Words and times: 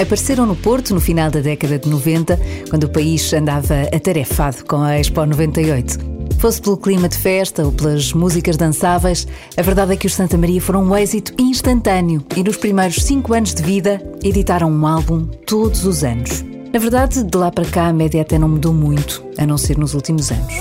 Apareceram 0.00 0.46
no 0.46 0.54
Porto 0.54 0.94
no 0.94 1.00
final 1.00 1.30
da 1.30 1.40
década 1.40 1.78
de 1.78 1.88
90, 1.88 2.38
quando 2.70 2.84
o 2.84 2.88
país 2.88 3.32
andava 3.32 3.82
atarefado 3.92 4.64
com 4.64 4.76
a 4.76 4.98
Expo 4.98 5.24
98. 5.26 6.18
Fosse 6.38 6.62
pelo 6.62 6.76
clima 6.76 7.08
de 7.08 7.18
festa 7.18 7.64
ou 7.64 7.72
pelas 7.72 8.12
músicas 8.12 8.56
dançáveis, 8.56 9.26
a 9.56 9.62
verdade 9.62 9.94
é 9.94 9.96
que 9.96 10.06
os 10.06 10.14
Santa 10.14 10.38
Maria 10.38 10.60
foram 10.60 10.84
um 10.84 10.96
êxito 10.96 11.34
instantâneo 11.36 12.24
e 12.36 12.44
nos 12.44 12.56
primeiros 12.56 13.02
cinco 13.02 13.34
anos 13.34 13.52
de 13.52 13.62
vida 13.62 14.00
editaram 14.22 14.70
um 14.70 14.86
álbum 14.86 15.26
todos 15.44 15.84
os 15.84 16.04
anos. 16.04 16.44
Na 16.72 16.78
verdade, 16.78 17.24
de 17.24 17.36
lá 17.36 17.50
para 17.50 17.64
cá 17.64 17.88
a 17.88 17.92
média 17.92 18.22
até 18.22 18.38
não 18.38 18.48
mudou 18.48 18.72
muito, 18.72 19.24
a 19.36 19.44
não 19.44 19.58
ser 19.58 19.76
nos 19.76 19.94
últimos 19.94 20.30
anos. 20.30 20.54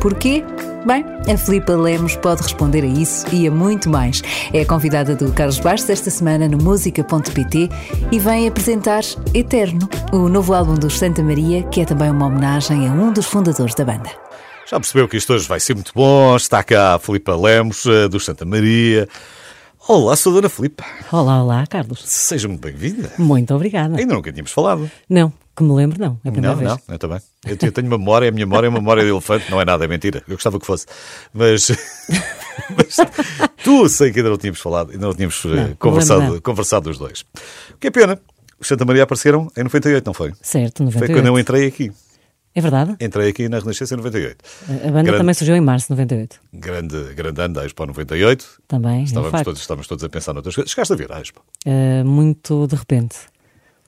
Porquê? 0.00 0.44
Bem, 0.86 1.02
a 1.32 1.38
Filipa 1.38 1.72
Lemos 1.72 2.14
pode 2.16 2.42
responder 2.42 2.84
a 2.84 2.86
isso 2.86 3.24
e 3.34 3.48
a 3.48 3.50
muito 3.50 3.88
mais. 3.88 4.20
É 4.52 4.60
a 4.60 4.66
convidada 4.66 5.16
do 5.16 5.32
Carlos 5.32 5.58
Bastos 5.58 5.88
esta 5.88 6.10
semana 6.10 6.46
no 6.46 6.58
música.pt 6.58 7.70
e 8.12 8.18
vem 8.18 8.46
apresentar 8.46 9.02
Eterno, 9.32 9.88
o 10.12 10.28
novo 10.28 10.52
álbum 10.52 10.74
dos 10.74 10.98
Santa 10.98 11.22
Maria, 11.22 11.62
que 11.68 11.80
é 11.80 11.86
também 11.86 12.10
uma 12.10 12.26
homenagem 12.26 12.86
a 12.86 12.92
um 12.92 13.10
dos 13.10 13.24
fundadores 13.24 13.74
da 13.74 13.82
banda. 13.82 14.10
Já 14.70 14.78
percebeu 14.78 15.08
que 15.08 15.16
isto 15.16 15.32
hoje 15.32 15.48
vai 15.48 15.58
ser 15.58 15.72
muito 15.72 15.92
bom. 15.94 16.36
Está 16.36 16.62
cá 16.62 16.96
a 16.96 16.98
Filipa 16.98 17.34
Lemos, 17.34 17.86
eh, 17.86 18.06
do 18.06 18.20
Santa 18.20 18.44
Maria. 18.44 19.08
Olá, 19.88 20.14
sou 20.16 20.32
a 20.32 20.34
Dona 20.34 20.50
Filipa. 20.50 20.84
Olá, 21.10 21.42
olá, 21.42 21.66
Carlos. 21.66 22.02
Seja 22.04 22.46
muito 22.46 22.60
bem-vinda. 22.60 23.10
Muito 23.18 23.54
obrigada. 23.54 23.96
Ainda 23.96 24.14
nunca 24.14 24.30
tínhamos 24.30 24.52
falado. 24.52 24.90
Não, 25.08 25.32
que 25.56 25.62
me 25.62 25.72
lembro, 25.72 25.98
não. 26.00 26.18
É 26.24 26.28
a 26.28 26.32
primeira 26.32 26.56
não, 26.56 26.62
vez. 26.62 26.70
não, 26.70 26.94
eu 26.94 26.98
também. 26.98 27.18
Eu, 27.46 27.56
eu 27.62 27.72
tenho 27.72 27.88
memória, 27.88 28.28
a 28.28 28.32
minha 28.32 28.46
memória 28.46 28.66
é 28.66 28.70
uma 28.70 28.78
memória 28.80 29.02
de 29.04 29.08
elefante. 29.10 29.50
Não 29.50 29.60
é 29.60 29.64
nada, 29.64 29.84
é 29.84 29.88
mentira. 29.88 30.22
Eu 30.28 30.34
gostava 30.34 30.58
que 30.58 30.66
fosse. 30.66 30.86
Mas, 31.32 31.70
mas 32.76 32.96
tu 33.62 33.88
sei 33.88 34.12
que 34.12 34.18
ainda 34.18 34.30
não 34.30 34.38
tínhamos 34.38 34.60
falado, 34.60 34.90
ainda 34.92 35.06
não 35.06 35.14
tínhamos 35.14 35.44
eh, 35.44 35.48
Não, 35.48 35.68
não 35.68 35.76
conversado, 35.76 36.22
não. 36.34 36.40
conversado 36.40 36.90
os 36.90 36.98
dois. 36.98 37.24
O 37.72 37.78
que 37.78 37.88
é 37.88 37.90
pena. 37.90 38.18
Os 38.60 38.68
Santa 38.68 38.84
Maria 38.84 39.02
apareceram 39.02 39.50
em 39.56 39.64
98, 39.64 40.06
não 40.06 40.14
foi? 40.14 40.32
Certo, 40.40 40.78
Foi 40.78 40.86
98. 40.86 41.12
quando 41.12 41.26
eu 41.26 41.38
entrei 41.38 41.66
aqui. 41.66 41.92
É 42.54 42.60
verdade? 42.60 42.94
Entrei 43.00 43.28
aqui 43.28 43.48
na 43.48 43.58
Renascença 43.58 43.94
em 43.94 43.96
98. 43.96 44.36
A 44.68 44.72
banda 44.86 45.02
Grande- 45.02 45.18
também 45.18 45.34
surgiu 45.34 45.56
em 45.56 45.60
março 45.60 45.86
de 45.86 45.90
98. 45.90 46.40
Grande, 46.52 47.14
grande 47.14 47.40
ano 47.40 47.54
da 47.54 47.66
Expo 47.66 47.84
98. 47.84 48.46
Também, 48.68 49.00
é 49.00 49.02
Estávamos 49.02 49.32
facto. 49.32 49.44
todos, 49.46 49.60
estávamos 49.60 49.86
todos 49.88 50.04
a 50.04 50.08
pensar 50.08 50.32
noutras 50.32 50.54
coisas. 50.54 50.70
Chegaste 50.70 50.92
a 50.92 50.96
ver 50.96 51.12
a 51.12 51.20
Expo? 51.20 51.42
Uh, 51.66 52.04
muito 52.06 52.66
de 52.68 52.76
repente. 52.76 53.16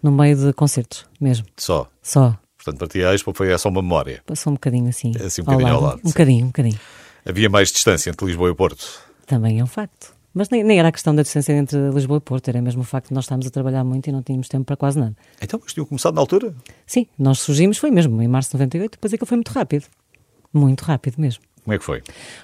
No 0.02 0.12
meio 0.12 0.36
de 0.36 0.52
concertos, 0.52 1.06
mesmo. 1.20 1.46
Só. 1.56 1.88
Só. 2.02 2.38
Portanto, 2.56 2.78
para 2.78 2.88
ti 2.88 3.04
a 3.04 3.14
Expo 3.14 3.32
foi 3.34 3.56
só 3.58 3.68
uma 3.68 3.82
memória. 3.82 4.22
Passou 4.26 4.50
um 4.50 4.54
bocadinho 4.54 4.88
assim. 4.88 5.12
Assim, 5.24 5.42
um 5.42 5.44
bocadinho 5.44 5.72
ao 5.74 5.80
lado, 5.80 5.96
Um 5.96 6.08
sim. 6.08 6.08
bocadinho, 6.08 6.44
um 6.44 6.48
bocadinho. 6.48 6.80
Havia 7.24 7.48
mais 7.48 7.70
distância 7.70 8.10
entre 8.10 8.26
Lisboa 8.26 8.50
e 8.50 8.54
Porto. 8.54 8.86
Também 9.26 9.58
é 9.60 9.64
um 9.64 9.66
facto. 9.66 10.14
Mas 10.34 10.50
nem, 10.50 10.62
nem 10.62 10.78
era 10.78 10.88
a 10.88 10.92
questão 10.92 11.14
da 11.14 11.22
distância 11.22 11.52
entre 11.54 11.78
Lisboa 11.90 12.18
e 12.18 12.20
Porto, 12.20 12.48
era 12.48 12.60
mesmo 12.60 12.82
o 12.82 12.84
facto 12.84 13.08
de 13.08 13.14
nós 13.14 13.24
estarmos 13.24 13.46
a 13.46 13.50
trabalhar 13.50 13.82
muito 13.84 14.06
e 14.08 14.12
não 14.12 14.22
tínhamos 14.22 14.48
tempo 14.48 14.64
para 14.64 14.76
quase 14.76 14.98
nada. 14.98 15.16
Então, 15.40 15.58
mas 15.62 15.72
tinham 15.72 15.86
começado 15.86 16.14
na 16.14 16.20
altura? 16.20 16.54
Sim, 16.86 17.06
nós 17.18 17.38
surgimos, 17.40 17.78
foi 17.78 17.90
mesmo, 17.90 18.20
em 18.20 18.28
março 18.28 18.50
de 18.50 18.56
98, 18.56 18.92
depois 18.92 19.12
é 19.14 19.16
que 19.16 19.24
foi 19.24 19.36
muito 19.36 19.50
rápido. 19.50 19.86
Muito 20.52 20.82
rápido 20.82 21.14
mesmo. 21.18 21.42
Como 21.66 21.74
é 21.74 21.78
que 21.78 21.84
foi? 21.84 22.00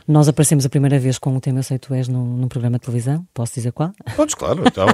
Nós 0.09 0.27
aparecemos 0.27 0.67
a 0.67 0.69
primeira 0.69 0.99
vez 0.99 1.17
com 1.17 1.37
o 1.37 1.41
tema 1.41 1.61
Eu 1.61 1.63
Sei 1.63 1.79
Tu 1.79 1.95
És 1.95 2.09
num, 2.09 2.25
num 2.39 2.49
programa 2.49 2.77
de 2.77 2.85
televisão, 2.85 3.25
posso 3.33 3.55
dizer 3.55 3.71
qual? 3.71 3.93
Podes, 4.17 4.35
claro, 4.35 4.65
então. 4.67 4.85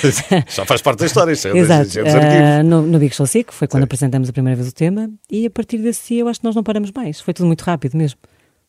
Já 0.48 0.64
faz 0.64 0.80
parte 0.80 1.00
da 1.00 1.04
história, 1.06 1.32
isso 1.32 1.48
é 1.48 1.50
Exato, 1.54 1.86
isso 1.88 1.98
é 1.98 2.02
dos. 2.04 2.14
Ah, 2.14 2.62
no, 2.62 2.80
no 2.80 2.98
Big 2.98 3.14
Show 3.14 3.26
Sick, 3.26 3.52
foi 3.52 3.68
quando 3.68 3.82
Sim. 3.82 3.84
apresentamos 3.84 4.26
a 4.30 4.32
primeira 4.32 4.56
vez 4.56 4.70
o 4.70 4.74
tema, 4.74 5.10
e 5.30 5.44
a 5.44 5.50
partir 5.50 5.76
desse 5.76 6.16
eu 6.16 6.28
acho 6.28 6.40
que 6.40 6.46
nós 6.46 6.54
não 6.54 6.62
paramos 6.62 6.90
mais. 6.92 7.20
Foi 7.20 7.34
tudo 7.34 7.44
muito 7.46 7.60
rápido 7.60 7.94
mesmo. 7.94 8.18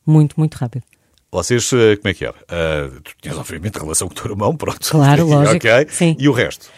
Muito, 0.05 0.35
muito 0.37 0.55
rápido. 0.55 0.83
Vocês, 1.31 1.71
eh, 1.71 1.95
como 1.95 2.09
é 2.09 2.13
que 2.13 2.25
era? 2.25 2.35
Ah, 2.49 2.89
tu 3.01 3.13
tinhas, 3.21 3.37
obviamente, 3.37 3.79
relação 3.79 4.09
com 4.09 4.13
o 4.13 4.21
teu 4.21 4.31
irmão, 4.31 4.53
pronto. 4.53 4.85
Claro, 4.89 5.25
lógico, 5.31 5.55
ok. 5.55 5.87
sim. 5.91 6.17
E 6.19 6.27
o 6.27 6.33
resto? 6.33 6.69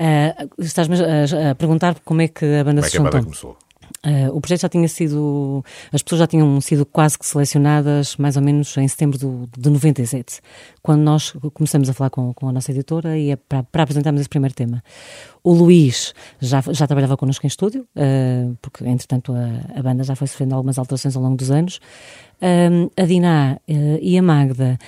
Ah, 0.00 0.34
Estás-me 0.58 0.96
a, 1.00 1.52
a 1.52 1.54
perguntar 1.54 1.94
como 2.04 2.22
é 2.22 2.26
que 2.26 2.44
a 2.44 2.64
banda 2.64 2.80
Como 2.82 2.86
é 2.86 2.88
se 2.88 2.90
que 2.90 2.98
a 2.98 3.02
banda 3.02 3.22
começou? 3.22 3.56
Ah, 4.04 4.30
o 4.32 4.40
projeto 4.40 4.60
já 4.60 4.68
tinha 4.68 4.86
sido. 4.86 5.64
As 5.90 6.02
pessoas 6.02 6.18
já 6.20 6.26
tinham 6.26 6.60
sido 6.60 6.84
quase 6.84 7.18
que 7.18 7.24
selecionadas 7.24 8.16
mais 8.16 8.36
ou 8.36 8.42
menos 8.42 8.76
em 8.76 8.86
setembro 8.86 9.18
do, 9.18 9.48
de 9.56 9.70
97, 9.70 10.40
quando 10.82 11.00
nós 11.00 11.32
começamos 11.54 11.88
a 11.88 11.94
falar 11.94 12.10
com, 12.10 12.34
com 12.34 12.48
a 12.48 12.52
nossa 12.52 12.70
editora 12.70 13.16
e 13.18 13.30
é 13.30 13.36
para, 13.36 13.64
apresentarmos 13.82 14.20
esse 14.20 14.28
primeiro 14.28 14.54
tema. 14.54 14.84
O 15.42 15.52
Luís 15.52 16.14
já, 16.40 16.60
já 16.70 16.86
trabalhava 16.86 17.16
connosco 17.16 17.46
em 17.46 17.48
estúdio, 17.48 17.86
ah, 17.96 18.52
porque 18.60 18.86
entretanto 18.86 19.32
a, 19.32 19.78
a 19.78 19.82
banda 19.82 20.04
já 20.04 20.14
foi 20.14 20.26
sofrendo 20.26 20.54
algumas 20.54 20.78
alterações 20.78 21.16
ao 21.16 21.22
longo 21.22 21.36
dos 21.36 21.50
anos. 21.50 21.80
Ah, 22.42 23.02
a 23.02 23.06
Diná 23.06 23.58
e 23.66 24.18
a 24.18 24.22
Magda 24.22 24.78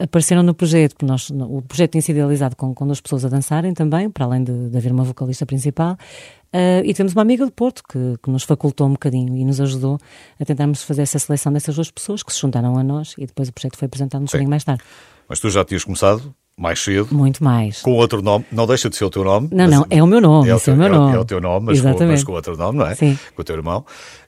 apareceram 0.00 0.42
no 0.42 0.54
projeto, 0.54 0.94
porque 0.94 1.06
nós, 1.06 1.30
o 1.30 1.62
projeto 1.62 1.92
tinha 1.92 2.02
sido 2.02 2.16
idealizado 2.16 2.56
com, 2.56 2.74
com 2.74 2.84
duas 2.84 3.00
pessoas 3.00 3.24
a 3.24 3.28
dançarem 3.28 3.72
também, 3.72 4.10
para 4.10 4.24
além 4.24 4.42
de, 4.42 4.70
de 4.70 4.76
haver 4.76 4.90
uma 4.90 5.04
vocalista 5.04 5.46
principal. 5.46 5.96
Ah, 6.52 6.82
e 6.84 6.92
temos 6.92 7.12
uma 7.14 7.22
amiga 7.22 7.44
do 7.46 7.50
Porto 7.52 7.82
que, 7.90 8.16
que 8.22 8.30
nos 8.30 8.42
facultou 8.42 8.86
um 8.86 8.92
bocadinho 8.92 9.34
e 9.36 9.44
nos 9.44 9.60
ajudou 9.60 9.98
a 10.38 10.44
tentarmos 10.44 10.82
fazer 10.82 11.02
essa 11.02 11.18
seleção 11.18 11.52
dessas 11.52 11.74
duas 11.74 11.90
pessoas 11.90 12.22
que 12.22 12.32
se 12.32 12.40
juntaram 12.40 12.76
a 12.78 12.82
nós 12.84 13.14
e 13.16 13.26
depois 13.26 13.48
o 13.48 13.52
projeto 13.52 13.76
foi 13.78 13.86
apresentado 13.86 14.20
um 14.22 14.26
bocadinho 14.26 14.50
mais 14.50 14.62
tarde. 14.64 14.82
Mas 15.28 15.40
tu 15.40 15.48
já 15.50 15.64
tinhas 15.64 15.82
começado 15.84 16.34
mais 16.54 16.78
cedo, 16.80 17.08
Muito 17.14 17.42
mais. 17.42 17.80
com 17.80 17.92
outro 17.92 18.20
nome. 18.20 18.44
Não 18.52 18.66
deixa 18.66 18.90
de 18.90 18.96
ser 18.96 19.06
o 19.06 19.10
teu 19.10 19.24
nome. 19.24 19.48
Não, 19.50 19.66
não, 19.66 19.86
é 19.88 20.02
o 20.02 20.06
meu 20.06 20.20
nome, 20.20 20.50
É 20.50 20.54
o 20.54 20.58
é 20.58 20.60
teu, 20.60 20.74
o 20.74 20.76
meu 20.76 20.86
é 20.86 20.90
o- 20.90 20.92
nome. 20.92 21.16
é 21.16 21.18
o 21.18 21.24
teu 21.24 21.40
nome, 21.40 21.66
mas 21.66 21.80
com, 21.80 22.06
mas 22.06 22.24
com 22.24 22.32
outro 22.32 22.56
nome, 22.58 22.78
não 22.78 22.86
é? 22.86 22.94
Sim. 22.94 23.18
Com 23.34 23.40
o 23.40 23.44
teu 23.44 23.56
irmão. 23.56 23.84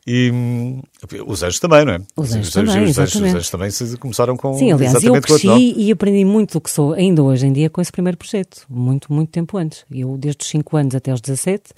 E 0.07 0.31
hum, 0.33 0.81
os 1.27 1.43
anjos 1.43 1.61
também, 1.61 1.85
não 1.85 1.93
é? 1.93 1.99
Os 2.17 2.33
anjos 2.35 2.49
os, 2.49 2.55
também, 2.55 2.85
os, 2.85 2.99
anjos, 2.99 3.15
os 3.15 3.23
anjos 3.35 3.51
também 3.51 3.71
se 3.71 3.97
começaram 3.99 4.39
com 4.39 4.55
Sim, 4.55 4.73
aliás, 4.73 5.05
eu 5.05 5.21
cresci 5.21 5.75
e 5.77 5.93
aprendi 5.93 6.25
muito 6.25 6.55
do 6.55 6.61
que 6.63 6.71
sou 6.71 6.95
ainda 6.95 7.23
hoje 7.23 7.47
em 7.47 7.53
dia 7.53 7.69
com 7.69 7.81
esse 7.83 7.93
primeiro 7.93 8.17
projeto, 8.17 8.65
muito, 8.71 9.13
muito 9.13 9.29
tempo 9.31 9.59
antes. 9.59 9.85
Eu, 9.91 10.17
desde 10.17 10.43
os 10.43 10.49
5 10.49 10.77
anos 10.79 10.95
até 10.95 11.13
os 11.13 11.21
17, 11.21 11.73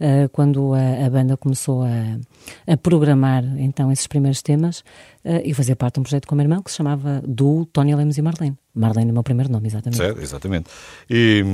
ah, 0.00 0.28
quando 0.30 0.74
a, 0.74 1.06
a 1.06 1.10
banda 1.10 1.36
começou 1.36 1.82
a, 1.82 2.72
a 2.72 2.76
programar 2.76 3.44
então 3.58 3.90
esses 3.90 4.06
primeiros 4.06 4.42
temas, 4.42 4.84
ah, 5.24 5.40
eu 5.44 5.54
fazia 5.54 5.76
parte 5.76 5.94
de 5.94 6.00
um 6.00 6.02
projeto 6.02 6.26
com 6.26 6.34
o 6.34 6.36
meu 6.36 6.44
irmão 6.44 6.62
que 6.62 6.70
se 6.70 6.76
chamava 6.76 7.22
Do 7.26 7.66
Tony 7.66 7.94
Lemos 7.94 8.18
e 8.18 8.22
Marlene. 8.22 8.56
Marlene 8.74 9.08
é 9.08 9.10
o 9.10 9.14
meu 9.14 9.22
primeiro 9.22 9.50
nome, 9.50 9.66
exatamente. 9.68 9.96
Certo, 9.96 10.20
exatamente. 10.20 10.70
E, 11.10 11.44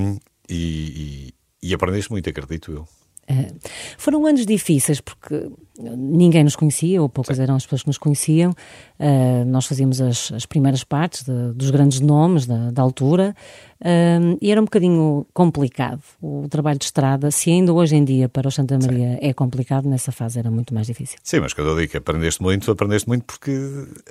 e, 0.49 1.33
e, 1.63 1.69
e 1.71 1.75
aprendeste 1.75 2.11
muito, 2.11 2.29
acredito 2.29 2.73
eu. 2.73 2.89
Eh, 3.29 3.53
foram 3.99 4.27
anos 4.27 4.45
difíceis 4.47 5.01
porque 5.01 5.49
ninguém 5.77 6.45
nos 6.45 6.55
conhecia, 6.55 7.03
ou 7.03 7.09
poucas 7.09 7.39
eram 7.41 7.57
as 7.57 7.65
pessoas 7.65 7.83
que 7.83 7.89
nos 7.89 7.99
conheciam. 7.99 8.55
Eh, 8.99 9.45
nós 9.45 9.67
fazíamos 9.67 10.01
as, 10.01 10.31
as 10.33 10.47
primeiras 10.47 10.85
partes 10.85 11.25
de- 11.25 11.53
dos 11.53 11.71
grandes 11.71 11.99
nomes 12.01 12.47
da, 12.47 12.71
da 12.71 12.81
altura 12.81 13.35
eh, 13.83 14.19
e 14.41 14.53
era 14.53 14.61
um 14.61 14.65
bocadinho 14.65 15.27
complicado 15.35 16.01
o 16.23 16.47
trabalho 16.49 16.79
de 16.79 16.85
estrada. 16.85 17.31
Se 17.33 17.51
ainda 17.51 17.73
hoje 17.73 17.97
em 17.97 18.05
dia 18.05 18.29
para 18.29 18.47
o 18.47 18.53
Santa 18.53 18.79
Maria 18.79 19.19
é 19.21 19.33
complicado, 19.33 19.89
nessa 19.89 20.13
fase 20.13 20.39
era 20.39 20.49
muito 20.51 20.73
mais 20.73 20.87
difícil. 20.87 21.19
Sim, 21.25 21.41
mas 21.41 21.53
quando 21.53 21.71
eu 21.71 21.77
digo 21.77 21.91
que 21.91 21.97
aprendeste 21.97 22.41
muito, 22.41 22.71
aprendeste 22.71 23.09
muito 23.09 23.25
porque 23.25 23.51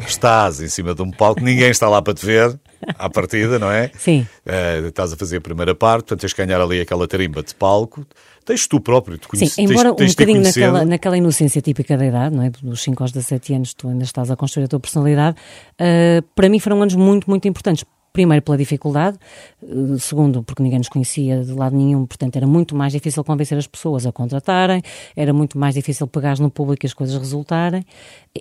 estás 0.06 0.60
em 0.60 0.68
cima 0.68 0.94
de 0.94 1.02
um 1.02 1.12
palco, 1.12 1.40
ninguém 1.42 1.70
está 1.70 1.88
lá 1.88 2.02
para 2.02 2.14
te 2.14 2.26
ver, 2.26 2.60
à 3.00 3.10
partida, 3.10 3.58
não 3.58 3.72
é? 3.72 3.90
Sim. 3.98 4.28
Eh, 4.46 4.80
estás 4.88 5.14
a 5.14 5.16
fazer 5.16 5.38
a 5.38 5.42
primeira 5.42 5.74
parte, 5.74 6.02
portanto 6.04 6.20
tens 6.22 6.32
de 6.32 6.38
ganhar 6.38 6.60
ali 6.60 6.82
aquela 6.82 7.08
tarimba 7.08 7.42
de 7.42 7.56
palco. 7.56 8.06
Tens 8.46 8.68
tu 8.68 8.80
próprio, 8.82 9.18
te 9.18 9.24
Sim, 9.24 9.30
conheces, 9.30 9.58
embora 9.58 9.94
tens, 9.96 10.12
um 10.12 10.14
bocadinho 10.14 10.40
conhecer. 10.42 10.60
naquela, 10.62 10.86
naquela 10.86 11.18
inocência 11.18 11.62
típica 11.62 11.98
da 11.98 12.06
idade, 12.06 12.36
não 12.36 12.44
é? 12.44 12.50
Dos 12.50 12.82
5 12.84 13.02
aos 13.04 13.12
17 13.12 13.54
anos, 13.54 13.74
tu 13.74 13.88
ainda 13.88 14.04
estás 14.04 14.30
a 14.30 14.36
construir 14.36 14.66
a 14.66 14.68
tua 14.68 14.80
personalidade. 14.80 15.38
ah, 15.80 16.22
para 16.36 16.50
mim 16.50 16.60
foram 16.60 16.82
anos 16.82 16.96
muito, 16.96 17.30
muito 17.30 17.48
importantes. 17.48 17.86
Primeiro, 18.12 18.44
pela 18.44 18.56
dificuldade. 18.56 19.18
eh, 19.64 19.98
Segundo, 19.98 20.44
porque 20.44 20.62
ninguém 20.62 20.78
nos 20.78 20.88
conhecia 20.88 21.44
de 21.44 21.52
lado 21.52 21.76
nenhum, 21.76 22.06
portanto 22.06 22.36
era 22.36 22.46
muito 22.46 22.76
mais 22.76 22.94
difícil 22.94 23.24
convencer 23.24 23.58
as 23.58 23.66
pessoas 23.66 24.06
a 24.06 24.12
contratarem, 24.12 24.84
era 25.16 25.34
muito 25.34 25.58
mais 25.58 25.74
difícil 25.74 26.06
pegar 26.06 26.38
no 26.38 26.52
público 26.52 26.86
e 26.86 26.88
as 26.88 26.94
coisas 26.94 27.18
resultarem. 27.18 27.84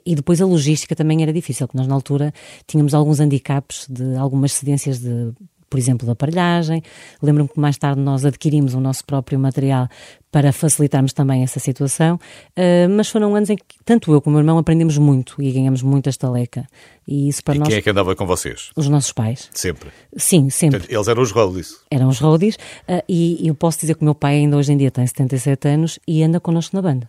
E 0.04 0.14
depois 0.14 0.42
a 0.42 0.44
logística 0.46 0.94
também 0.94 1.22
era 1.22 1.32
difícil, 1.32 1.66
porque 1.66 1.78
nós 1.78 1.86
na 1.86 1.94
altura 1.94 2.34
tínhamos 2.66 2.92
alguns 2.92 3.18
handicaps 3.18 3.86
de 3.88 4.14
algumas 4.16 4.52
cedências 4.52 4.98
de 4.98 5.32
por 5.72 5.78
exemplo, 5.78 6.06
da 6.06 6.12
aparelhagem. 6.12 6.82
Lembro-me 7.22 7.48
que 7.48 7.58
mais 7.58 7.78
tarde 7.78 7.98
nós 7.98 8.26
adquirimos 8.26 8.74
o 8.74 8.80
nosso 8.80 9.02
próprio 9.06 9.38
material 9.38 9.88
para 10.30 10.52
facilitarmos 10.52 11.14
também 11.14 11.42
essa 11.42 11.58
situação, 11.58 12.20
Uh, 12.52 12.88
mas 12.90 13.08
foram 13.08 13.34
anos 13.34 13.48
em 13.48 13.56
que 13.56 13.64
tanto 13.84 14.12
eu 14.12 14.20
como 14.20 14.34
o 14.36 14.38
meu 14.38 14.42
irmão 14.42 14.58
aprendemos 14.58 14.98
muito 14.98 15.42
e 15.42 15.50
ganhamos 15.50 15.82
muita 15.82 16.10
estaleca. 16.10 16.66
E 17.08 17.28
isso 17.28 17.42
para 17.42 17.54
E 17.54 17.58
nós, 17.58 17.68
quem 17.68 17.78
é 17.78 17.82
que 17.82 17.88
andava 17.88 18.14
com 18.14 18.26
vocês? 18.26 18.70
os 18.76 18.86
nossos 18.88 19.12
pais. 19.12 19.48
Sempre. 19.54 19.88
Sim, 20.16 20.50
sempre. 20.50 20.80
Portanto, 20.80 20.94
eles 20.94 21.08
eram 21.08 21.22
os 21.22 21.30
roadies. 21.30 21.76
Eram 21.90 22.08
os 22.08 22.18
roadies. 22.18 22.56
uh, 22.56 23.02
e 23.08 23.46
eu 23.48 23.54
posso 23.54 23.80
dizer 23.80 23.94
que 23.94 24.02
o 24.02 24.04
meu 24.04 24.14
pai 24.14 24.34
ainda 24.34 24.56
hoje 24.58 24.72
em 24.72 24.76
dia 24.76 24.90
tem 24.90 25.06
77 25.06 25.68
anos 25.68 25.98
e 26.06 26.22
anda 26.22 26.38
connosco 26.38 26.76
na 26.76 26.82
banda. 26.82 27.08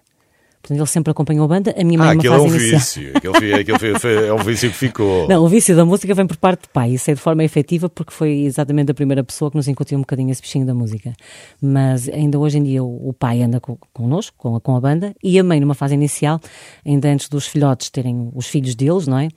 Portanto, 0.63 0.77
ele 0.79 0.87
sempre 0.87 1.11
acompanhou 1.11 1.43
a 1.43 1.47
banda. 1.49 1.75
A 1.77 1.83
minha 1.83 1.99
mãe, 1.99 2.07
Ah, 2.07 2.11
aquilo 2.13 2.35
é 2.35 2.39
um 2.39 2.47
inicial. 2.47 2.79
vício. 2.79 3.11
Aquilo, 3.17 3.35
foi- 3.35 3.53
aquilo 3.53 3.79
foi- 3.99 4.27
é 4.27 4.33
um 4.33 4.37
vício 4.37 4.69
que 4.71 4.75
ficou. 4.77 5.27
Não, 5.27 5.43
o 5.43 5.47
vício 5.49 5.75
da 5.75 5.83
música 5.83 6.13
vem 6.13 6.25
por 6.25 6.37
parte 6.37 6.61
do 6.61 6.69
pai. 6.69 6.91
Isso 6.91 7.11
é 7.11 7.13
de 7.13 7.19
forma 7.19 7.43
efetiva 7.43 7.89
porque 7.89 8.13
foi 8.13 8.31
exatamente 8.43 8.89
a 8.89 8.93
primeira 8.93 9.21
pessoa 9.25 9.51
que 9.51 9.57
nos 9.57 9.67
incutiu 9.67 9.97
um 9.97 10.01
bocadinho 10.01 10.31
esse 10.31 10.41
bichinho 10.41 10.65
da 10.65 10.73
música. 10.73 11.13
Mas 11.61 12.07
ainda 12.07 12.39
hoje 12.39 12.59
em 12.59 12.63
dia 12.63 12.81
o, 12.81 13.11
pai 13.13 13.41
anda 13.41 13.59
co- 13.59 13.77
connosco, 13.91 14.33
com 14.37 14.55
a, 14.55 14.61
com 14.61 14.73
a 14.77 14.79
banda, 14.79 15.13
e 15.21 15.37
a 15.37 15.43
mãe, 15.43 15.59
numa 15.59 15.73
fase 15.75 15.95
inicial, 15.95 16.39
ainda 16.85 17.09
antes 17.09 17.27
dos 17.27 17.45
filhotes 17.45 17.89
terem 17.89 18.31
os 18.33 18.47
filhos 18.47 18.73
deles, 18.73 19.05
não 19.05 19.19
é? 19.19 19.27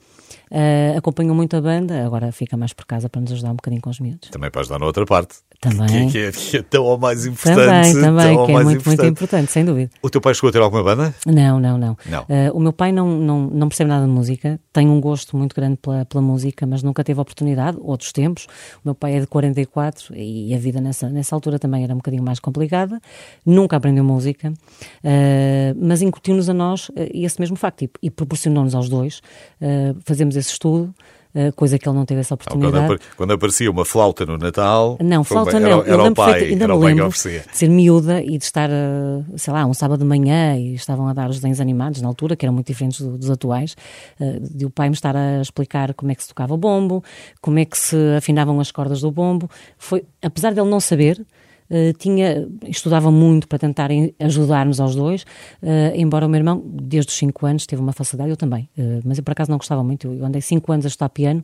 Ah, 0.49 0.97
acompanhou 0.97 1.35
muito 1.35 1.55
a 1.57 1.61
banda, 1.61 2.05
agora 2.05 2.31
fica 2.31 2.55
mais 2.55 2.71
por 2.71 2.85
casa 2.85 3.09
para 3.09 3.19
nos 3.19 3.31
ajudar 3.33 3.51
um 3.51 3.55
bocadinho 3.55 3.81
com 3.81 3.89
os 3.89 3.99
miúdos. 3.99 4.29
Também 4.29 4.49
para 4.49 4.61
ajudar 4.61 4.79
na 4.79 4.85
outra 4.85 5.05
parte. 5.05 5.35
Também. 5.59 6.07
Que, 6.09 6.19
é, 6.19 6.31
que 6.31 6.57
é 6.57 6.61
tão 6.61 6.83
ou 6.83 6.99
mais 6.99 7.25
importante. 7.25 7.93
Também, 7.93 7.93
também, 7.93 8.45
que 8.45 8.51
é 8.51 8.63
muito, 8.63 8.71
importante. 8.71 8.85
muito 8.85 9.05
importante, 9.05 9.51
sem 9.51 9.65
dúvida. 9.65 9.89
O 10.03 10.09
teu 10.09 10.21
pai 10.21 10.35
chegou 10.35 10.49
a 10.49 10.53
ter 10.53 10.61
alguma 10.61 10.83
banda? 10.83 11.15
Não, 11.25 11.59
não, 11.59 11.77
não. 11.79 11.97
Não. 12.05 12.21
Uh, 12.23 12.55
o 12.55 12.59
meu 12.59 12.71
pai 12.71 12.91
não, 12.91 13.07
não, 13.07 13.47
não 13.47 13.67
percebe 13.67 13.89
nada 13.89 14.05
de 14.05 14.11
música, 14.11 14.59
tem 14.71 14.87
um 14.87 15.01
gosto 15.01 15.35
muito 15.35 15.55
grande 15.55 15.77
pela, 15.77 16.05
pela 16.05 16.21
música, 16.21 16.67
mas 16.67 16.83
nunca 16.83 17.03
teve 17.03 17.19
oportunidade, 17.19 17.77
outros 17.81 18.11
tempos. 18.11 18.45
O 18.75 18.81
meu 18.85 18.93
pai 18.93 19.15
é 19.15 19.19
de 19.19 19.25
44 19.25 20.15
e 20.15 20.53
a 20.53 20.57
vida 20.59 20.79
nessa, 20.79 21.09
nessa 21.09 21.33
altura 21.33 21.57
também 21.57 21.83
era 21.83 21.93
um 21.93 21.97
bocadinho 21.97 22.23
mais 22.23 22.39
complicada. 22.39 23.01
Nunca 23.43 23.77
aprendeu 23.77 24.03
música, 24.03 24.49
uh, 24.51 25.75
mas 25.81 26.03
incutiu-nos 26.03 26.49
a 26.49 26.53
nós 26.53 26.89
uh, 26.89 26.93
esse 27.11 27.39
mesmo 27.39 27.55
facto 27.55 27.81
e, 27.83 27.89
e 28.03 28.11
proporcionou-nos 28.11 28.75
aos 28.75 28.89
dois 28.89 29.21
uh, 29.59 29.97
fazermos 30.05 30.35
esse 30.35 30.51
estudo. 30.51 30.93
Uh, 31.37 31.53
coisa 31.53 31.77
que 31.77 31.87
ele 31.87 31.95
não 31.95 32.03
teve 32.03 32.21
essa 32.21 32.33
oportunidade. 32.33 32.87
Quando, 32.87 32.99
quando, 33.15 33.31
aparecia 33.33 33.69
uma 33.69 33.85
flauta 33.85 34.25
no 34.25 34.39
Natal. 34.39 34.97
Não, 34.99 35.23
flauta 35.23 35.59
não. 35.59 35.81
Era, 35.83 35.91
era 35.91 36.03
o 36.05 36.15
pai, 36.15 36.45
ainda 36.45 36.63
era 36.63 36.73
me 36.73 36.79
o 36.79 36.81
pai 36.81 36.93
que 36.93 36.99
lembro 36.99 37.13
de 37.13 37.55
ser 37.55 37.69
miúda 37.69 38.23
e 38.23 38.39
de 38.39 38.43
estar, 38.43 38.67
uh, 38.71 39.37
sei 39.37 39.53
lá, 39.53 39.63
um 39.67 39.73
sábado 39.73 39.99
de 39.99 40.05
manhã 40.05 40.57
e 40.57 40.73
estavam 40.73 41.07
a 41.07 41.13
dar 41.13 41.29
os 41.29 41.35
desenhos 41.35 41.61
animados 41.61 42.01
na 42.01 42.07
altura, 42.07 42.35
que 42.35 42.43
eram 42.43 42.55
muito 42.55 42.65
diferentes 42.65 43.01
do, 43.01 43.19
dos 43.19 43.29
atuais, 43.29 43.75
uh, 44.19 44.39
de 44.39 44.65
o 44.65 44.71
pai 44.71 44.89
me 44.89 44.95
estar 44.95 45.15
a 45.15 45.39
explicar 45.39 45.93
como 45.93 46.11
é 46.11 46.15
que 46.15 46.23
se 46.23 46.29
tocava 46.29 46.55
o 46.55 46.57
bombo, 46.57 47.03
como 47.39 47.59
é 47.59 47.65
que 47.65 47.77
se 47.77 47.95
afinavam 48.17 48.59
as 48.59 48.71
cordas 48.71 49.01
do 49.01 49.11
bombo. 49.11 49.47
Foi, 49.77 50.03
apesar 50.23 50.55
dele 50.55 50.67
não 50.67 50.79
saber, 50.79 51.23
Uh, 51.69 51.91
tinha, 51.97 52.47
estudava 52.67 53.11
muito 53.11 53.47
para 53.47 53.59
tentar 53.59 53.89
ajudar-nos 54.19 54.79
aos 54.79 54.95
dois, 54.95 55.23
uh, 55.61 55.95
embora 55.95 56.25
o 56.25 56.29
meu 56.29 56.39
irmão, 56.39 56.63
desde 56.65 57.11
os 57.11 57.17
5 57.17 57.45
anos, 57.45 57.65
teve 57.65 57.81
uma 57.81 57.91
facilidade, 57.91 58.29
eu 58.29 58.37
também, 58.37 58.69
uh, 58.77 59.01
mas 59.03 59.17
eu 59.17 59.23
por 59.23 59.31
acaso 59.31 59.51
não 59.51 59.57
gostava 59.57 59.83
muito. 59.83 60.07
Eu 60.07 60.25
andei 60.25 60.41
5 60.41 60.71
anos 60.71 60.85
a 60.85 60.87
estudar 60.87 61.09
piano 61.09 61.43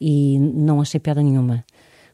e 0.00 0.38
não 0.38 0.80
achei 0.80 0.98
piada 0.98 1.22
nenhuma. 1.22 1.64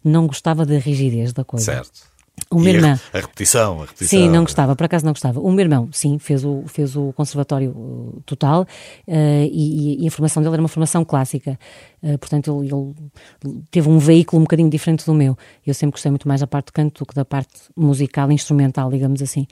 Não 0.05 0.27
gostava 0.27 0.67
da 0.67 0.79
rigidez 0.79 1.33
da 1.33 1.45
coisa. 1.45 1.65
Certo. 1.65 2.16
O 2.51 2.61
meu 2.61 2.75
irmão. 2.75 2.99
A, 3.13 3.19
repetição, 3.19 3.79
a 3.79 3.87
repetição. 3.87 4.21
Sim, 4.21 4.29
não 4.29 4.43
gostava, 4.43 4.77
por 4.77 4.85
acaso 4.85 5.05
não 5.05 5.13
gostava. 5.13 5.41
O 5.41 5.51
meu 5.51 5.65
irmão, 5.65 5.89
sim, 5.91 6.19
fez 6.19 6.45
o, 6.45 6.63
fez 6.67 6.95
o 6.95 7.13
conservatório 7.15 7.71
uh, 7.71 8.23
total 8.25 8.63
uh, 8.63 9.49
e, 9.51 10.05
e, 10.05 10.07
a 10.07 10.11
formação 10.11 10.43
dele 10.43 10.55
era 10.55 10.63
uma 10.63 10.69
formação 10.69 11.05
clássica. 11.05 11.59
Uh, 12.03 12.17
portanto, 12.19 12.63
ele, 12.63 12.73
ele, 12.73 13.63
teve 13.71 13.89
um 13.89 13.99
veículo 13.99 14.41
um 14.41 14.45
bocadinho 14.45 14.71
diferente 14.71 15.05
do 15.05 15.13
meu. 15.13 15.37
Eu 15.67 15.75
sempre 15.75 15.93
gostei 15.93 16.11
muito 16.11 16.29
mais 16.29 16.41
da 16.41 16.47
parte 16.47 16.67
de 16.67 16.73
canto 16.73 17.01
do 17.01 17.07
que 17.07 17.15
da 17.15 17.25
parte 17.25 17.53
musical, 17.77 18.31
instrumental, 18.31 18.91
digamos 18.91 19.21
assim. 19.23 19.47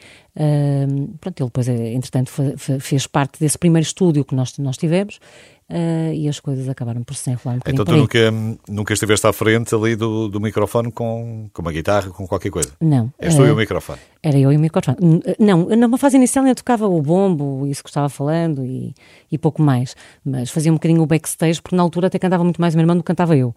pronto, 1.20 1.40
ele 1.40 1.48
depois, 1.48 1.68
entretanto, 1.68 2.30
fez 2.78 3.06
parte 3.06 3.40
desse 3.40 3.58
primeiro 3.58 3.84
estúdio 3.84 4.24
que 4.24 4.34
nós, 4.34 4.56
nós 4.58 4.76
tivemos. 4.76 5.18
Uh, 5.68 6.12
e 6.12 6.28
as 6.28 6.40
coisas 6.40 6.68
acabaram 6.68 7.02
por 7.02 7.16
se 7.16 7.30
enrolar 7.30 7.54
um 7.54 7.58
bocadinho 7.58 7.82
Então 7.82 7.94
tu 7.94 7.98
nunca, 7.98 8.30
nunca 8.68 8.92
estiveste 8.92 9.26
à 9.26 9.32
frente 9.32 9.74
ali 9.74 9.96
do, 9.96 10.28
do 10.28 10.38
microfone 10.38 10.92
com, 10.92 11.48
com 11.50 11.62
uma 11.62 11.72
guitarra, 11.72 12.10
com 12.10 12.26
qualquer 12.26 12.50
coisa? 12.50 12.72
Não. 12.78 13.10
És 13.18 13.34
tu 13.34 13.42
uh, 13.42 13.46
e 13.46 13.50
o 13.50 13.56
microfone? 13.56 13.98
Era 14.22 14.38
eu 14.38 14.52
e 14.52 14.56
o 14.58 14.60
microfone. 14.60 14.98
Não, 15.38 15.64
numa 15.64 15.96
fase 15.96 16.18
inicial 16.18 16.46
eu 16.46 16.54
tocava 16.54 16.86
o 16.86 17.00
bombo, 17.00 17.66
isso 17.66 17.82
que 17.82 17.88
estava 17.88 18.10
falando 18.10 18.62
e, 18.62 18.94
e 19.32 19.38
pouco 19.38 19.62
mais, 19.62 19.96
mas 20.22 20.50
fazia 20.50 20.70
um 20.70 20.74
bocadinho 20.74 21.00
o 21.00 21.06
backstage, 21.06 21.62
porque 21.62 21.74
na 21.74 21.82
altura 21.82 22.08
até 22.08 22.18
cantava 22.18 22.44
muito 22.44 22.60
mais 22.60 22.74
o 22.74 22.76
meu 22.76 22.82
irmão 22.82 22.96
do 22.96 23.02
que 23.02 23.06
cantava 23.06 23.34
eu. 23.34 23.56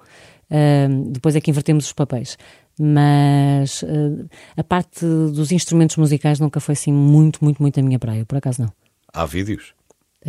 Uh, 0.50 1.12
depois 1.12 1.36
é 1.36 1.42
que 1.42 1.52
invertemos 1.52 1.88
os 1.88 1.94
papéis. 1.94 2.38
Mas 2.80 3.84
a 4.56 4.64
parte 4.64 5.04
dos 5.04 5.52
instrumentos 5.52 5.98
musicais 5.98 6.40
nunca 6.40 6.60
foi 6.60 6.74
assim 6.74 6.94
muito, 6.94 7.44
muito, 7.44 7.60
muito 7.60 7.80
a 7.80 7.84
minha 7.84 7.98
praia, 7.98 8.24
por 8.24 8.38
acaso 8.38 8.62
não. 8.62 8.72
Há 9.12 9.26
vídeos? 9.26 9.74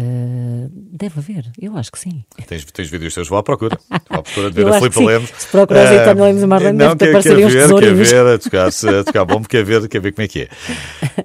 Uh, 0.01 0.71
deve 0.73 1.19
haver, 1.19 1.51
eu 1.61 1.77
acho 1.77 1.91
que 1.91 1.99
sim. 1.99 2.25
Tens, 2.47 2.65
tens 2.67 2.89
vídeos 2.89 3.13
teus, 3.13 3.27
vou 3.27 3.37
à 3.37 3.43
procura. 3.43 3.77
Vou 4.09 4.21
à 4.21 4.23
procura 4.23 4.51
de 4.51 4.55
ver 4.55 4.63
eu 4.63 4.69
a 4.69 4.79
Filipe 4.79 5.05
Lemos. 5.05 5.31
Se 5.37 5.49
procuras 5.49 5.91
uh, 5.91 5.95
então 5.95 6.25
Lemos 6.25 6.45
Marlene, 6.45 6.79
não, 6.79 6.95
deve 6.95 7.13
quer, 7.15 7.23
quer 7.23 7.35
ver. 7.35 7.81
Quer 7.81 7.95
ver, 7.95 8.27
a 8.27 8.39
tocar, 8.39 8.69
a 8.69 9.05
tocar 9.05 9.25
bom, 9.25 9.43
quer 9.43 9.65
ver, 9.65 9.89
quer 9.89 10.01
ver 10.01 10.13
como 10.13 10.25
é 10.25 10.29
que 10.29 10.43
é. 10.43 10.49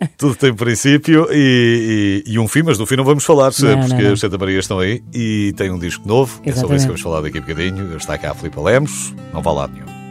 Tudo 0.17 0.35
tem 0.35 0.53
princípio 0.55 1.27
e, 1.31 2.23
e, 2.25 2.33
e 2.33 2.39
um 2.39 2.47
fim, 2.47 2.63
mas 2.63 2.77
do 2.77 2.87
fim 2.87 2.95
não 2.95 3.03
vamos 3.03 3.23
falar, 3.23 3.51
não, 3.59 3.79
porque 3.79 3.93
não, 3.93 4.01
não. 4.01 4.13
os 4.13 4.19
Santa 4.19 4.37
Maria 4.39 4.59
estão 4.59 4.79
aí 4.79 5.03
e 5.13 5.53
tem 5.55 5.69
um 5.69 5.77
disco 5.77 6.07
novo. 6.07 6.41
Exatamente. 6.43 6.57
É 6.57 6.61
sobre 6.61 6.75
isso 6.77 6.85
que 6.85 6.91
vamos 6.91 7.01
falar 7.01 7.21
daqui 7.21 7.37
a 7.37 7.41
bocadinho. 7.41 7.95
Está 7.95 8.17
cá 8.17 8.31
a 8.31 8.33
Filipe 8.35 8.59
Lemos, 8.59 9.13
não 9.31 9.41
vá 9.41 9.51
lá 9.51 9.67
nenhum. 9.67 10.02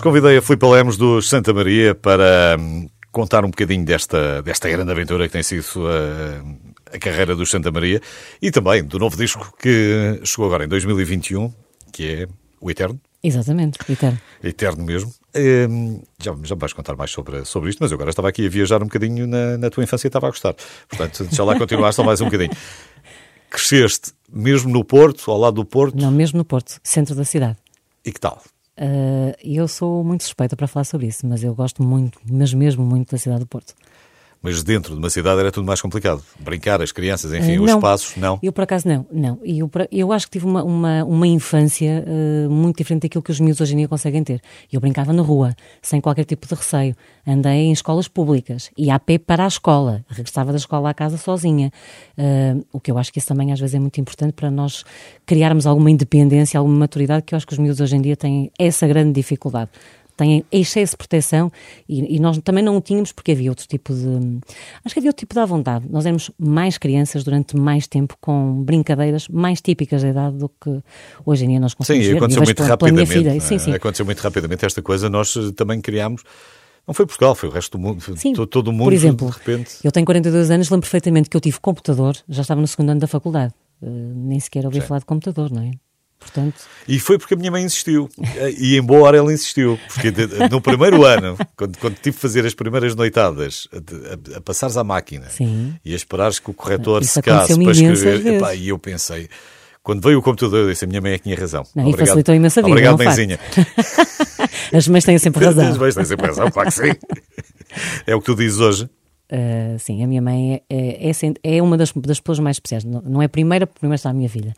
Hoje 0.00 0.04
convidei 0.04 0.38
a 0.38 0.40
Filipe 0.40 0.64
Lemos 0.64 0.96
dos 0.96 1.28
Santa 1.28 1.52
Maria 1.52 1.94
para 1.94 2.56
hum, 2.58 2.88
contar 3.12 3.44
um 3.44 3.50
bocadinho 3.50 3.84
desta, 3.84 4.40
desta 4.40 4.66
grande 4.66 4.90
aventura 4.90 5.26
que 5.26 5.32
tem 5.34 5.42
sido 5.42 5.62
a, 5.86 6.96
a 6.96 6.98
carreira 6.98 7.36
dos 7.36 7.50
Santa 7.50 7.70
Maria 7.70 8.00
e 8.40 8.50
também 8.50 8.82
do 8.82 8.98
novo 8.98 9.14
disco 9.14 9.54
que 9.60 10.18
chegou 10.24 10.46
agora 10.46 10.64
em 10.64 10.68
2021, 10.68 11.52
que 11.92 12.22
é 12.22 12.28
O 12.58 12.70
Eterno. 12.70 12.98
Exatamente, 13.22 13.78
Eterno. 13.92 14.18
Eterno 14.42 14.84
mesmo. 14.86 15.12
Hum, 15.36 16.00
já, 16.18 16.34
já 16.44 16.54
me 16.54 16.60
vais 16.60 16.72
contar 16.72 16.96
mais 16.96 17.10
sobre, 17.10 17.44
sobre 17.44 17.68
isto, 17.68 17.80
mas 17.82 17.90
eu 17.92 17.96
agora 17.96 18.08
estava 18.08 18.30
aqui 18.30 18.46
a 18.46 18.48
viajar 18.48 18.82
um 18.82 18.86
bocadinho 18.86 19.26
na, 19.26 19.58
na 19.58 19.68
tua 19.68 19.84
infância 19.84 20.06
e 20.06 20.08
estava 20.08 20.28
a 20.28 20.30
gostar. 20.30 20.54
Portanto, 20.88 21.24
deixa 21.24 21.44
lá 21.44 21.58
continuar 21.58 21.92
só 21.92 22.02
mais 22.02 22.22
um 22.22 22.24
bocadinho. 22.24 22.52
Cresceste 23.50 24.12
mesmo 24.32 24.72
no 24.72 24.82
Porto, 24.82 25.30
ao 25.30 25.36
lado 25.36 25.56
do 25.56 25.64
Porto, 25.66 25.94
Não, 25.98 26.10
mesmo 26.10 26.38
no 26.38 26.44
Porto, 26.46 26.80
centro 26.82 27.14
da 27.14 27.24
cidade. 27.26 27.58
e 28.02 28.10
que 28.10 28.18
tal? 28.18 28.42
Ah, 28.82 29.36
E 29.44 29.56
eu 29.56 29.68
sou 29.68 30.02
muito 30.02 30.22
suspeita 30.24 30.56
para 30.56 30.66
falar 30.66 30.84
sobre 30.84 31.06
isso, 31.06 31.26
mas 31.26 31.44
eu 31.44 31.54
gosto 31.54 31.82
muito, 31.82 32.18
mas 32.30 32.54
mesmo 32.54 32.82
muito 32.84 33.10
da 33.12 33.18
cidade 33.18 33.40
do 33.40 33.46
Porto. 33.46 33.74
Mas 34.42 34.62
dentro 34.62 34.94
de 34.94 34.98
uma 34.98 35.10
cidade 35.10 35.38
era 35.38 35.52
tudo 35.52 35.66
mais 35.66 35.82
complicado. 35.82 36.22
Brincar, 36.38 36.80
as 36.80 36.92
crianças, 36.92 37.32
enfim, 37.34 37.58
os 37.58 37.70
espaços, 37.70 38.16
não. 38.16 38.38
Eu, 38.42 38.52
por 38.52 38.62
acaso, 38.62 38.88
não. 38.88 39.06
não. 39.12 39.38
E 39.44 39.58
Eu, 39.58 39.70
eu 39.92 40.12
acho 40.12 40.26
que 40.26 40.32
tive 40.32 40.46
uma, 40.46 40.64
uma, 40.64 41.04
uma 41.04 41.26
infância 41.26 42.02
eh, 42.06 42.48
muito 42.48 42.78
diferente 42.78 43.02
daquilo 43.02 43.22
que 43.22 43.30
os 43.30 43.38
miúdos 43.38 43.60
hoje 43.60 43.74
em 43.74 43.76
dia 43.76 43.88
conseguem 43.88 44.24
ter. 44.24 44.40
Eu 44.72 44.80
brincava 44.80 45.12
na 45.12 45.22
rua, 45.22 45.54
sem 45.82 46.00
qualquer 46.00 46.24
tipo 46.24 46.46
de 46.48 46.54
receio. 46.54 46.96
Andei 47.26 47.66
em 47.66 47.72
escolas 47.72 48.08
públicas, 48.08 48.70
ia 48.78 48.94
a 48.94 48.98
pé 48.98 49.18
para 49.18 49.44
a 49.44 49.48
escola, 49.48 50.04
regressava 50.08 50.52
da 50.52 50.58
escola 50.58 50.88
à 50.88 50.94
casa 50.94 51.18
sozinha. 51.18 51.70
Eh, 52.16 52.56
o 52.72 52.80
que 52.80 52.90
eu 52.90 52.96
acho 52.96 53.12
que 53.12 53.18
isso 53.18 53.28
também 53.28 53.52
às 53.52 53.60
vezes 53.60 53.74
é 53.74 53.78
muito 53.78 54.00
importante 54.00 54.32
para 54.32 54.50
nós 54.50 54.84
criarmos 55.26 55.66
alguma 55.66 55.90
independência, 55.90 56.58
alguma 56.58 56.78
maturidade, 56.78 57.24
que 57.24 57.34
eu 57.34 57.36
acho 57.36 57.46
que 57.46 57.52
os 57.52 57.58
miúdos 57.58 57.80
hoje 57.80 57.94
em 57.94 58.00
dia 58.00 58.16
têm 58.16 58.50
essa 58.58 58.86
grande 58.86 59.12
dificuldade 59.12 59.70
têm 60.20 60.44
excesso 60.52 60.92
de 60.92 60.96
proteção 60.98 61.50
e, 61.88 62.16
e 62.16 62.20
nós 62.20 62.38
também 62.38 62.62
não 62.62 62.76
o 62.76 62.80
tínhamos 62.80 63.10
porque 63.12 63.32
havia 63.32 63.50
outro 63.50 63.66
tipo 63.66 63.92
de. 63.94 64.38
Acho 64.84 64.94
que 64.94 64.98
havia 65.00 65.08
outro 65.08 65.20
tipo 65.20 65.34
de 65.34 65.40
à 65.40 65.46
vontade. 65.46 65.86
Nós 65.90 66.04
éramos 66.06 66.30
mais 66.38 66.76
crianças 66.78 67.24
durante 67.24 67.56
mais 67.56 67.86
tempo 67.86 68.16
com 68.20 68.62
brincadeiras 68.62 69.26
mais 69.28 69.60
típicas 69.60 70.02
da 70.02 70.08
idade 70.08 70.36
do 70.36 70.48
que 70.48 70.82
hoje 71.24 71.44
em 71.44 71.48
dia 71.48 71.60
nós 71.60 71.72
Sim, 71.72 71.78
conseguimos 71.78 72.06
e 72.06 72.10
ver. 72.12 72.16
aconteceu 72.18 72.42
muito 72.42 72.56
pela- 72.62 72.76
pela 72.76 72.92
minha 72.92 73.04
rapidamente. 73.04 73.30
filha. 73.32 73.40
Sim, 73.48 73.54
é? 73.54 73.58
sim. 73.58 73.72
Aconteceu 73.72 74.04
muito 74.04 74.20
rapidamente 74.20 74.64
esta 74.66 74.82
coisa. 74.82 75.08
Nós 75.08 75.34
eh, 75.36 75.52
também 75.56 75.80
criámos. 75.80 76.22
Não 76.86 76.94
foi 76.94 77.06
Portugal, 77.06 77.34
foi 77.34 77.48
o 77.48 77.52
resto 77.52 77.76
do 77.78 77.82
mundo. 77.82 78.02
Sim, 78.16 78.32
to- 78.32 78.46
todo 78.46 78.68
o 78.68 78.72
mundo, 78.72 78.84
por 78.84 78.92
exemplo, 78.92 79.30
de 79.30 79.36
repente. 79.38 79.70
eu 79.84 79.92
tenho 79.92 80.04
42 80.06 80.50
anos, 80.50 80.68
lembro 80.70 80.82
perfeitamente 80.82 81.28
que 81.30 81.36
eu 81.36 81.40
tive 81.40 81.60
computador, 81.60 82.16
já 82.28 82.42
estava 82.42 82.60
no 82.60 82.66
segundo 82.66 82.90
ano 82.90 83.00
da 83.00 83.06
faculdade. 83.06 83.54
Eh, 83.82 83.86
nem 83.88 84.40
sequer 84.40 84.64
ouvi 84.64 84.80
Sim. 84.80 84.86
falar 84.86 84.98
de 85.00 85.04
computador, 85.06 85.50
não 85.52 85.62
é? 85.62 85.70
Portanto, 86.20 86.54
E 86.86 87.00
foi 87.00 87.18
porque 87.18 87.32
a 87.34 87.36
minha 87.36 87.50
mãe 87.50 87.64
insistiu. 87.64 88.08
E 88.58 88.76
embora 88.76 89.16
ela 89.16 89.32
insistiu. 89.32 89.80
Porque 89.92 90.12
no 90.50 90.60
primeiro 90.60 91.02
ano, 91.06 91.36
quando, 91.56 91.76
quando 91.78 91.94
tive 91.94 92.14
de 92.14 92.20
fazer 92.22 92.44
as 92.46 92.52
primeiras 92.54 92.94
noitadas, 92.94 93.66
a, 93.72 94.34
a- 94.34 94.38
a 94.38 94.40
passares 94.42 94.76
à 94.76 94.84
máquina 94.84 95.28
Sim. 95.30 95.74
e 95.84 95.92
a 95.92 95.96
esperares 95.96 96.38
que 96.38 96.50
o 96.50 96.54
corretor 96.54 97.02
Isso 97.02 97.14
secasse 97.14 97.54
para 97.60 97.72
escrever. 97.72 98.26
Epá, 98.34 98.54
e 98.54 98.68
eu 98.68 98.78
pensei. 98.78 99.28
Quando 99.82 100.02
veio 100.02 100.18
o 100.18 100.22
computador, 100.22 100.60
eu 100.64 100.70
disse: 100.70 100.84
a 100.84 100.88
minha 100.88 101.00
mãe 101.00 101.12
é 101.12 101.16
que 101.18 101.24
tinha 101.24 101.36
razão. 101.36 101.64
Não, 101.74 101.88
e 101.88 101.96
facilitou 101.96 102.34
imensa 102.34 102.60
vida, 102.60 102.70
Obrigado, 102.70 103.00
é 103.00 103.04
mãezinha. 103.06 103.40
as 104.74 104.86
mães 104.88 105.04
têm 105.04 105.18
sempre 105.18 105.44
razão. 105.44 105.68
As 105.68 105.78
mães 105.78 105.94
têm 105.94 106.04
sempre 106.04 106.26
razão, 106.26 106.50
claro 106.50 106.68
que 106.70 106.74
sim. 106.74 106.92
É 108.06 108.14
o 108.16 108.20
que 108.20 108.26
tu 108.26 108.34
dizes 108.34 108.58
hoje. 108.58 108.90
Uh, 109.32 109.78
sim, 109.78 110.02
a 110.02 110.06
minha 110.08 110.20
mãe 110.20 110.54
é, 110.54 110.62
é, 110.68 111.08
é 111.08 111.12
sen- 111.12 111.34
é 111.42 111.62
uma 111.62 111.76
das, 111.76 111.92
das 111.92 112.18
pessoas 112.18 112.40
mais 112.40 112.56
especiais. 112.56 112.84
Não, 112.84 113.00
não 113.02 113.22
é 113.22 113.26
a 113.26 113.28
primeira, 113.28 113.66
porque 113.66 113.78
primeiro 113.78 113.94
está 113.96 114.10
a 114.10 114.12
minha 114.12 114.28
filha, 114.28 114.52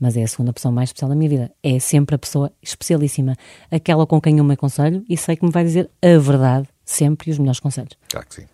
mas 0.00 0.16
é 0.16 0.22
a 0.22 0.26
segunda 0.26 0.52
pessoa 0.52 0.72
mais 0.72 0.88
especial 0.88 1.10
da 1.10 1.14
minha 1.14 1.28
vida. 1.28 1.52
É 1.62 1.78
sempre 1.78 2.14
a 2.14 2.18
pessoa 2.18 2.50
especialíssima, 2.62 3.36
aquela 3.70 4.06
com 4.06 4.20
quem 4.20 4.38
eu 4.38 4.44
me 4.44 4.54
aconselho 4.54 5.04
e 5.08 5.16
sei 5.16 5.36
que 5.36 5.44
me 5.44 5.50
vai 5.50 5.62
dizer 5.64 5.90
a 6.02 6.18
verdade 6.18 6.66
sempre 6.84 7.30
e 7.30 7.32
os 7.32 7.38
melhores 7.38 7.60
conselhos. 7.60 7.92
Claro 8.08 8.26
que 8.26 8.34
sim. 8.36 8.46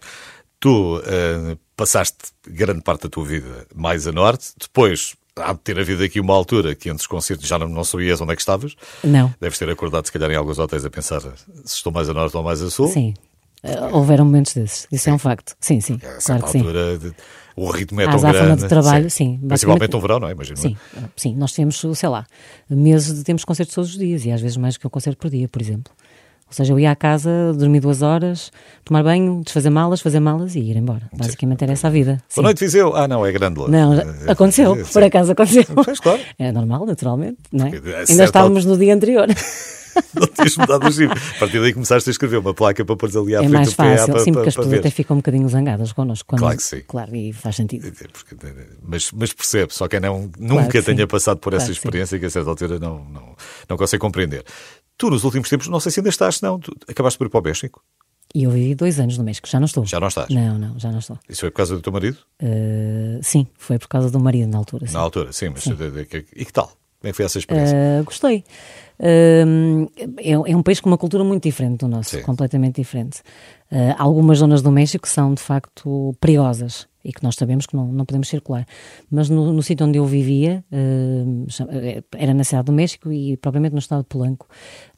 Tu 0.59 1.03
eh, 1.07 1.57
passaste 1.77 2.19
grande 2.47 2.83
parte 2.83 3.05
da 3.05 3.09
tua 3.09 3.25
vida 3.25 3.67
mais 3.75 4.07
a 4.07 4.13
norte, 4.13 4.53
depois 4.61 5.15
há 5.37 5.53
de 5.55 5.61
ter 5.61 5.79
havido 5.79 6.03
aqui 6.03 6.21
uma 6.21 6.35
altura 6.35 6.75
que 6.75 6.89
entre 6.91 7.01
os 7.01 7.07
concertos 7.07 7.47
já 7.49 7.59
não, 7.59 7.69
não 7.69 7.83
sabias 7.85 8.21
onde 8.21 8.33
é 8.33 8.37
que 8.37 8.43
estavas. 8.43 8.75
Não, 9.03 9.33
Deves 9.41 9.59
ter 9.59 9.71
acordado, 9.71 10.05
se 10.05 10.13
calhar, 10.13 10.31
em 10.31 10.35
alguns 10.37 10.59
hotéis 10.59 10.85
a 10.85 10.91
pensar 10.91 11.21
se 11.21 11.77
estou 11.77 11.91
mais 11.93 12.09
a 12.11 12.13
norte 12.15 12.37
ou 12.37 12.43
mais 12.43 12.61
a 12.61 12.69
sul. 12.71 12.89
sim. 12.89 13.15
Uh, 13.63 13.95
houveram 13.97 14.25
momentos 14.25 14.55
desses, 14.55 14.87
isso 14.91 15.11
é 15.11 15.13
um 15.13 15.19
facto. 15.19 15.55
Sim, 15.61 15.81
sim, 15.81 16.01
A 16.03 16.23
claro 16.23 16.43
que 16.45 16.51
sim. 16.51 16.63
de- 16.63 17.13
o 17.57 17.71
ritmo 17.71 18.01
é 18.01 18.07
tão 18.09 18.19
grande. 18.21 18.63
de 18.63 18.69
trabalho, 18.69 19.11
sim, 19.11 19.39
Principalmente 19.39 19.49
basicamente- 19.49 19.93
no 19.93 20.01
verão, 20.01 20.19
não 20.21 20.29
é? 20.29 20.33
Imagino. 20.33 20.57
Sim, 20.57 20.77
sim, 21.15 21.35
nós 21.35 21.53
temos, 21.53 21.79
sei 21.95 22.09
lá, 22.09 22.25
meses 22.71 23.15
de 23.19 23.23
temos 23.23 23.45
concertos 23.45 23.75
todos 23.75 23.91
os 23.91 23.99
dias 23.99 24.25
e 24.25 24.33
às 24.33 24.41
vezes 24.41 24.57
mais 24.57 24.77
que 24.79 24.87
um 24.87 24.91
concerto 24.91 25.19
por 25.19 25.29
dia, 25.31 25.47
por 25.47 25.61
exemplo. 25.61 25.93
Ou 26.49 26.53
seja, 26.55 26.73
eu 26.73 26.81
ia 26.81 26.91
à 26.91 26.97
casa, 26.97 27.53
dormir 27.57 27.79
duas 27.79 28.03
horas, 28.03 28.51
tomar 28.85 29.05
banho, 29.05 29.41
desfazer 29.45 29.71
malas, 29.71 30.01
fazer 30.01 30.19
malas 30.19 30.57
e 30.57 30.61
ir 30.61 30.77
embora. 30.77 31.03
Basicamente 31.17 31.63
era 31.63 31.73
essa 31.75 31.87
a 31.87 31.91
vida. 31.91 32.21
Sim. 32.29 32.41
Boa 32.41 32.45
noite, 32.47 32.59
Viseu. 32.65 32.97
Ah, 32.97 33.07
não, 33.07 33.25
é 33.25 33.31
grande. 33.31 33.61
Não, 33.69 33.95
já- 33.95 34.03
Eh, 34.03 34.33
aconteceu, 34.33 34.75
eh, 34.75 34.83
por 34.93 35.03
acaso 35.03 35.31
aconteceu. 35.33 35.65
Pois, 35.85 36.01
claro. 36.01 36.19
É 36.39 36.51
normal, 36.51 36.87
naturalmente, 36.87 37.39
não 37.53 37.67
é? 37.67 37.73
Ainda 38.09 38.25
estávamos 38.25 38.65
no 38.65 38.77
dia 38.79 38.93
anterior. 38.95 39.29
Não 40.15 40.27
tinhas 40.27 40.57
mudado 40.57 40.87
o 40.87 40.93
chip. 40.93 41.13
A 41.13 41.39
partir 41.39 41.61
daí 41.61 41.73
começaste 41.73 42.09
a 42.09 42.13
escrever 42.13 42.39
uma 42.39 42.53
placa 42.55 42.85
para 42.85 42.97
pôres 42.97 43.17
ali 43.17 43.35
à 43.35 43.39
É 43.39 43.43
frente 43.43 43.53
mais 43.53 43.71
do 43.71 43.77
PA 43.77 43.85
fácil, 43.85 44.13
para, 44.15 44.25
sim, 44.25 44.33
porque 44.33 44.49
as 44.49 44.57
pessoas 44.57 44.75
até 44.79 44.91
ficam 44.91 45.17
um 45.17 45.19
bocadinho 45.21 45.49
zangadas 45.49 45.93
connosco. 45.93 46.29
Quando, 46.29 46.41
Claro 46.41 46.57
que 46.57 46.63
sim. 46.63 46.83
Claro, 46.87 47.15
e 47.17 47.33
faz 47.33 47.57
sentido. 47.57 47.91
Porque, 48.13 48.37
mas, 48.83 49.11
mas 49.13 49.33
percebe, 49.33 49.75
só 49.75 49.89
quem 49.89 50.01
não, 50.01 50.31
nunca 50.39 50.69
que 50.71 50.83
tenha 50.83 50.99
sim. 51.03 51.07
passado 51.07 51.39
por 51.39 51.53
essa 51.55 51.65
Claro 51.67 51.75
que 51.75 51.81
sim. 51.81 51.87
experiência 51.89 52.19
que 52.19 52.27
a 52.27 52.31
certa 52.31 52.51
altura 52.51 52.79
não, 52.79 53.05
não, 53.05 53.37
não 53.69 53.77
consegue 53.77 54.01
compreender. 54.01 54.45
Tu, 54.97 55.09
nos 55.11 55.25
últimos 55.25 55.49
tempos, 55.49 55.67
não 55.69 55.81
sei 55.81 55.91
se 55.93 56.01
ainda 56.01 56.11
estás, 56.11 56.41
não. 56.41 56.59
Tu 56.59 56.75
acabaste 56.89 57.19
por 57.19 57.27
ir 57.27 57.31
para 57.31 57.41
o 57.41 57.43
México. 57.45 57.83
E 58.33 58.45
eu 58.45 58.51
vivi 58.53 58.75
dois 58.77 59.01
anos 59.01 59.19
no 59.19 59.25
México, 59.25 59.49
já 59.49 59.59
não 59.59 59.67
estou. 59.67 59.85
Já 59.85 59.99
não 59.99 60.07
estás? 60.07 60.29
Não, 60.29 60.57
não, 60.57 60.79
já 60.79 60.93
não 60.93 61.01
estou. 61.01 61.19
Isso 61.29 61.41
foi 61.41 61.51
por 61.51 61.57
causa 61.57 61.75
do 61.75 61.83
teu 61.83 61.93
marido? 61.93 62.17
Uh, 62.41 63.19
sim, 63.23 63.47
foi 63.59 63.77
por 63.79 63.89
causa 63.89 64.09
do 64.09 64.21
marido 64.21 64.49
na 64.49 64.59
altura. 64.59 64.87
sim. 64.87 64.93
Na 64.95 65.01
altura, 65.01 65.33
sim. 65.33 65.49
Mas, 65.49 65.65
de- 65.65 66.27
e 66.37 66.45
que 66.45 66.53
tal? 66.53 66.67
Como 66.69 67.09
é 67.09 67.11
que 67.11 67.17
foi 67.17 67.25
essa 67.25 67.39
experiência? 67.39 67.77
Uh, 67.77 68.05
gostei. 68.05 68.45
Uh, 69.01 69.91
é, 70.19 70.33
é 70.33 70.57
um 70.57 70.63
país 70.63 70.79
com 70.79 70.91
uma 70.91 70.99
cultura 70.99 71.25
muito 71.25 71.43
diferente 71.43 71.79
do 71.79 71.89
nosso, 71.89 72.17
Sim. 72.17 72.23
completamente 72.23 72.77
diferente. 72.77 73.23
Uh, 73.73 73.95
algumas 73.97 74.39
zonas 74.39 74.61
do 74.61 74.71
México 74.71 75.09
são 75.09 75.33
de 75.33 75.41
facto 75.41 76.15
perigosas 76.21 76.87
e 77.03 77.13
que 77.13 77.23
nós 77.23 77.35
sabemos 77.35 77.65
que 77.65 77.75
não, 77.75 77.87
não 77.87 78.05
podemos 78.05 78.29
circular. 78.29 78.67
Mas 79.11 79.31
no, 79.31 79.55
no 79.55 79.63
sítio 79.63 79.87
onde 79.87 79.99
eu 79.99 80.05
vivia, 80.05 80.63
uh, 80.71 82.05
era 82.19 82.35
na 82.35 82.45
cidade 82.45 82.67
do 82.67 82.73
México 82.73 83.11
e 83.11 83.39
propriamente 83.39 83.73
no 83.73 83.79
estado 83.79 84.03
de 84.03 84.09
Polanco, 84.09 84.47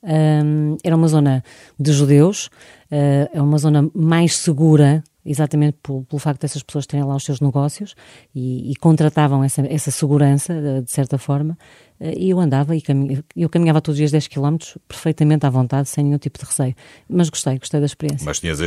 um, 0.02 0.76
era 0.82 0.97
uma 0.97 1.06
zona 1.06 1.44
de 1.78 1.92
judeus, 1.92 2.47
uh, 2.90 3.30
é 3.32 3.40
uma 3.40 3.59
zona 3.59 3.88
mais 3.94 4.37
segura 4.37 5.04
exatamente 5.25 5.79
pelo, 5.83 6.05
pelo 6.05 6.19
facto 6.19 6.41
dessas 6.41 6.62
pessoas 6.62 6.87
terem 6.87 7.05
lá 7.05 7.14
os 7.14 7.25
seus 7.25 7.41
negócios 7.41 7.95
e, 8.35 8.73
e 8.73 8.76
contratavam 8.76 9.43
essa, 9.45 9.62
essa 9.62 9.91
segurança, 9.91 10.52
eh, 10.52 10.81
de 10.81 10.91
certa 10.91 11.17
forma, 11.17 11.57
eh, 12.00 12.14
e 12.17 12.31
eu 12.31 12.41
andava 12.41 12.75
e 12.75 12.83
caminha, 12.83 13.25
eu 13.37 13.49
caminhava 13.49 13.81
todos 13.81 13.95
os 13.95 13.99
dias 13.99 14.11
10 14.11 14.26
km 14.26 14.57
perfeitamente 14.88 15.47
à 15.47 15.50
vontade, 15.50 15.88
sem 15.88 16.05
nenhum 16.05 16.19
tipo 16.19 16.38
de 16.38 16.45
receio. 16.45 16.75
Mas 17.09 17.31
gostei, 17.31 17.59
gostei 17.59 17.79
da 17.79 17.87
experiência. 17.87 18.25
Mas 18.25 18.41
tinhas, 18.41 18.59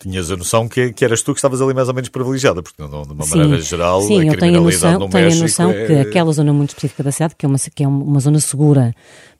tinhas 0.00 0.30
a 0.30 0.36
noção 0.36 0.68
que, 0.68 0.92
que 0.92 1.04
eras 1.04 1.22
tu 1.22 1.32
que 1.32 1.38
estavas 1.38 1.62
ali 1.62 1.72
mais 1.72 1.88
ou 1.88 1.94
menos 1.94 2.08
privilegiada, 2.08 2.62
porque 2.62 2.82
não, 2.82 3.02
de 3.02 3.12
uma 3.12 3.26
maneira 3.26 3.60
geral 3.60 4.02
sim, 4.02 4.20
a 4.20 4.32
eu 4.32 4.38
tenho 4.38 4.58
a 4.58 4.60
noção, 4.60 4.98
no 4.98 5.08
tenho 5.08 5.32
a 5.32 5.36
noção 5.36 5.70
é... 5.70 5.86
que 5.86 5.92
aquela 6.08 6.32
zona 6.32 6.52
muito 6.52 6.70
específica 6.70 7.04
da 7.04 7.12
cidade, 7.12 7.36
que 7.36 7.46
é 7.46 7.48
uma, 7.48 7.58
que 7.58 7.84
é 7.84 7.88
uma 7.88 8.18
zona 8.18 8.40
segura, 8.40 8.92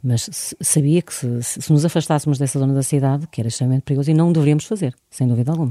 mas 0.03 0.55
sabia 0.61 1.03
que 1.03 1.13
se, 1.13 1.43
se- 1.43 1.73
nos 1.73 1.85
afastássemos 1.85 2.39
dessa 2.39 2.59
zona 2.59 2.73
da 2.73 2.83
cidade, 2.83 3.27
que 3.27 3.41
era 3.41 3.49
extremamente 3.49 3.83
perigoso, 3.83 4.11
e 4.11 4.15
não 4.15 4.31
o 4.31 4.33
deveríamos 4.33 4.65
fazer, 4.65 4.95
sem 5.11 5.27
dúvida 5.27 5.51
alguma. 5.51 5.71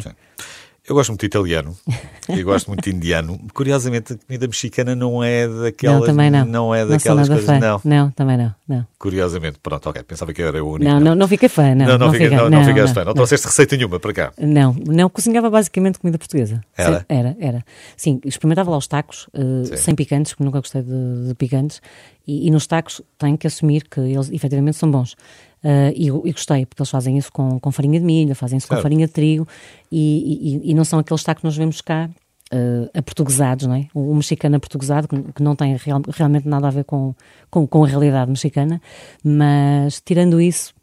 Eu 0.89 0.95
gosto 0.95 1.09
muito 1.11 1.19
de 1.21 1.27
italiano 1.27 1.77
e 2.27 2.41
gosto 2.41 2.67
muito 2.67 2.83
de 2.83 2.95
indiano. 2.95 3.39
Curiosamente, 3.53 4.13
a 4.13 4.17
comida 4.17 4.47
mexicana 4.47 4.95
não 4.95 5.23
é 5.23 5.47
daquelas. 5.47 5.99
não, 5.99 6.05
também 6.07 6.31
não. 6.31 6.73
é 6.73 6.79
sou 6.79 6.89
daquelas 6.89 7.29
nada 7.29 7.41
coisas. 7.41 7.59
fã. 7.61 7.79
Não. 7.85 8.09
também 8.11 8.37
não. 8.37 8.55
Não, 8.67 8.87
Curiosamente, 8.97 9.59
pronto, 9.61 9.87
ok. 9.89 10.01
Pensava 10.03 10.33
que 10.33 10.41
era 10.41 10.63
o 10.63 10.67
único. 10.73 10.89
não, 10.91 10.99
não, 10.99 11.13
não 11.15 11.27
fiquei 11.27 11.47
fã, 11.47 11.75
não. 11.75 11.85
não, 11.85 11.97
não, 11.97 12.11
fica- 12.11 12.29
não, 12.29 12.49
não 12.49 12.59
não, 12.59 12.65
ficaste 12.65 12.87
não, 12.87 12.93
fã. 12.95 12.99
Não 13.01 13.05
não. 13.07 13.13
trouxeste 13.13 13.45
receita 13.45 13.77
nenhuma 13.77 13.99
para 13.99 14.13
cá. 14.13 14.33
Não, 14.39 14.73
não 14.73 15.09
cozinhava 15.09 15.49
basicamente 15.49 15.99
comida 15.99 16.17
portuguesa. 16.17 16.59
Era? 16.75 17.05
Era, 17.07 17.37
era. 17.39 17.65
Sim, 17.95 18.19
experimentava 18.25 18.71
lá 18.71 18.77
os 18.77 18.87
tacos, 18.87 19.27
Sim. 19.65 19.77
sem 19.77 19.95
picantes, 19.95 20.33
porque 20.33 20.43
nunca 20.43 20.59
gostei 20.59 20.81
de, 20.81 21.27
de 21.27 21.35
picantes, 21.35 21.81
e, 22.27 22.47
e 22.47 22.51
nos 22.51 22.65
tacos 22.65 23.01
tenho 23.17 23.37
que 23.37 23.45
assumir 23.47 23.87
que 23.89 23.99
eles 23.99 24.31
efetivamente 24.31 24.77
são 24.77 24.89
bons. 24.89 25.15
Eh, 25.63 25.93
e, 25.95 26.07
e 26.07 26.31
gostei, 26.31 26.65
porque 26.65 26.81
eles 26.81 26.89
fazem 26.89 27.17
isso 27.17 27.31
com, 27.31 27.59
com 27.59 27.71
farinha 27.71 27.99
de 27.99 28.05
milho, 28.05 28.33
fazem 28.35 28.57
isso 28.57 28.67
com 28.67 28.75
Certo. 28.75 28.83
farinha 28.83 29.05
de 29.07 29.11
trigo, 29.13 29.47
e, 29.91 30.61
e- 30.65 30.71
e 30.71 30.73
não 30.73 30.85
são 30.85 30.99
aqueles 30.99 31.21
tacos 31.23 31.41
que 31.41 31.45
nós 31.47 31.57
vemos 31.57 31.81
cá. 31.81 32.09
Uh, 32.51 32.89
aportuguesados, 32.97 33.67
não 33.67 33.75
é? 33.75 33.85
O, 33.93 34.09
o 34.11 34.15
mexicano 34.15 34.55
aportuguesado, 34.55 35.07
que, 35.07 35.21
que 35.33 35.43
não 35.43 35.55
tem 35.55 35.75
real- 35.75 36.01
realmente 36.11 36.47
nada 36.47 36.67
a 36.67 36.71
ver 36.71 36.83
com, 36.83 37.13
com, 37.51 37.67
com 37.67 37.83
a 37.83 37.87
realidade 37.87 38.31
mexicana, 38.31 38.81
mas 39.23 40.01
tirando 40.03 40.41
isso, 40.41 40.73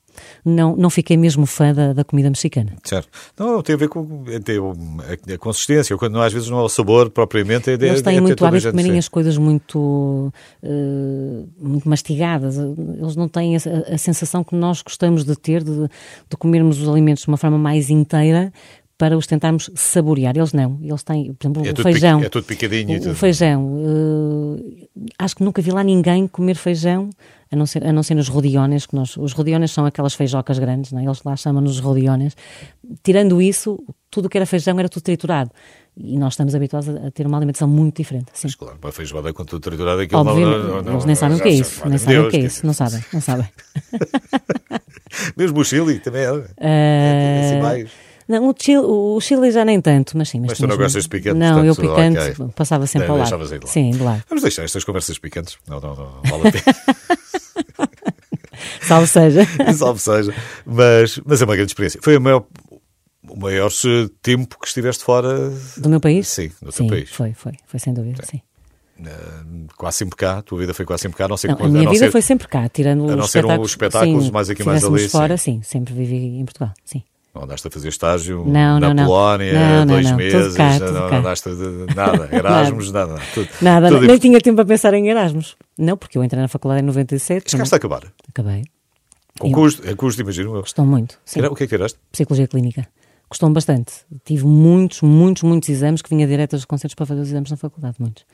não, 0.45 0.77
não 0.77 0.91
fiquei 0.91 1.17
mesmo 1.17 1.47
fã 1.47 1.73
da, 1.73 1.93
da 1.93 2.05
comida 2.05 2.29
mexicana. 2.29 2.73
Certo. 2.85 3.09
Não, 3.39 3.63
tem 3.63 3.75
a 3.75 3.79
ver 3.79 3.89
com 3.89 4.25
tem 4.45 4.57
a, 4.59 5.35
a 5.35 5.39
consistência, 5.39 5.97
quando 5.97 6.21
às 6.21 6.33
vezes 6.33 6.49
não 6.49 6.59
é 6.59 6.63
o 6.63 6.69
sabor 6.69 7.11
propriamente. 7.11 7.71
É, 7.71 7.75
Eles 7.75 8.03
têm 8.03 8.19
é, 8.19 8.21
muito 8.21 8.45
hábito 8.45 8.67
de 8.67 8.71
comerem 8.71 8.99
as 8.99 9.09
coisas 9.09 9.39
muito, 9.39 10.33
uh, 10.63 11.49
muito 11.59 11.89
mastigadas. 11.89 12.57
Eles 12.57 13.17
não 13.17 13.29
têm 13.29 13.57
a, 13.57 13.61
a, 13.95 13.99
sensação 13.99 14.45
que 14.45 14.55
nós 14.55 14.83
gostamos 14.83 15.25
de 15.25 15.37
ter 15.37 15.63
de, 15.63 15.89
de 15.89 16.37
comermos 16.39 16.81
os 16.81 16.89
alimentos 16.89 17.23
de 17.23 17.29
uma 17.29 17.37
forma 17.37 17.59
mais 17.59 17.91
inteira 17.91 18.53
para 18.99 19.17
os 19.17 19.27
tentarmos 19.27 19.71
saborear. 19.75 20.37
Eles 20.37 20.53
não. 20.53 20.79
Eles 20.83 21.03
têm, 21.03 21.35
por 21.35 21.47
exemplo, 21.47 21.67
é 21.67 21.73
o 21.73 21.83
feijão. 21.83 22.23
é 22.23 22.29
tudo 22.29 22.45
picadinho. 22.45 22.97
O, 22.97 23.01
tudo. 23.01 23.13
o 23.13 23.15
feijão. 23.15 23.65
Uh, 23.65 24.89
acho 25.19 25.37
que 25.37 25.45
nunca 25.45 25.61
vi 25.61 25.71
lá 25.71 25.85
ninguém 25.85 26.27
comer 26.27 26.55
feijão, 26.55 27.11
a 27.51 27.57
não 27.57 27.67
ser, 27.67 27.87
a 27.87 27.93
não 27.93 28.03
ser 28.03 28.15
nos 28.15 28.29
rodiones, 28.29 28.87
que 28.87 28.95
nós, 28.95 29.17
os 29.17 29.33
rodiones 29.33 29.71
são 29.71 29.85
aquelas 29.85 30.15
feijocas 30.15 30.59
grandes, 30.59 30.93
não 30.93 31.01
é? 31.01 31.05
eles 31.05 31.23
lá 31.23 31.37
chamam-nos 31.37 31.79
rodiones. 31.79 32.35
Tirando 33.03 33.41
isso, 33.43 33.79
tudo 34.11 34.29
que 34.29 34.39
era 34.39 34.47
feijão 34.47 34.79
era 34.79 34.89
tudo 34.89 35.03
triturado. 35.03 35.51
E 35.99 36.19
nós 36.19 36.35
estamos 36.35 36.55
habituados 36.55 36.89
a, 36.89 37.11
ter 37.11 37.27
uma 37.27 37.39
alimentação 37.39 37.69
muito 37.69 37.97
diferente. 37.97 38.27
Sim. 38.33 38.49
Mas 38.49 38.55
claro, 38.55 38.79
uma 38.83 38.93
feijoada 38.93 39.33
com 39.33 39.45
tudo 39.45 39.61
triturado, 39.61 40.01
aquilo 40.01 40.21
Obviamente, 40.21 40.45
não, 40.45 40.69
não, 40.69 40.83
não, 40.83 40.93
Eles 40.93 41.05
nem 41.05 41.15
sabem 41.15 41.37
o 41.39 41.41
que 41.43 41.49
é 41.49 41.53
isso. 41.53 41.89
Nem 41.89 41.99
sabem 41.99 42.19
o 42.19 42.31
que 42.31 42.37
é 42.37 42.41
isso. 42.41 42.67
Não 42.67 42.73
sabem, 42.73 43.05
não 43.13 43.21
sabem. 43.21 43.49
Mesmo 45.37 45.61
o 45.61 45.65
Chile 45.65 45.99
também 45.99 46.23
é. 46.23 46.33
Uh... 46.33 46.45
é 46.61 47.41
assim 47.45 47.63
mais. 47.63 48.06
Não, 48.29 48.49
o 48.49 48.55
Chile, 48.59 48.79
o 48.79 49.21
Chile 49.21 49.51
já 49.53 49.65
nem 49.65 49.81
tanto, 49.81 50.17
mas 50.19 50.29
sim. 50.29 50.41
Mas, 50.41 50.51
mas 50.51 50.59
tu 50.59 50.67
não 50.67 50.77
gostas 50.77 51.05
de 51.05 51.09
picante? 51.09 51.39
Não, 51.39 51.63
portanto, 51.63 51.67
eu 51.67 51.77
picante 51.77 52.19
okay. 52.19 52.55
passava 52.55 52.87
sempre 52.87 53.09
ao 53.09 53.17
lado. 53.19 53.61
De 53.61 53.71
sim, 53.71 53.91
de 53.91 54.03
lado. 54.03 54.23
Vamos 54.29 54.43
deixar 54.43 54.65
estas 54.65 54.83
conversas 54.83 55.19
picantes. 55.19 55.57
Não, 55.69 55.81
não, 55.81 55.95
não, 55.95 56.23
vale 56.25 56.49
a 56.49 56.53
pena. 56.53 56.77
Salve 58.83 59.07
seja. 59.07 59.47
Salve 59.75 60.01
seja. 60.01 60.35
Mas, 60.65 61.21
mas 61.25 61.41
é 61.41 61.45
uma 61.45 61.55
grande 61.55 61.71
experiência. 61.71 62.01
Foi 62.03 62.17
o 62.17 62.21
maior, 62.21 62.45
o 63.29 63.37
maior 63.37 63.71
tempo 64.23 64.59
que 64.61 64.67
estiveste 64.67 65.05
fora... 65.05 65.51
Do 65.77 65.89
meu 65.89 66.01
país? 66.01 66.27
Sim, 66.29 66.51
do 66.61 66.73
sim, 66.73 66.87
teu 66.87 66.97
país. 66.97 67.11
foi, 67.11 67.33
foi. 67.33 67.53
Foi 67.67 67.79
sem 67.79 67.95
dúvida, 67.95 68.25
sim. 68.25 68.39
sim. 68.39 68.43
Uh, 68.99 69.67
quase 69.77 69.99
sempre 69.99 70.17
cá, 70.17 70.39
a 70.39 70.43
tua 70.43 70.59
vida 70.59 70.73
foi 70.73 70.87
quase 70.87 71.03
sempre 71.03 71.19
cá, 71.19 71.29
não 71.29 71.37
sei 71.37 71.51
não, 71.51 71.57
quando, 71.59 71.77
A 71.77 71.79
minha 71.79 71.91
vida 71.91 72.07
ser, 72.07 72.11
foi 72.11 72.23
sempre 72.23 72.49
cá, 72.49 72.67
tirando 72.67 73.11
a 73.11 73.15
não 73.15 73.27
ser 73.27 73.45
os 73.45 73.71
espetáculos 73.71 74.25
sim, 74.25 74.31
mais 74.31 74.49
aqui 74.49 74.65
mais 74.65 74.83
ali. 74.83 75.07
fora, 75.07 75.37
sim. 75.37 75.57
sim, 75.57 75.63
sempre 75.63 75.93
vivi 75.93 76.17
em 76.17 76.45
Portugal, 76.47 76.73
sim. 76.83 77.03
Não 77.37 77.45
andaste 77.45 77.69
a 77.69 77.71
fazer 77.71 77.89
estágio 77.89 78.47
não, 78.47 78.81
na 78.81 78.95
não, 78.95 79.05
Polónia, 79.05 79.53
não, 79.53 79.87
dois 79.87 80.09
não, 80.09 80.17
meses, 80.17 80.57
cá, 80.57 80.79
não, 80.79 81.11
cá. 81.11 81.19
andaste 81.19 81.51
de 81.51 81.95
nada, 81.95 82.29
Erasmus, 82.35 82.91
nada. 82.91 83.13
Nada, 83.13 83.25
tudo, 83.35 83.49
nada 83.61 83.89
tudo 83.91 84.07
nem 84.07 84.19
tinha 84.19 84.41
tempo 84.41 84.59
a 84.63 84.65
pensar 84.65 84.95
em 84.95 85.07
Erasmus. 85.11 85.55
Não, 85.77 85.99
porque 85.99 86.17
eu 86.17 86.25
entrei 86.25 86.41
na 86.41 86.49
faculdade 86.49 86.83
em 86.83 86.87
97. 86.87 87.51
Chegaste 87.51 87.75
a 87.75 87.77
acabar? 87.77 88.05
Acabei. 88.27 88.65
Com 89.39 89.53
custo, 89.53 89.87
é 89.87 89.95
custo, 89.95 90.23
imagino. 90.23 90.51
Gostou 90.53 90.87
muito. 90.87 91.19
Sim. 91.27 91.43
O 91.43 91.55
que 91.55 91.65
é 91.65 91.67
que 91.67 91.77
tiraste? 91.77 91.99
Psicologia 92.11 92.49
clínica. 92.49 92.89
Gostou-me 93.29 93.55
bastante. 93.55 93.93
Tive 94.25 94.47
muitos, 94.47 95.03
muitos, 95.03 95.43
muitos 95.43 95.69
exames 95.69 96.01
que 96.01 96.09
vinha 96.09 96.27
direto 96.27 96.55
aos 96.55 96.65
concertos 96.65 96.95
para 96.95 97.05
fazer 97.05 97.21
os 97.21 97.29
exames 97.29 97.51
na 97.51 97.59
faculdade, 97.59 97.97
muitos 97.99 98.25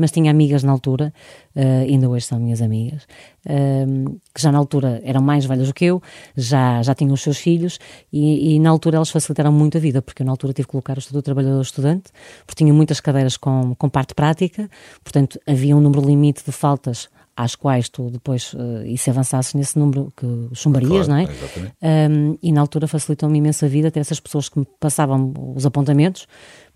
mas 0.00 0.10
tinha 0.10 0.30
amigas 0.30 0.62
na 0.62 0.72
altura, 0.72 1.12
uh, 1.54 1.82
ainda 1.82 2.08
hoje 2.08 2.24
são 2.24 2.40
minhas 2.40 2.62
amigas, 2.62 3.04
uh, 3.46 4.20
que 4.34 4.40
já 4.40 4.50
na 4.50 4.58
altura 4.58 5.00
eram 5.04 5.20
mais 5.20 5.44
velhas 5.44 5.68
do 5.68 5.74
que 5.74 5.84
eu, 5.84 6.02
já, 6.34 6.82
já 6.82 6.94
tinham 6.94 7.12
os 7.12 7.20
seus 7.20 7.36
filhos 7.36 7.78
e, 8.10 8.54
e, 8.54 8.58
na 8.58 8.70
altura 8.70 8.96
elas 8.96 9.10
facilitaram 9.10 9.52
muito 9.52 9.76
a 9.76 9.80
vida, 9.80 10.00
porque 10.00 10.22
eu 10.22 10.26
na 10.26 10.32
altura 10.32 10.54
tive 10.54 10.66
que 10.66 10.72
colocar 10.72 10.96
o 10.96 10.98
Estatuto 10.98 11.22
Trabalhador 11.22 11.60
Estudante, 11.60 12.10
porque 12.46 12.64
tinha 12.64 12.72
muitas 12.72 12.98
cadeiras 12.98 13.36
com, 13.36 13.74
com 13.74 13.88
parte 13.88 14.14
prática, 14.14 14.70
portanto 15.04 15.38
havia 15.46 15.76
um 15.76 15.80
número 15.80 16.06
limite 16.06 16.42
de 16.44 16.52
faltas 16.52 17.08
às 17.36 17.54
quais 17.54 17.88
tu 17.88 18.10
depois, 18.10 18.52
uh, 18.54 18.84
e 18.84 18.98
se 18.98 19.08
avançasses 19.10 19.54
nesse 19.54 19.78
número, 19.78 20.12
que 20.16 20.26
chumbarias, 20.54 21.06
claro, 21.06 21.08
não 21.08 21.64
é? 21.82 22.08
Um, 22.10 22.38
e 22.42 22.52
na 22.52 22.60
altura 22.60 22.86
facilitou-me 22.86 23.38
imensa 23.38 23.68
vida 23.68 23.90
ter 23.90 24.00
essas 24.00 24.20
pessoas 24.20 24.48
que 24.48 24.58
me 24.58 24.66
passavam 24.78 25.32
os 25.54 25.64
apontamentos 25.64 26.26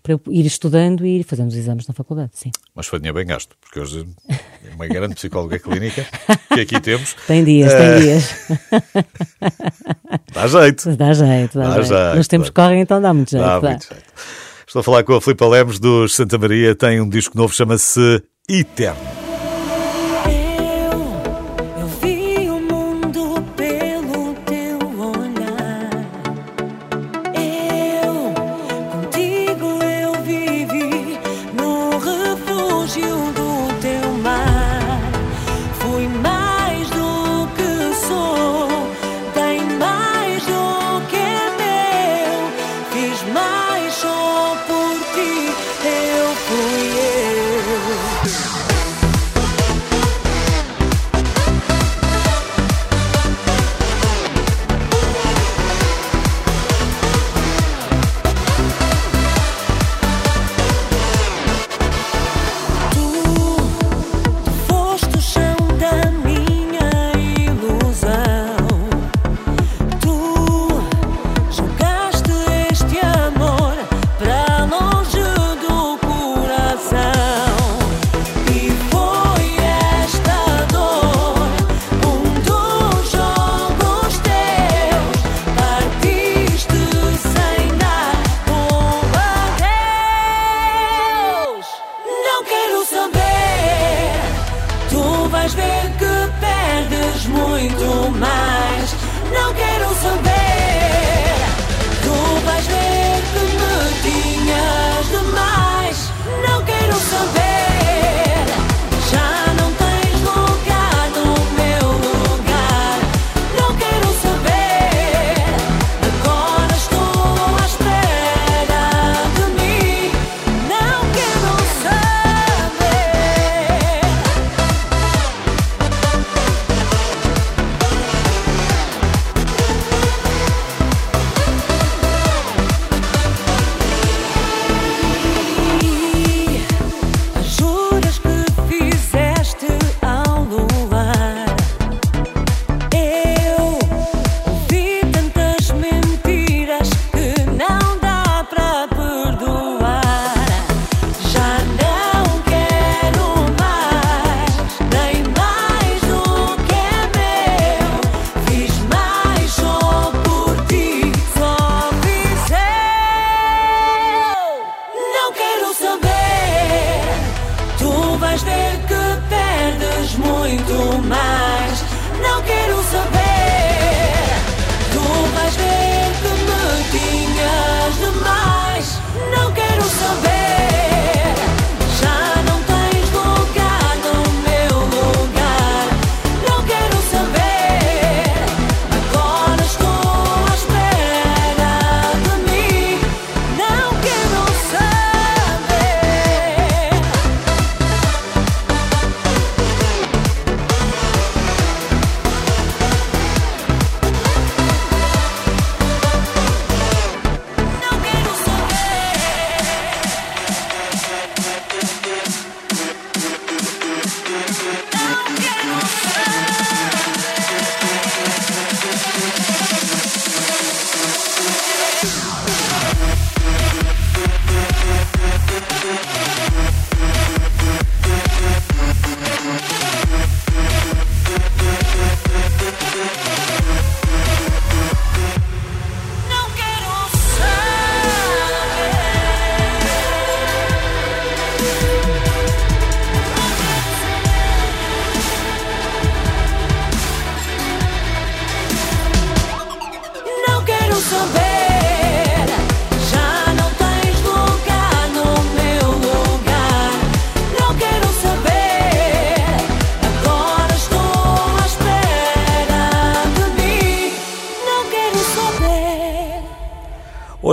para 0.05 0.13
eu 0.13 0.21
ir 0.29 0.45
estudando 0.45 1.03
e 1.03 1.19
ir 1.19 1.23
fazendo 1.23 1.47
os 1.47 1.55
exames 1.55 1.87
na 1.87 1.93
faculdade, 1.95 2.29
sim. 2.35 2.51
Mas 2.75 2.85
foi 2.85 2.99
dinheiro 2.99 3.15
bem 3.15 3.25
gasto, 3.25 3.55
porque 3.59 3.79
hoje 3.79 4.05
é 4.29 4.75
uma 4.75 4.85
grande 4.85 5.15
psicóloga 5.15 5.57
clínica 5.57 6.05
que 6.53 6.59
aqui 6.61 6.79
temos. 6.79 7.15
Tem 7.25 7.43
dias, 7.43 7.73
uh... 7.73 7.77
tem 7.77 7.87
Eh, 7.87 7.99
dias. 7.99 8.47
dá 10.31 10.47
jeito. 10.47 10.95
Dá 10.95 11.13
jeito, 11.13 11.57
dá, 11.57 11.69
dá 11.69 11.81
jeito. 11.81 11.87
jeito. 11.87 12.17
Nos 12.17 12.27
tempos 12.27 12.49
que 12.49 12.55
correm, 12.55 12.81
então 12.81 13.01
dá 13.01 13.11
muito 13.15 13.31
jeito. 13.31 13.43
Dá, 13.43 13.59
dá. 13.59 13.69
muito 13.69 13.87
jeito. 13.87 14.03
Estou 14.67 14.81
a 14.81 14.83
falar 14.83 15.03
com 15.03 15.15
a 15.15 15.21
Filipe 15.21 15.43
Lemos 15.43 15.79
dos 15.79 16.15
Santa 16.15 16.37
Maria, 16.37 16.75
tem 16.75 17.01
um 17.01 17.09
disco 17.09 17.35
novo, 17.35 17.51
chama-se 17.51 18.21
Eterno. 18.47 19.24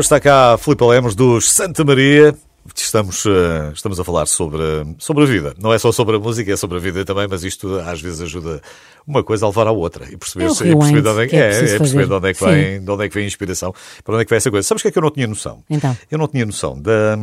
Hoje 0.02 0.06
está 0.06 0.18
cá 0.18 0.58
Filipe 0.58 0.82
Lemos 0.82 1.14
dos 1.14 1.48
Santa 1.48 1.84
Maria. 1.84 2.34
Estamos, 2.74 3.24
uh, 3.24 3.70
estamos 3.72 4.00
a 4.00 4.02
falar 4.02 4.26
sobre, 4.26 4.60
sobre 4.98 5.22
a 5.22 5.26
vida. 5.26 5.54
Não 5.60 5.72
é 5.72 5.78
só 5.78 5.92
sobre 5.92 6.16
a 6.16 6.18
música, 6.18 6.52
é 6.52 6.56
sobre 6.56 6.78
a 6.78 6.80
vida 6.80 7.04
também, 7.04 7.28
mas 7.30 7.44
isto 7.44 7.78
às 7.78 8.00
vezes 8.00 8.20
ajuda 8.20 8.60
uma 9.06 9.22
coisa 9.22 9.46
a 9.46 9.48
levar 9.48 9.68
à 9.68 9.70
outra 9.70 10.12
e 10.12 10.16
perceber, 10.16 10.46
É 10.46 10.48
e 10.48 10.76
perceber, 10.76 11.02
de, 11.02 11.08
onde 11.08 11.22
é, 11.22 11.26
que 11.28 11.36
é 11.36 11.38
é, 11.38 11.74
é 11.74 11.78
perceber 11.78 12.08
de, 12.08 12.14
onde 12.14 12.28
é 12.28 12.34
que 12.34 12.44
vem, 12.44 12.84
de 12.84 12.90
onde 12.90 13.04
é 13.04 13.08
que 13.08 13.14
vem 13.14 13.22
a 13.22 13.26
inspiração, 13.28 13.72
para 14.02 14.14
onde 14.14 14.22
é 14.22 14.24
que 14.24 14.30
vai 14.30 14.38
essa 14.38 14.50
coisa. 14.50 14.66
Sabes 14.66 14.80
o 14.80 14.82
que 14.82 14.88
é 14.88 14.90
que 14.90 14.98
eu 14.98 15.02
não 15.02 15.10
tinha 15.12 15.28
noção? 15.28 15.62
Então. 15.70 15.96
Eu 16.10 16.18
não 16.18 16.26
tinha 16.26 16.44
noção 16.44 16.76
da, 16.82 17.16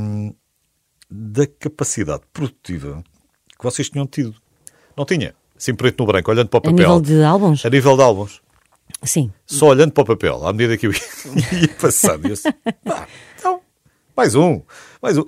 da 1.11 1.45
capacidade 1.59 2.21
produtiva 2.31 3.03
que 3.57 3.63
vocês 3.65 3.89
tinham 3.89 4.07
tido. 4.07 4.33
Não 4.95 5.03
tinha. 5.03 5.35
Assim 5.57 5.75
preto 5.75 5.99
no 5.99 6.07
branco, 6.07 6.31
olhando 6.31 6.47
para 6.47 6.59
o 6.59 6.59
A 6.59 6.61
papel. 6.61 6.77
nível 6.77 7.01
de 7.01 7.23
álbuns? 7.25 7.65
A 7.65 7.69
nível 7.69 7.97
de 7.97 8.03
álbuns. 8.03 8.41
Sim. 9.03 9.31
Só 9.45 9.67
olhando 9.67 9.91
para 9.93 10.01
o 10.03 10.05
papel, 10.05 10.45
à 10.45 10.51
medida 10.51 10.77
que 10.77 10.87
eu 10.87 10.91
ia, 10.91 10.99
passando. 11.79 12.25
Eu 12.25 12.31
disse, 12.33 12.51
pá, 12.83 13.07
então, 13.37 13.61
mais 14.15 14.35
um, 14.35 14.61
mais 15.01 15.17
um. 15.17 15.23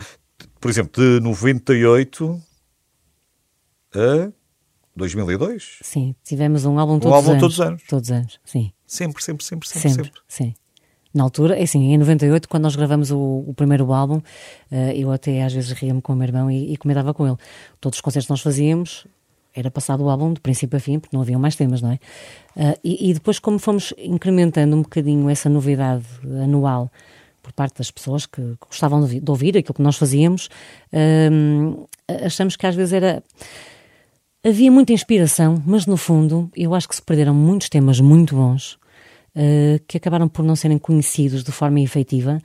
Por 0.59 0.69
exemplo, 0.69 1.01
de 1.01 1.19
98 1.21 2.41
a 3.95 4.31
2002. 4.95 5.79
Sim, 5.81 6.13
tivemos 6.23 6.65
um 6.65 6.77
álbum 6.77 6.99
todos 6.99 7.15
álbum 7.15 7.29
os 7.29 7.31
anos. 7.31 7.41
todos 7.41 7.55
os 7.55 7.61
anos. 7.61 7.83
Todos 7.87 8.09
os 8.09 8.11
anos, 8.15 8.39
sim. 8.43 8.71
Sempre, 8.85 9.23
sempre, 9.23 9.45
sempre, 9.45 9.67
sempre, 9.67 9.89
Sempre, 9.89 10.05
sempre. 10.05 10.21
sim. 10.27 10.53
Na 11.13 11.23
altura, 11.23 11.57
é 11.59 11.63
assim, 11.63 11.91
em 11.93 11.97
98, 11.97 12.47
quando 12.47 12.63
nós 12.63 12.75
gravamos 12.75 13.11
o, 13.11 13.19
o 13.45 13.53
primeiro 13.53 13.91
álbum, 13.91 14.21
eh, 14.71 14.93
eu 14.95 15.11
até 15.11 15.43
às 15.43 15.51
vezes 15.51 15.71
ria-me 15.71 16.01
com 16.01 16.13
o 16.13 16.15
meu 16.15 16.25
irmão 16.25 16.49
e, 16.49 16.71
e 16.71 16.77
comentava 16.77 17.13
com 17.13 17.27
ele. 17.27 17.35
Todos 17.81 17.97
os 17.97 18.01
concertos 18.01 18.27
que 18.27 18.31
nós 18.31 18.39
fazíamos, 18.39 19.05
era 19.55 19.69
passado 19.69 20.03
o 20.03 20.09
álbum 20.09 20.33
de 20.33 20.39
princípio 20.39 20.77
a 20.77 20.79
fim, 20.79 20.99
porque 20.99 21.15
não 21.15 21.21
haviam 21.21 21.39
mais 21.39 21.55
temas, 21.55 21.81
não 21.81 21.91
é? 21.91 21.99
Eh, 22.55 22.79
e, 22.83 23.09
e 23.09 23.13
depois, 23.13 23.39
como 23.39 23.59
fomos 23.59 23.93
incrementando 23.97 24.75
um 24.75 24.81
bocadinho 24.81 25.29
essa 25.29 25.49
novidade 25.49 26.05
anual 26.43 26.91
por 27.41 27.51
parte 27.53 27.77
das 27.77 27.89
pessoas 27.89 28.25
que 28.25 28.55
gostavam 28.59 29.05
de 29.05 29.19
de 29.19 29.31
ouvir 29.31 29.57
aquilo 29.57 29.73
que 29.73 29.81
nós 29.81 29.97
fazíamos, 29.97 30.49
hum, 31.31 31.85
achamos 32.25 32.55
que 32.55 32.65
às 32.67 32.75
vezes 32.75 32.93
era. 32.93 33.23
Havia 34.43 34.71
muita 34.71 34.93
inspiração, 34.93 35.61
mas 35.65 35.85
no 35.85 35.97
fundo 35.97 36.49
eu 36.55 36.73
acho 36.73 36.87
que 36.87 36.95
se 36.95 37.01
perderam 37.01 37.33
muitos 37.33 37.69
temas 37.69 37.99
muito 37.99 38.35
bons 38.35 38.79
eh, 39.33 39.79
que 39.87 39.97
acabaram 39.97 40.27
por 40.27 40.43
não 40.43 40.57
serem 40.57 40.77
conhecidos 40.77 41.43
de 41.43 41.51
forma 41.51 41.79
efetiva. 41.79 42.41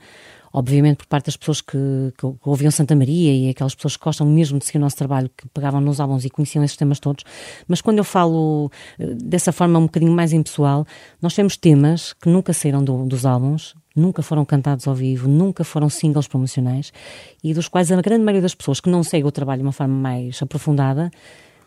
Obviamente 0.53 0.97
por 0.97 1.07
parte 1.07 1.25
das 1.25 1.37
pessoas 1.37 1.61
que, 1.61 1.77
que 2.17 2.25
ouviam 2.45 2.71
Santa 2.71 2.95
Maria 2.95 3.33
e 3.33 3.49
aquelas 3.49 3.75
pessoas 3.75 3.97
que 3.97 4.03
gostam 4.03 4.25
mesmo 4.27 4.57
de 4.59 4.65
seguir 4.65 4.77
o 4.77 4.81
nosso 4.81 4.95
trabalho, 4.95 5.29
que 5.35 5.47
pegavam 5.49 5.81
nos 5.81 5.99
álbuns 5.99 6.25
e 6.25 6.29
conheciam 6.29 6.63
esses 6.63 6.77
temas 6.77 6.99
todos. 6.99 7.23
Mas 7.67 7.81
quando 7.81 7.97
eu 7.99 8.03
falo 8.03 8.71
eh, 8.99 9.13
dessa 9.15 9.51
forma 9.51 9.77
um 9.79 9.83
bocadinho 9.83 10.11
mais 10.11 10.33
impessoal, 10.33 10.85
nós 11.21 11.33
temos 11.33 11.57
temas 11.57 12.13
que 12.13 12.29
nunca 12.29 12.53
saíram 12.53 12.83
do- 12.83 13.05
dos 13.05 13.25
álbuns, 13.25 13.75
nunca 13.95 14.21
foram 14.21 14.45
cantados 14.45 14.87
ao 14.87 14.95
vivo, 14.95 15.27
nunca 15.27 15.63
foram 15.63 15.89
singles 15.89 16.27
promocionais 16.27 16.93
e 17.43 17.53
dos 17.53 17.67
quais 17.67 17.91
a 17.91 17.99
grande 18.01 18.23
maioria 18.23 18.41
das 18.41 18.53
pessoas 18.55 18.79
que 18.79 18.89
não 18.89 19.03
segue 19.03 19.25
o 19.27 19.31
trabalho 19.31 19.61
de 19.61 19.65
uma 19.67 19.71
forma 19.71 19.93
mais 19.95 20.39
aprofundada 20.41 21.09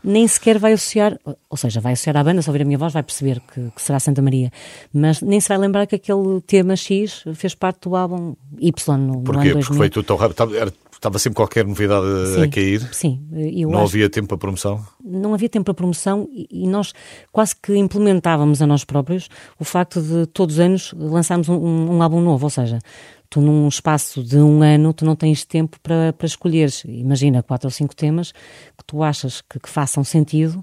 nem 0.03 0.27
sequer 0.27 0.59
vai 0.59 0.73
associar, 0.73 1.19
ou 1.49 1.57
seja, 1.57 1.81
vai 1.81 1.93
associar 1.93 2.17
à 2.17 2.25
banda, 2.25 2.41
se 2.43 2.49
ouvir 2.49 2.63
a 2.63 2.65
minha 2.65 2.79
voz 2.79 2.93
vai 2.93 3.03
perceber 3.03 3.41
que, 3.41 3.71
que 3.75 3.83
será 3.83 4.01
Santa 4.01 4.23
Maria, 4.23 4.51
mas 4.93 5.21
nem 5.21 5.41
se 5.41 5.49
vai 5.49 5.59
lembrar 5.59 5.87
que 5.87 5.95
aquele 5.97 6.41
tema 6.47 6.75
X 6.77 7.25
fez 7.35 7.55
parte 7.55 7.89
do 7.89 7.95
álbum 7.97 8.35
Y 8.59 8.97
no, 8.99 9.07
no 9.15 9.23
Porquê? 9.23 9.49
ano 9.49 9.53
2000. 9.55 9.61
Porque 9.63 9.75
foi 9.77 9.91
tudo 9.91 10.05
tão 10.07 10.17
rápido. 10.17 10.33
Estava, 10.33 10.57
era- 10.57 10.73
estava 10.93 11.19
sempre 11.19 11.37
qualquer 11.37 11.65
novidade 11.67 12.05
a- 12.05 12.41
a 12.41 12.45
Sim, 12.45 12.51
cair. 12.51 12.89
Sim, 12.95 13.21
eu 13.57 13.71
Não 13.71 13.83
havia 13.85 14.09
tempo 14.11 14.29
para 14.29 14.37
promoção. 14.39 14.85
não 15.05 15.33
havia 15.33 15.49
tempo 15.49 15.65
para 15.65 15.75
promoção 15.75 16.29
e 16.33 16.67
nós 16.69 16.93
quase 17.33 17.55
que 17.57 17.75
implementávamos 17.77 18.61
a 18.61 18.67
nós 18.67 18.85
próprios 18.85 19.29
o 19.59 19.65
facto 19.65 20.01
de 20.03 20.27
todos 20.27 20.57
os 20.57 20.61
anos 20.61 20.93
lançarmos 20.97 21.49
um- 21.49 21.57
um 21.57 22.03
álbum 22.03 22.21
novo, 22.21 22.45
ou 22.45 22.51
seja, 22.51 22.79
tu 23.31 23.41
num 23.41 23.69
espaço 23.69 24.23
de 24.23 24.37
um 24.37 24.63
ano 24.63 24.93
tu 24.93 25.05
não 25.05 25.15
tens 25.17 25.45
tempo 25.45 25.79
para, 25.81 26.13
para 26.13 26.27
escolheres, 26.27 26.83
imagina 26.85 27.43
quatro 27.43 27.69
ou 27.69 27.71
cinco 27.71 27.95
temas 27.95 28.33
que 28.77 28.85
tu 28.85 29.03
achas 29.03 29.41
que, 29.41 29.59
que 29.61 29.69
façam 29.69 30.03
sentido 30.03 30.61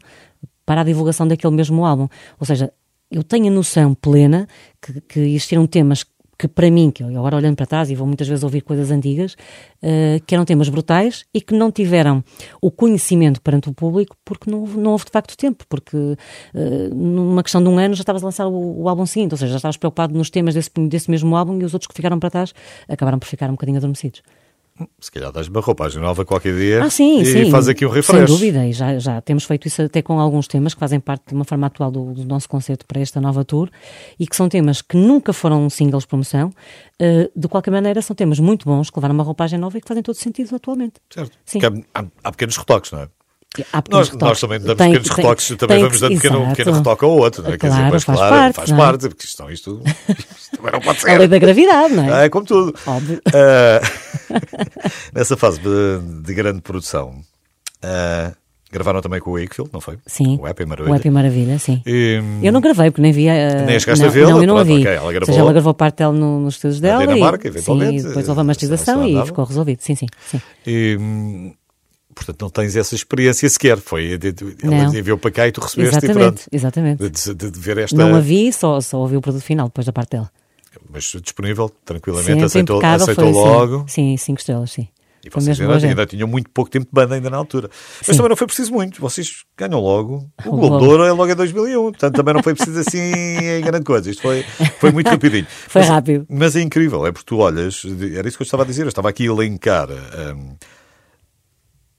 para 0.66 0.82
a 0.82 0.84
divulgação 0.84 1.26
daquele 1.26 1.56
mesmo 1.56 1.86
álbum, 1.86 2.10
ou 2.38 2.46
seja, 2.46 2.72
eu 3.10 3.24
tenho 3.24 3.48
a 3.48 3.52
noção 3.56 3.96
plena 3.96 4.48
que, 4.82 5.00
que 5.02 5.20
existiram 5.22 5.66
temas 5.66 6.06
que 6.38 6.48
para 6.48 6.70
mim, 6.70 6.92
que 6.92 7.04
eu 7.04 7.08
agora 7.18 7.36
olhando 7.36 7.56
para 7.56 7.66
trás 7.66 7.90
e 7.90 7.96
vou 7.96 8.06
muitas 8.06 8.28
vezes 8.28 8.44
ouvir 8.44 8.62
coisas 8.62 8.92
antigas, 8.92 9.36
eh, 9.82 10.20
que 10.26 10.36
eram 10.36 10.46
temas 10.46 10.70
brutais 10.70 11.26
e 11.34 11.42
que 11.42 11.54
não 11.54 11.72
tiveram 11.72 12.24
o 12.62 12.70
conhecimento 12.70 13.42
perante 13.42 13.70
o 13.70 13.74
público 13.74 14.16
porque 14.24 14.50
não, 14.50 14.66
não 14.66 14.92
houve 14.92 15.06
de 15.06 15.12
facto 15.12 15.36
tempo, 15.36 15.66
porque 15.68 16.16
eh, 16.54 16.90
numa 16.94 17.42
questão 17.42 17.62
de 17.62 17.70
um 17.70 17.80
ano 17.80 17.96
já 17.96 18.02
estavas 18.02 18.24
a 18.24 18.26
lançar 18.26 18.48
o, 18.48 18.82
o 18.84 18.88
álbum 18.88 19.06
seguinte, 19.06 19.32
ou 19.32 19.38
seja, 19.38 19.54
já 19.54 19.58
estavas 19.58 19.78
preocupado 19.78 20.14
nos 20.16 20.30
temas 20.30 20.54
desse, 20.54 20.70
desse 20.88 21.10
mesmo 21.10 21.36
álbum 21.36 21.60
e 21.60 21.64
os 21.64 21.74
outros 21.74 21.88
que 21.88 21.96
ficaram 21.96 22.20
para 22.20 22.30
trás 22.30 22.54
acabaram 22.88 23.18
por 23.18 23.28
ficar 23.28 23.50
um 23.50 23.54
bocadinho 23.54 23.78
adormecidos. 23.78 24.22
Se 25.00 25.12
calhar 25.12 25.32
dás 25.32 25.48
uma 25.48 25.60
roupagem 25.62 26.02
nova 26.02 26.24
qualquer 26.26 26.56
dia 26.56 26.84
Ah, 26.84 26.90
sim, 26.90 27.22
e 27.22 27.26
sim. 27.26 27.52
faz 27.52 27.68
aqui 27.68 27.86
um 27.86 27.90
refresh. 27.90 28.18
Sem 28.30 28.36
dúvida, 28.38 28.66
e 28.68 28.74
já, 28.74 28.98
já 29.00 29.22
temos 29.22 29.44
feito 29.44 29.68
isso 29.68 29.82
até 29.82 30.02
com 30.02 30.20
alguns 30.20 30.48
temas 30.48 30.74
que 30.74 30.80
fazem 30.80 31.00
parte 31.00 31.24
de 31.30 31.34
uma 31.34 31.44
forma 31.46 31.68
atual 31.68 31.90
do, 31.92 32.14
do 32.14 32.26
nosso 32.26 32.48
concerto 32.50 32.86
para 32.86 33.00
esta 33.02 33.20
nova 33.22 33.44
tour 33.46 33.70
e 34.20 34.28
que 34.28 34.36
são 34.36 34.48
temas 34.50 34.82
que 34.82 34.96
nunca 34.98 35.34
foram 35.34 35.70
singles 35.70 36.04
de 36.04 36.08
promoção. 36.10 36.52
eh, 37.00 37.30
de 37.36 37.48
qualquer 37.48 37.72
maneira, 37.72 38.02
são 38.02 38.16
temas 38.16 38.40
muito 38.40 38.66
bons 38.66 38.90
que 38.90 38.98
levaram 39.00 39.14
uma 39.16 39.24
roupagem 39.24 39.60
nova 39.60 39.78
e 39.78 39.82
que 39.82 39.88
fazem 39.88 40.02
todo 40.04 40.16
sentido 40.16 40.56
atualmente. 40.56 40.96
Certo. 41.10 41.38
Sim. 41.46 41.60
Porque 41.60 41.84
Há, 41.94 42.02
há- 42.02 42.06
há 42.24 42.32
pequenos 42.32 42.58
retoques, 42.58 42.92
não 42.92 43.00
é? 43.02 43.10
Nós, 43.90 44.12
nós 44.12 44.40
também 44.40 44.60
damos 44.60 44.78
Tem- 44.78 44.92
pequenos 44.92 45.08
tem- 45.08 45.16
retoques, 45.16 45.48
também 45.58 45.68
tem 45.78 45.84
vamos 45.86 46.00
dando 46.00 46.14
pequeno, 46.16 46.48
pequeno 46.50 46.72
retoque 46.78 47.06
ao 47.06 47.12
outro, 47.12 47.42
não 47.44 47.50
é? 47.54 47.58
Quer 47.58 47.68
dizer, 47.68 47.78
Claro, 47.80 47.94
mas 47.94 48.04
faz 48.04 48.18
claro, 48.20 48.36
parte, 48.36 48.56
faz 48.56 48.72
é? 48.72 48.76
parte, 48.78 49.10
porque 49.10 49.26
isto, 49.26 49.52
isto, 49.52 49.82
isto 50.10 50.52
também 50.58 50.72
não 50.74 50.80
pode 50.82 51.02
ser. 51.02 51.10
A 51.10 51.18
lei 51.18 51.28
da 51.28 51.40
gravidade, 51.40 51.94
não 51.96 52.04
é? 52.16 52.26
É 52.26 52.30
como 52.30 52.46
tudo. 52.46 52.76
Óbvio. 52.86 53.20
Ah, 53.34 53.82
nessa 55.14 55.36
fase 55.36 55.60
de, 55.60 56.22
de 56.24 56.34
grande 56.36 56.62
produção, 56.62 57.16
ah, 57.82 58.32
gravaram 58.72 59.02
também 59.02 59.20
com 59.20 59.32
o 59.32 59.40
Wakefield, 59.40 59.72
não 59.74 59.82
foi? 59.82 59.98
Sim. 60.06 60.38
O 60.40 60.46
Happy 60.46 60.66
Maravilha. 60.66 60.94
O 60.94 60.96
Happy 60.96 61.10
Maravilha, 61.10 61.58
sim. 61.58 61.82
E, 61.86 62.22
Eu 62.44 62.52
não 62.52 62.62
gravei, 62.62 62.92
porque 62.92 63.02
nem 63.02 63.12
vi. 63.12 63.28
eh, 63.28 63.64
Nem 63.66 63.80
chegaste 63.80 64.04
não, 64.04 64.10
a 64.10 64.14
vê-la? 64.14 64.30
Não, 64.32 64.42
eu 64.42 64.48
não 64.48 64.58
a 64.58 64.64
vi. 64.64 64.74
ok, 64.82 64.86
ela 64.94 65.06
Ou 65.06 65.10
gravou. 65.12 65.26
seja, 65.26 65.40
ela 65.40 65.52
gravou 65.54 65.74
parte 65.74 65.98
dela 65.98 66.14
no- 66.14 66.42
nos 66.42 66.56
estudos 66.56 66.80
dela. 66.80 67.08
Dinamarca, 67.08 67.48
e, 67.48 67.50
eventualmente, 67.50 68.02
Sim, 68.02 68.08
depois 68.10 68.30
houve 68.30 68.42
a 68.42 68.44
masterização 68.44 69.04
se 69.04 69.10
e 69.16 69.26
ficou 69.26 69.46
resolvido. 69.46 69.80
Sim, 69.82 69.96
sim. 69.96 70.06
sim. 70.30 70.42
e, 70.68 70.96
hum, 71.00 71.54
portanto, 72.18 72.42
não 72.42 72.50
tens 72.50 72.76
essa 72.76 72.94
experiência 72.96 73.48
sequer. 73.50 73.78
Foi, 73.78 74.18
de- 74.18 74.32
de- 74.32 74.56
ela 74.64 74.84
Não. 74.86 74.96
enviou 74.96 75.18
para 75.18 75.32
cá 75.32 75.48
e 75.48 75.52
tu 75.52 75.62
recebeste 75.62 75.96
e 75.96 75.98
Exatamente, 75.98 76.18
pronto. 76.44 76.50
exatamente. 76.52 77.10
De, 77.10 77.52
de- 77.52 77.60
ver 77.60 77.78
esta. 77.78 77.96
Não 77.96 78.16
a 78.16 78.20
vi, 78.20 78.52
só, 78.52 78.80
só 78.82 78.98
ouvi 79.00 79.16
o 79.18 79.22
produto 79.22 79.44
final 79.44 79.68
depois 79.68 79.86
da 79.86 79.94
parte 79.94 80.12
dela. 80.12 80.30
Mas 80.92 81.04
disponível, 81.22 81.70
tranquilamente, 81.84 82.28
Sempre 82.30 82.46
aceitou, 82.46 82.82
aceitou 82.86 83.34
foi, 83.34 83.34
logo. 83.34 83.78
Sim, 83.88 84.12
sim, 84.12 84.18
cinco 84.18 84.40
estrelas, 84.40 84.72
sim. 84.72 84.88
E 85.26 85.30
vocês 85.30 85.60
ainda, 85.60 85.76
ainda 85.86 86.06
tinham 86.06 86.26
muito 86.28 86.50
pouco 86.52 86.72
tempo 86.72 86.86
de 86.86 86.92
banda 86.94 87.16
ainda 87.16 87.30
na 87.30 87.36
altura. 87.36 87.70
Mas 87.98 88.06
Sim. 88.06 88.14
também 88.16 88.30
não 88.30 88.36
foi 88.38 88.48
preciso 88.48 88.72
muito. 88.72 89.02
Vocês 89.02 89.44
ganham 89.58 89.82
logo. 89.82 90.26
O 90.46 90.50
O 90.50 90.52
Globo 90.52 90.68
Globo. 90.70 90.80
de 90.86 90.92
Ouro 90.92 91.04
é 91.04 91.12
logo 91.12 91.30
em 91.30 91.36
2001. 91.36 91.82
Portanto, 91.92 92.16
também 92.16 92.34
não 92.34 92.42
foi 92.42 92.56
preciso 92.56 92.80
assim 92.80 92.98
em 93.12 93.62
grande 93.62 93.84
coisa. 93.84 94.10
Isto 94.10 94.22
foi, 94.22 94.44
foi 94.80 94.92
muito 94.94 95.10
rapidinho. 95.10 95.46
Foi 95.68 95.82
Mas- 95.82 95.90
rápido. 95.90 96.26
Mas 96.30 96.56
é 96.56 96.62
incrível. 96.62 97.06
É 97.06 97.12
porque 97.12 97.26
tu 97.26 97.40
olhas... 97.40 97.84
Era 98.16 98.26
isso 98.28 98.38
que 98.38 98.44
eu 98.44 98.46
estava 98.46 98.64
a 98.64 98.66
dizer. 98.66 98.84
Eu 98.84 98.88
estava 98.90 99.10
aqui 99.10 99.24
a 99.24 99.32
elencar... 99.32 99.90
hum, 99.90 100.56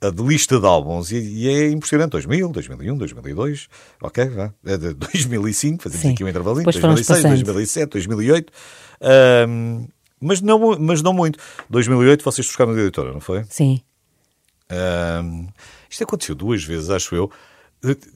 a 0.00 0.10
de 0.10 0.22
lista 0.22 0.58
de 0.60 0.66
álbuns 0.66 1.10
e, 1.10 1.18
e 1.18 1.48
é 1.48 1.70
impressionante. 1.70 2.10
2000, 2.12 2.48
2001, 2.50 2.96
2002, 2.96 3.68
ok, 4.02 4.24
vá. 4.28 4.52
É 4.64 4.76
de 4.76 4.94
2005, 4.94 5.82
fazemos 5.82 6.02
Sim. 6.02 6.12
aqui 6.12 6.24
um 6.24 6.28
intervalinho. 6.28 6.60
Depois 6.60 6.76
foram 6.76 6.94
2006, 6.94 7.22
passando. 7.22 7.44
2007, 7.44 7.90
2008. 7.90 8.52
hum, 9.48 9.88
mas, 10.20 10.40
não, 10.40 10.78
mas 10.78 11.02
não 11.02 11.12
muito. 11.12 11.38
2008 11.70 12.24
vocês 12.24 12.46
buscaram 12.46 12.74
de 12.74 12.80
editora, 12.80 13.12
não 13.12 13.20
foi? 13.20 13.44
Sim. 13.48 13.80
Ahm, 14.70 15.46
isto 15.88 16.04
aconteceu 16.04 16.34
duas 16.34 16.62
vezes, 16.62 16.90
acho 16.90 17.14
eu. 17.14 17.30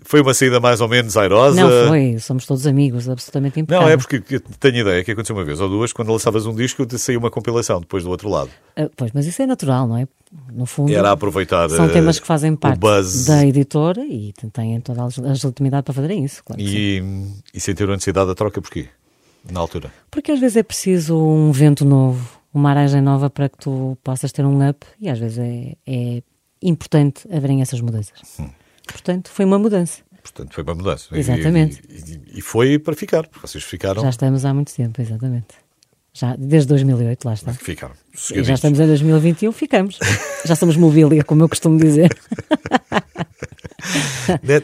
Foi 0.03 0.21
uma 0.21 0.35
saída 0.35 0.59
mais 0.59 0.81
ou 0.81 0.89
menos 0.89 1.17
airosa. 1.17 1.61
Não 1.61 1.89
foi, 1.89 2.19
somos 2.19 2.45
todos 2.47 2.67
amigos, 2.67 3.09
absolutamente 3.09 3.57
Não, 3.59 3.63
impecável. 3.63 3.89
é 3.89 3.97
porque 3.97 4.41
tenho 4.59 4.79
ideia 4.79 5.05
que 5.05 5.13
aconteceu 5.13 5.37
uma 5.37 5.45
vez 5.45 5.61
ou 5.61 5.69
duas, 5.69 5.93
quando 5.93 6.11
lançavas 6.11 6.47
um 6.47 6.55
disco, 6.55 6.85
saiu 6.99 7.21
uma 7.21 7.31
compilação 7.31 7.81
depois 7.81 8.03
do 8.03 8.11
outro 8.11 8.29
lado. 8.29 8.51
Ah, 8.77 8.91
pois, 8.97 9.13
mas 9.13 9.25
isso 9.27 9.41
é 9.41 9.47
natural, 9.47 9.87
não 9.87 9.97
é? 9.97 10.09
No 10.53 10.67
fundo, 10.67 10.93
Era 10.93 11.13
aproveitar 11.13 11.69
são 11.69 11.85
eh, 11.85 11.89
temas 11.89 12.19
que 12.19 12.27
fazem 12.27 12.57
parte 12.57 12.79
buzz 12.79 13.27
da 13.27 13.47
editora 13.47 14.03
e 14.03 14.33
têm 14.53 14.81
toda 14.81 15.03
a 15.03 15.09
legitimidade 15.21 15.85
para 15.85 15.93
fazerem 15.93 16.25
isso, 16.25 16.43
claro 16.43 16.61
e, 16.61 17.03
e 17.53 17.61
sentiram 17.61 17.93
a 17.93 17.97
necessidade 17.97 18.29
da 18.29 18.35
troca 18.35 18.61
porquê? 18.61 18.89
Na 19.51 19.61
altura. 19.61 19.93
Porque 20.11 20.33
às 20.33 20.41
vezes 20.41 20.57
é 20.57 20.63
preciso 20.63 21.19
um 21.19 21.53
vento 21.53 21.85
novo, 21.85 22.41
uma 22.53 22.71
aragem 22.71 23.03
nova 23.03 23.29
para 23.29 23.49
que 23.49 23.59
tu 23.59 23.97
possas 24.03 24.33
ter 24.33 24.45
um 24.45 24.67
up 24.67 24.87
e 24.99 25.11
às 25.11 25.19
vezes 25.19 25.39
é, 25.39 25.77
é 25.87 26.23
importante 26.63 27.29
haverem 27.31 27.61
essas 27.61 27.81
mudanças. 27.81 28.19
Hum. 28.41 28.49
Portanto, 28.87 29.31
foi 29.31 29.45
uma 29.45 29.59
mudança. 29.59 30.03
Portanto, 30.23 30.55
foi 30.55 30.63
uma 30.65 30.75
mudança. 30.75 31.09
E- 31.15 31.19
Exatamente. 31.19 31.83
E, 31.89 32.39
e 32.39 32.41
foi 32.41 32.79
para 32.79 32.95
ficar, 32.95 33.27
porque 33.27 33.47
vocês 33.47 33.65
ficaram. 33.65 34.03
Já 34.03 34.11
estamos 34.11 34.45
há 34.45 34.55
muito 34.55 34.73
tempo, 34.75 35.01
exatamente. 35.03 35.49
Já, 36.15 36.37
desde 36.37 36.69
2008, 36.69 37.25
lá 37.25 37.35
está. 37.35 37.53
Ficaram. 37.55 37.95
E 38.35 38.45
já 38.45 38.55
estamos 38.55 38.79
em 38.79 38.87
2021, 38.87 39.51
ficamos. 39.53 39.99
Já 40.45 40.55
somos 40.57 40.77
mobília, 40.77 41.25
como 41.25 41.43
eu 41.43 41.49
costumo 41.49 41.79
dizer. 41.79 42.11
Ne- 44.43 44.63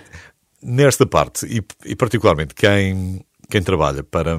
Nesta 0.61 1.07
parte, 1.07 1.47
e, 1.47 1.63
e 1.89 1.95
particularmente 1.95 2.53
quem, 2.53 3.25
quem 3.49 3.63
trabalha 3.63 4.03
para, 4.03 4.37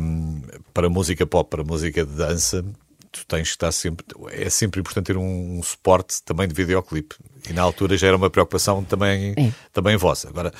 para 0.73 0.89
música 0.89 1.25
pop, 1.25 1.49
para 1.49 1.63
música 1.63 2.05
de 2.05 2.11
dança, 2.11 2.61
tu 3.09 3.25
tens 3.25 3.43
que 3.43 3.47
estar 3.55 3.71
sempre. 3.71 4.05
É 4.31 4.49
sempre 4.49 4.81
importante 4.81 5.05
ter 5.05 5.17
um, 5.17 5.59
um 5.59 5.63
suporte 5.63 6.21
também 6.23 6.45
de 6.45 6.53
videoclipe. 6.53 7.15
E 7.49 7.53
na 7.53 7.61
altura 7.61 7.95
já 7.97 8.07
era 8.07 8.17
uma 8.17 8.29
preocupação 8.29 8.83
também, 8.83 9.33
É. 9.37 9.51
também 9.71 9.95
vossa. 9.97 10.29
Agora, 10.29 10.51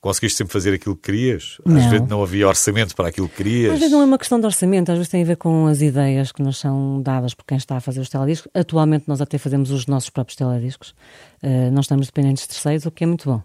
conseguiste 0.00 0.36
sempre 0.36 0.52
fazer 0.52 0.74
aquilo 0.74 0.94
que 0.94 1.02
querias? 1.02 1.56
Não. 1.64 1.76
Às 1.78 1.86
vezes 1.86 2.06
não 2.08 2.22
havia 2.22 2.46
orçamento 2.46 2.94
para 2.94 3.08
aquilo 3.08 3.26
que 3.28 3.36
querias. 3.36 3.72
Às 3.72 3.78
vezes 3.78 3.92
não 3.92 4.02
é 4.02 4.04
uma 4.04 4.18
questão 4.18 4.38
de 4.38 4.44
orçamento, 4.44 4.90
às 4.92 4.98
vezes 4.98 5.10
tem 5.10 5.22
a 5.22 5.26
ver 5.26 5.36
com 5.36 5.66
as 5.66 5.80
ideias 5.80 6.30
que 6.30 6.42
nos 6.42 6.58
são 6.58 7.00
dadas 7.00 7.32
por 7.32 7.44
quem 7.46 7.56
está 7.56 7.76
a 7.76 7.80
fazer 7.80 8.00
os 8.00 8.08
telediscos. 8.10 8.50
Atualmente 8.54 9.04
nós 9.08 9.20
até 9.22 9.38
fazemos 9.38 9.70
os 9.70 9.86
nossos 9.86 10.10
próprios 10.10 10.36
telediscos. 10.36 10.90
Uh, 11.42 11.70
não 11.72 11.80
estamos 11.80 12.06
dependentes 12.06 12.42
de 12.42 12.48
terceiros, 12.50 12.84
o 12.84 12.90
que 12.90 13.04
é 13.04 13.06
muito 13.06 13.24
bom. 13.28 13.42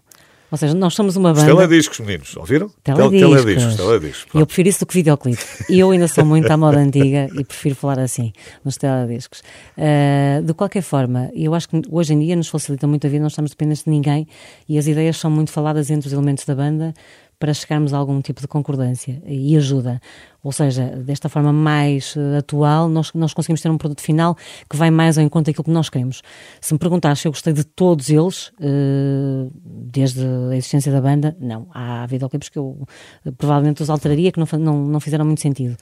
Ou 0.50 0.58
seja, 0.58 0.74
nós 0.74 0.94
somos 0.94 1.16
uma 1.16 1.32
Os 1.32 1.38
banda. 1.42 1.54
telediscos, 1.54 2.00
meninos, 2.00 2.36
ouviram? 2.36 2.68
Tel- 2.82 2.96
Telediscos. 2.96 3.30
Telediscos, 3.44 3.76
telediscos. 3.76 4.34
Eu 4.34 4.46
prefiro 4.46 4.68
isso 4.68 4.80
do 4.80 4.86
que 4.86 4.94
videoclipe. 4.94 5.42
E 5.68 5.78
eu 5.78 5.90
ainda 5.90 6.08
sou 6.08 6.24
muito 6.24 6.50
à 6.50 6.56
moda 6.56 6.78
antiga 6.78 7.28
e 7.38 7.44
prefiro 7.44 7.74
falar 7.74 7.98
assim, 8.00 8.32
nos 8.64 8.76
telediscos. 8.76 9.42
Uh, 9.78 10.42
de 10.42 10.52
qualquer 10.54 10.82
forma, 10.82 11.30
eu 11.34 11.54
acho 11.54 11.68
que 11.68 11.80
hoje 11.90 12.14
em 12.14 12.18
dia 12.18 12.34
nos 12.36 12.48
facilita 12.48 12.86
muito 12.86 13.06
a 13.06 13.10
vida, 13.10 13.20
não 13.20 13.28
estamos 13.28 13.50
dependentes 13.52 13.84
de 13.84 13.90
ninguém 13.90 14.26
e 14.68 14.76
as 14.78 14.86
ideias 14.86 15.16
são 15.16 15.30
muito 15.30 15.50
faladas 15.52 15.90
entre 15.90 16.06
os 16.08 16.12
elementos 16.12 16.44
da 16.44 16.54
banda 16.54 16.92
para 17.40 17.54
chegarmos 17.54 17.94
a 17.94 17.96
algum 17.96 18.20
tipo 18.20 18.38
de 18.42 18.46
concordância 18.46 19.20
e 19.26 19.56
ajuda. 19.56 19.98
Ou 20.42 20.52
seja, 20.52 20.86
desta 20.88 21.28
forma 21.28 21.52
mais 21.52 22.14
eh, 22.16 22.38
atual, 22.38 22.88
nós, 22.88 23.12
nós 23.14 23.32
conseguimos 23.32 23.62
ter 23.62 23.70
um 23.70 23.78
produto 23.78 24.02
final 24.02 24.36
que 24.68 24.76
vai 24.76 24.90
mais 24.90 25.16
ao 25.16 25.24
encontro 25.24 25.50
daquilo 25.50 25.64
que 25.64 25.70
nós 25.70 25.88
queremos. 25.88 26.22
Se 26.60 26.72
me 26.74 26.78
perguntares 26.78 27.20
se 27.20 27.28
eu 27.28 27.32
gostei 27.32 27.52
de 27.54 27.64
todos 27.64 28.10
eles, 28.10 28.52
eh, 28.60 29.48
desde 29.64 30.20
a 30.50 30.56
existência 30.56 30.92
da 30.92 31.00
banda, 31.00 31.34
não. 31.40 31.66
Há 31.72 32.06
videoclipes 32.06 32.50
que 32.50 32.58
eu 32.58 32.86
eh, 33.24 33.30
provavelmente 33.30 33.82
os 33.82 33.88
alteraria, 33.88 34.30
que 34.30 34.38
não, 34.38 34.46
não, 34.58 34.84
não 34.86 35.00
fizeram 35.00 35.24
muito 35.24 35.40
sentido. 35.40 35.76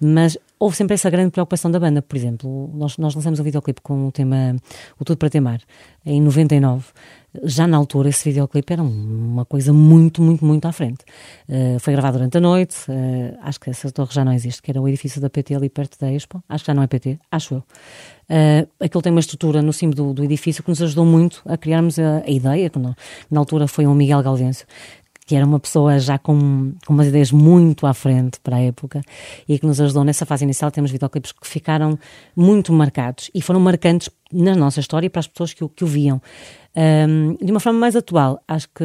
Mas 0.00 0.36
houve 0.58 0.76
sempre 0.76 0.94
essa 0.94 1.10
grande 1.10 1.30
preocupação 1.30 1.70
da 1.70 1.78
banda. 1.78 2.02
Por 2.02 2.16
exemplo, 2.16 2.70
nós, 2.74 2.98
nós 2.98 3.14
lançamos 3.14 3.38
um 3.38 3.44
videoclipe 3.44 3.80
com 3.82 4.08
o 4.08 4.12
tema 4.12 4.56
O 4.98 5.04
Tudo 5.04 5.16
para 5.16 5.30
Temar, 5.30 5.60
em 6.04 6.20
99 6.20 6.86
já 7.42 7.66
na 7.66 7.76
altura 7.76 8.08
esse 8.08 8.24
videoclipe 8.24 8.72
era 8.72 8.82
uma 8.82 9.44
coisa 9.44 9.72
muito, 9.72 10.22
muito, 10.22 10.44
muito 10.44 10.66
à 10.66 10.72
frente. 10.72 11.04
Uh, 11.48 11.78
foi 11.80 11.92
gravado 11.92 12.18
durante 12.18 12.36
a 12.38 12.40
noite, 12.40 12.76
uh, 12.88 13.38
acho 13.42 13.60
que 13.60 13.70
essa 13.70 13.90
torre 13.90 14.12
já 14.12 14.24
não 14.24 14.32
existe, 14.32 14.62
que 14.62 14.70
era 14.70 14.80
o 14.80 14.88
edifício 14.88 15.20
da 15.20 15.28
PT 15.28 15.54
ali 15.54 15.68
perto 15.68 15.98
da 15.98 16.12
Expo, 16.12 16.42
acho 16.48 16.64
que 16.64 16.68
já 16.68 16.74
não 16.74 16.82
é 16.82 16.86
PT, 16.86 17.18
acho 17.30 17.54
eu. 17.54 17.58
Uh, 17.58 18.68
aquilo 18.80 19.02
tem 19.02 19.10
uma 19.12 19.20
estrutura 19.20 19.60
no 19.60 19.72
cimo 19.72 19.94
do, 19.94 20.14
do 20.14 20.24
edifício 20.24 20.62
que 20.62 20.70
nos 20.70 20.80
ajudou 20.80 21.04
muito 21.04 21.42
a 21.44 21.56
criarmos 21.56 21.98
a, 21.98 22.22
a 22.24 22.30
ideia, 22.30 22.70
que 22.70 22.78
na, 22.78 22.94
na 23.30 23.40
altura 23.40 23.66
foi 23.66 23.86
um 23.86 23.94
Miguel 23.94 24.22
Galvêncio, 24.22 24.66
que 25.26 25.34
era 25.34 25.46
uma 25.46 25.58
pessoa 25.58 25.98
já 25.98 26.18
com, 26.18 26.72
com 26.86 26.92
umas 26.92 27.06
ideias 27.06 27.32
muito 27.32 27.86
à 27.86 27.94
frente 27.94 28.38
para 28.40 28.56
a 28.56 28.60
época 28.60 29.00
e 29.48 29.58
que 29.58 29.66
nos 29.66 29.80
ajudou 29.80 30.04
nessa 30.04 30.26
fase 30.26 30.44
inicial. 30.44 30.70
Temos 30.70 30.90
videoclipes 30.90 31.32
que 31.32 31.46
ficaram 31.46 31.98
muito 32.36 32.72
marcados 32.72 33.30
e 33.34 33.40
foram 33.40 33.58
marcantes 33.58 34.10
na 34.30 34.54
nossa 34.54 34.80
história 34.80 35.06
e 35.06 35.10
para 35.10 35.20
as 35.20 35.26
pessoas 35.26 35.54
que 35.54 35.64
o, 35.64 35.68
que 35.68 35.82
o 35.82 35.86
viam. 35.86 36.20
Um, 36.76 37.36
de 37.40 37.50
uma 37.52 37.60
forma 37.60 37.78
mais 37.78 37.94
atual, 37.94 38.42
acho 38.48 38.68
que 38.74 38.84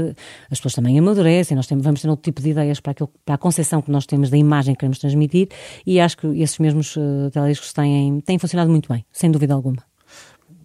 as 0.52 0.60
pessoas 0.60 0.76
também 0.76 1.00
amadurecem, 1.00 1.56
nós 1.56 1.66
temos, 1.66 1.84
vamos 1.84 2.02
ter 2.02 2.08
outro 2.10 2.24
tipo 2.24 2.40
de 2.42 2.50
ideias 2.52 2.80
para, 2.80 2.92
aquilo, 2.92 3.10
para 3.26 3.34
a 3.36 3.38
concepção 3.38 3.82
que 3.82 3.90
nós 3.90 4.06
temos 4.06 4.30
da 4.30 4.38
imagem 4.38 4.76
que 4.76 4.80
queremos 4.82 5.00
transmitir 5.00 5.48
e 5.88 6.00
acho 6.00 6.18
que 6.18 6.28
esses 6.40 6.60
mesmos 6.60 6.96
uh, 6.96 7.32
telediscos 7.34 7.74
têm, 7.74 8.20
têm 8.22 8.38
funcionado 8.38 8.70
muito 8.70 8.88
bem, 8.94 9.04
sem 9.12 9.32
dúvida 9.32 9.54
alguma. 9.56 9.84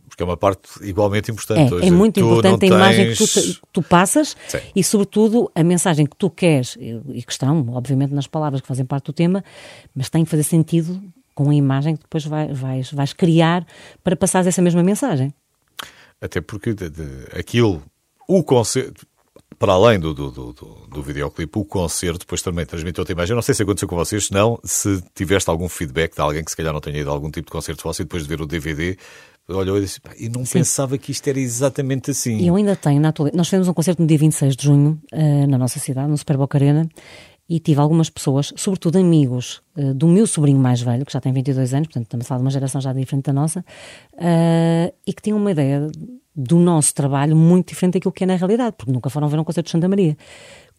Porque 0.07 0.23
é 0.23 0.27
uma 0.27 0.37
parte 0.37 0.69
igualmente 0.83 1.31
importante. 1.31 1.73
É, 1.73 1.75
Hoje, 1.75 1.89
é 1.89 1.91
muito 1.91 2.21
tu 2.21 2.27
importante 2.27 2.65
a 2.65 2.67
imagem 2.69 3.09
que 3.11 3.17
tu, 3.17 3.27
tens- 3.27 3.61
tu 3.73 3.83
passas 3.83 4.37
Sim. 4.47 4.59
e, 4.77 4.85
sobretudo, 4.85 5.51
a 5.55 5.65
mensagem 5.65 6.07
que 6.07 6.15
tu 6.17 6.31
queres, 6.31 6.77
e 6.81 7.23
que 7.23 7.33
estão, 7.33 7.67
obviamente, 7.71 8.15
nas 8.15 8.27
palavras 8.29 8.61
que 8.61 8.69
fazem 8.69 8.85
parte 8.85 9.07
do 9.07 9.13
tema, 9.13 9.43
mas 9.93 10.09
tem 10.11 10.23
que 10.25 10.31
fazer 10.31 10.45
sentido 10.45 11.03
com 11.35 11.51
a 11.51 11.55
imagem 11.55 11.97
que 11.97 12.03
depois 12.03 12.25
vai- 12.27 12.53
vais, 12.53 12.93
vais 12.93 13.13
criar 13.13 13.67
para 14.05 14.15
passares 14.15 14.47
essa 14.47 14.63
mesma 14.63 14.85
mensagem. 14.85 15.35
Até 16.25 16.41
porque 16.41 16.73
de- 16.73 16.89
de- 16.89 17.27
aquilo, 17.39 17.83
o 18.27 18.43
concerto, 18.43 19.07
para 19.59 19.73
além 19.75 20.01
do, 20.01 20.15
do, 20.15 20.31
do, 20.31 20.53
do, 20.89 21.03
videoclipe, 21.03 21.59
o 21.59 21.65
concerto 21.65 22.21
depois 22.21 22.41
também 22.43 22.65
transmite 22.65 22.99
outra 22.99 23.13
imagem. 23.13 23.33
Eu 23.33 23.37
não 23.37 23.43
sei 23.43 23.55
se 23.55 23.63
aconteceu 23.63 23.87
com 23.89 23.97
vocês, 23.97 24.27
se 24.27 24.33
não, 24.33 24.59
se 24.65 25.03
tiveste 25.15 25.49
algum 25.51 25.69
feedback 25.69 26.15
de 26.15 26.21
alguém 26.21 26.43
que 26.43 26.51
se 26.51 26.57
calhar 26.57 26.73
não 26.73 26.81
tenha 26.81 26.99
ido 26.99 27.11
a 27.11 27.13
algum 27.13 27.31
tipo 27.31 27.47
de 27.47 27.53
concerto 27.53 27.85
vosso 27.85 28.01
e 28.03 28.05
depois 28.05 28.23
de 28.23 28.29
ver 28.29 28.41
o 28.41 28.47
DVD, 28.47 28.97
olhou 29.49 29.77
e 29.77 29.83
disse, 29.83 30.01
"Pá, 30.01 30.13
e 30.19 30.29
não 30.31 30.43
pensava 30.45 30.97
que 30.97 31.13
isto 31.13 31.29
era 31.29 31.39
exatamente 31.39 32.11
assim. 32.11 32.39
E 32.39 32.47
eu 32.49 32.57
ainda 32.57 32.75
tenho 32.75 33.01
na 33.01 33.11
atualidade. 33.11 33.37
Nós 33.37 33.47
fizemos 33.49 33.69
um 33.69 33.75
concerto 33.75 34.01
no 34.01 34.09
dia 34.09 34.17
26 34.19 34.57
de 34.57 34.65
junho, 34.65 34.99
eh, 35.13 35.47
na 35.47 35.59
nossa 35.59 35.79
cidade, 35.79 36.09
no 36.09 36.17
Super 36.17 36.39
Boca 36.39 36.57
Arena, 36.57 36.89
e 37.49 37.61
tive 37.61 37.81
algumas 37.81 38.09
pessoas, 38.09 38.53
sobretudo 38.57 38.99
amigos 38.99 39.63
eh, 39.77 39.93
do 39.93 40.09
meu 40.09 40.27
sobrinho 40.27 40.59
mais 40.59 40.81
velho, 40.81 41.05
que 41.05 41.13
já 41.13 41.21
tem 41.21 41.33
22 41.33 41.75
anos, 41.75 41.89
portanto 41.89 42.05
estamos 42.05 42.27
a 42.27 42.29
falar 42.29 42.39
de 42.39 42.45
uma 42.45 42.51
geração 42.51 42.81
já 42.81 42.93
diferente 42.93 43.27
da 43.27 43.33
nossa, 43.33 43.65
eh, 44.19 44.95
e 45.07 45.13
que 45.13 45.23
tinham 45.23 45.39
uma 45.39 45.51
ideia 45.51 45.91
do 46.35 46.57
nosso 46.57 46.95
trabalho 46.95 47.37
muito 47.37 47.69
diferente 47.69 47.95
daquilo 47.95 48.13
que 48.13 48.25
é 48.25 48.27
na 48.27 48.37
realidade, 48.37 48.75
porque 48.77 48.91
nunca 48.91 49.11
foram 49.11 49.29
ver 49.29 49.39
um 49.39 49.45
concerto 49.45 49.67
de 49.67 49.73
Santa 49.73 49.89
Maria. 49.89 50.17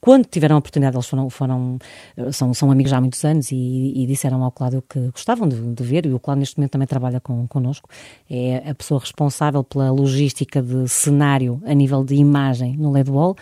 Quando 0.01 0.25
tiveram 0.25 0.57
a 0.57 0.59
oportunidade, 0.59 0.95
eles 0.95 1.07
foram, 1.07 1.29
foram 1.29 1.77
eh, 2.17 2.31
são, 2.31 2.53
são 2.53 2.71
amigos 2.71 2.89
já 2.89 2.97
há 2.97 3.01
muitos 3.01 3.23
anos 3.23 3.51
e, 3.51 3.93
e 3.95 4.07
disseram 4.07 4.43
ao 4.43 4.51
Cláudio 4.51 4.83
que 4.87 4.99
gostavam 5.11 5.47
de, 5.47 5.55
de 5.55 5.83
ver, 5.83 6.05
e 6.05 6.13
o 6.13 6.19
Cláudio 6.19 6.39
neste 6.39 6.57
momento 6.57 6.71
também 6.71 6.87
trabalha 6.87 7.19
com, 7.19 7.47
connosco, 7.47 7.89
é 8.29 8.69
a 8.69 8.75
pessoa 8.75 8.99
responsável 8.99 9.63
pela 9.63 9.91
logística 9.91 10.61
de 10.63 10.87
cenário 10.89 11.61
a 11.65 11.73
nível 11.73 12.03
de 12.03 12.15
imagem 12.15 12.75
no 12.75 12.91
LED 12.91 13.09
Wall, 13.11 13.35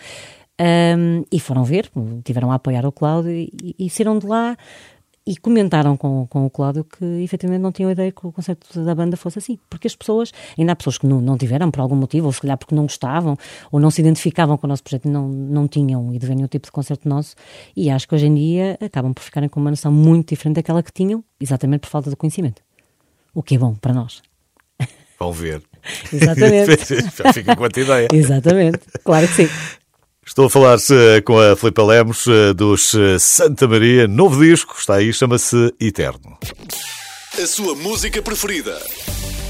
Um, 0.59 1.23
e 1.31 1.39
foram 1.39 1.63
ver, 1.63 1.89
tiveram 2.23 2.51
a 2.51 2.55
apoiar 2.55 2.85
o 2.85 2.91
Cláudio 2.91 3.31
e, 3.31 3.75
e 3.77 3.89
saíram 3.89 4.19
de 4.19 4.27
lá 4.27 4.55
e 5.25 5.37
comentaram 5.37 5.95
com, 5.95 6.27
com 6.27 6.45
o 6.45 6.49
Cláudio 6.49 6.83
que 6.83 7.05
efetivamente 7.23 7.61
não 7.61 7.71
tinham 7.71 7.89
ideia 7.89 8.11
que 8.11 8.27
o 8.27 8.31
conceito 8.31 8.83
da 8.83 8.93
banda 8.93 9.15
fosse 9.15 9.39
assim. 9.39 9.57
Porque 9.69 9.87
as 9.87 9.95
pessoas, 9.95 10.31
ainda 10.57 10.73
há 10.73 10.75
pessoas 10.75 10.97
que 10.97 11.07
não, 11.07 11.21
não 11.21 11.37
tiveram 11.37 11.71
por 11.71 11.79
algum 11.79 11.95
motivo, 11.95 12.27
ou 12.27 12.33
se 12.33 12.41
calhar 12.41 12.57
porque 12.57 12.75
não 12.75 12.83
gostavam, 12.83 13.37
ou 13.71 13.79
não 13.79 13.89
se 13.89 14.01
identificavam 14.01 14.57
com 14.57 14.67
o 14.67 14.69
nosso 14.69 14.83
projeto, 14.83 15.07
não, 15.07 15.27
não 15.27 15.67
tinham 15.67 16.13
ido 16.13 16.27
ver 16.27 16.35
nenhum 16.35 16.47
tipo 16.47 16.67
de 16.67 16.71
concerto 16.71 17.07
nosso. 17.07 17.35
E 17.75 17.89
acho 17.89 18.07
que 18.07 18.15
hoje 18.15 18.27
em 18.27 18.35
dia 18.35 18.77
acabam 18.81 19.13
por 19.13 19.23
ficarem 19.23 19.47
com 19.47 19.59
uma 19.59 19.69
noção 19.69 19.91
muito 19.91 20.29
diferente 20.29 20.55
daquela 20.55 20.83
que 20.83 20.91
tinham, 20.91 21.23
exatamente 21.39 21.81
por 21.81 21.89
falta 21.89 22.09
de 22.09 22.15
conhecimento. 22.15 22.61
O 23.33 23.41
que 23.41 23.55
é 23.55 23.57
bom 23.57 23.75
para 23.75 23.93
nós. 23.93 24.21
Vão 25.17 25.31
ver. 25.31 25.61
Exatamente. 26.11 26.85
Fica 27.33 27.55
com 27.55 27.63
a 27.63 27.67
ideia. 27.67 28.07
exatamente. 28.11 28.79
Claro 29.03 29.27
que 29.27 29.33
sim. 29.33 29.49
Estou 30.25 30.45
a 30.45 30.49
falar 30.49 30.77
eh, 30.89 31.21
com 31.21 31.37
a 31.37 31.55
Filipa 31.55 31.83
Lemos 31.83 32.25
eh, 32.27 32.53
dos 32.53 32.95
eh, 32.95 33.19
Santa 33.19 33.67
Maria, 33.67 34.07
novo 34.07 34.43
disco, 34.43 34.75
está 34.77 34.95
aí, 34.95 35.11
chama-se 35.11 35.73
Eterno. 35.79 36.37
A 37.41 37.45
sua 37.45 37.75
música 37.75 38.21
preferida. 38.21 38.79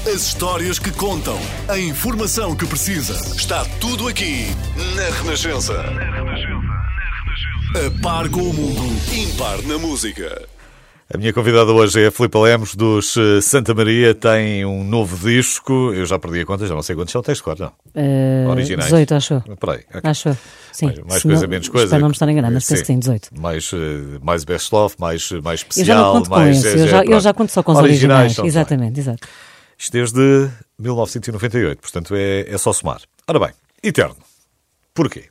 As 0.06 0.26
histórias 0.26 0.78
que 0.78 0.90
contam. 0.90 1.38
A 1.68 1.78
informação 1.78 2.56
que 2.56 2.66
precisa. 2.66 3.14
Está 3.36 3.64
tudo 3.80 4.08
aqui 4.08 4.46
na 4.96 5.16
Renascença. 5.16 5.80
A 7.74 8.02
par 8.02 8.28
com 8.28 8.42
o 8.42 8.52
mundo. 8.52 8.82
Impar 9.14 9.62
na 9.62 9.78
música. 9.78 10.46
A 11.14 11.16
minha 11.16 11.32
convidada 11.32 11.70
hoje 11.72 12.02
é 12.02 12.08
a 12.08 12.10
Filipa 12.10 12.40
Lemos 12.40 12.74
dos 12.74 13.16
eh, 13.16 13.40
Santa 13.40 13.72
Maria, 13.72 14.16
tem 14.16 14.64
um 14.64 14.82
novo 14.82 15.16
disco, 15.16 15.92
eu 15.94 16.04
já 16.04 16.18
perdi 16.18 16.40
a 16.40 16.44
conta, 16.44 16.66
já 16.66 16.74
não 16.74 16.82
sei 16.82 16.96
quantos 16.96 17.12
são, 17.12 17.22
tens 17.22 17.40
cor, 17.40 17.56
não? 17.56 17.68
Uh, 17.94 18.50
Originais. 18.50 18.86
18, 18.86 19.14
acho 19.14 19.34
eu. 19.34 19.38
Espera 19.52 19.72
aí, 19.74 19.84
ok. 19.94 20.00
Acho 20.10 20.28
eu. 20.30 20.36
Sim. 20.72 20.86
Mais, 20.86 20.98
mais 20.98 21.22
coisa, 21.22 21.42
não- 21.42 21.48
menos 21.48 21.68
coisa. 21.68 21.84
Espero 21.86 22.00
não 22.02 22.08
me 22.08 22.14
estar 22.14 22.28
enganado, 22.28 22.54
mas 22.54 22.66
penso 22.66 22.82
que 22.82 22.86
tem 22.88 22.98
18. 22.98 23.28
Mais, 23.40 23.70
eh, 23.72 24.18
mais 24.24 24.42
best-of, 24.44 24.96
mais, 24.98 25.30
mais 25.30 25.60
Eu 25.60 25.68
especial. 25.68 25.86
já 25.86 26.02
não 26.02 26.12
conto 26.14 26.30
com 26.30 26.34
mais, 26.36 26.56
esse, 26.58 26.66
eh, 26.68 26.82
eu 26.82 26.88
já, 26.88 26.98
eu 26.98 27.04
pronto. 27.04 27.22
já 27.22 27.32
conto 27.34 27.52
só 27.52 27.62
com 27.62 27.72
os 27.72 27.78
originais. 27.78 28.32
só. 28.32 28.44
Exatamente, 28.44 28.98
exato. 28.98 29.28
Isto 29.78 29.92
desde 29.92 30.50
1998, 30.80 31.80
portanto 31.80 32.12
é, 32.16 32.40
é 32.52 32.58
só 32.58 32.72
somar. 32.72 33.00
Ora 33.28 33.38
bem, 33.38 33.50
Eterno. 33.84 34.16
Porquê? 34.92 35.26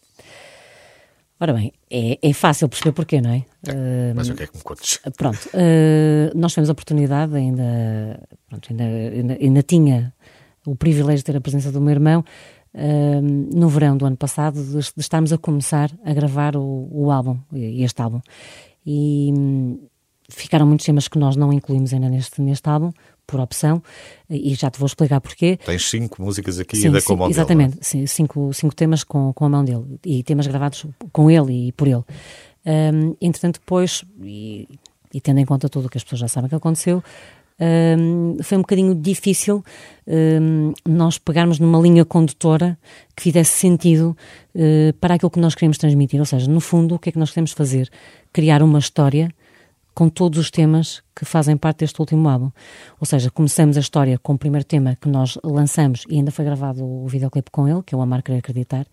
Ora 1.41 1.51
bem, 1.51 1.73
é, 1.95 2.17
é 2.23 2.33
fácil 2.33 2.67
perceber 2.67 2.91
porquê, 2.91 3.21
não 3.21 3.29
é? 3.29 3.45
Uh, 3.67 4.15
Mas 4.15 4.27
o 4.27 4.33
que 4.33 4.43
é 4.43 4.47
que 4.47 4.57
me 4.57 4.63
contes? 4.63 4.99
Pronto, 5.15 5.47
uh, 5.53 6.35
nós 6.35 6.51
tivemos 6.51 6.69
a 6.69 6.71
oportunidade, 6.71 7.35
ainda, 7.35 8.19
pronto, 8.49 8.67
ainda, 8.71 8.83
ainda, 8.83 9.37
ainda 9.39 9.61
tinha 9.61 10.11
o 10.65 10.75
privilégio 10.75 11.19
de 11.19 11.25
ter 11.25 11.37
a 11.37 11.41
presença 11.41 11.71
do 11.71 11.79
meu 11.79 11.91
irmão, 11.91 12.25
uh, 12.73 13.21
no 13.21 13.69
verão 13.69 13.95
do 13.95 14.07
ano 14.07 14.17
passado, 14.17 14.55
de, 14.55 14.71
de 14.71 14.91
estarmos 14.97 15.31
a 15.31 15.37
começar 15.37 15.91
a 16.03 16.13
gravar 16.15 16.57
o, 16.57 16.89
o 16.91 17.11
álbum, 17.11 17.37
este 17.53 18.01
álbum. 18.01 18.21
E 18.83 19.31
hum, 19.31 19.79
ficaram 20.29 20.65
muitos 20.65 20.87
temas 20.87 21.07
que 21.07 21.19
nós 21.19 21.35
não 21.35 21.53
incluímos 21.53 21.93
ainda 21.93 22.09
neste, 22.09 22.41
neste 22.41 22.67
álbum, 22.67 22.91
por 23.25 23.39
opção, 23.39 23.81
e 24.29 24.53
já 24.55 24.69
te 24.69 24.79
vou 24.79 24.85
explicar 24.85 25.21
porquê. 25.21 25.57
Tens 25.65 25.89
cinco 25.89 26.21
músicas 26.21 26.59
aqui 26.59 26.77
Sim, 26.77 26.87
ainda 26.87 27.01
com 27.01 27.13
a 27.13 27.15
mão 27.15 27.27
dele, 27.27 27.39
Exatamente, 27.39 27.77
sim, 27.81 28.05
cinco, 28.05 28.53
cinco 28.53 28.75
temas 28.75 29.03
com, 29.03 29.33
com 29.33 29.45
a 29.45 29.49
mão 29.49 29.63
dele 29.63 29.83
e 30.05 30.23
temas 30.23 30.47
gravados 30.47 30.85
com 31.11 31.29
ele 31.29 31.67
e 31.67 31.71
por 31.71 31.87
ele. 31.87 32.03
Um, 32.65 33.15
entretanto, 33.21 33.59
depois, 33.59 34.03
e, 34.21 34.67
e 35.13 35.21
tendo 35.21 35.39
em 35.39 35.45
conta 35.45 35.67
tudo 35.69 35.87
o 35.87 35.89
que 35.89 35.97
as 35.97 36.03
pessoas 36.03 36.21
já 36.21 36.27
sabem 36.27 36.49
que 36.49 36.55
aconteceu, 36.55 37.03
um, 37.59 38.37
foi 38.41 38.57
um 38.57 38.61
bocadinho 38.61 38.95
difícil 38.95 39.63
um, 40.07 40.73
nós 40.87 41.17
pegarmos 41.17 41.59
numa 41.59 41.79
linha 41.79 42.03
condutora 42.03 42.77
que 43.15 43.23
fizesse 43.23 43.51
sentido 43.51 44.17
uh, 44.55 44.93
para 44.99 45.15
aquilo 45.15 45.29
que 45.29 45.39
nós 45.39 45.55
queremos 45.55 45.77
transmitir. 45.77 46.19
Ou 46.19 46.25
seja, 46.25 46.49
no 46.49 46.59
fundo, 46.59 46.95
o 46.95 46.99
que 46.99 47.09
é 47.09 47.11
que 47.11 47.19
nós 47.19 47.29
queremos 47.29 47.51
fazer? 47.51 47.89
Criar 48.31 48.63
uma 48.63 48.79
história 48.79 49.29
com 49.93 50.09
todos 50.09 50.39
os 50.39 50.49
temas 50.49 51.03
que 51.15 51.25
fazem 51.25 51.55
parte 51.55 51.79
deste 51.79 51.99
último 51.99 52.27
álbum. 52.27 52.49
Ou 52.99 53.05
seja, 53.05 53.29
começamos 53.29 53.77
a 53.77 53.79
história 53.79 54.17
com 54.17 54.33
o 54.33 54.37
primeiro 54.37 54.65
tema 54.65 54.97
que 54.99 55.07
nós 55.07 55.37
lançamos 55.43 56.03
e 56.09 56.15
ainda 56.15 56.31
foi 56.31 56.43
gravado 56.43 56.83
o 56.83 57.07
videoclipe 57.07 57.51
com 57.51 57.67
ele, 57.67 57.83
que 57.83 57.93
é 57.93 57.97
o 57.97 58.01
Amar 58.01 58.23
Querer 58.23 58.39
Acreditar, 58.39 58.85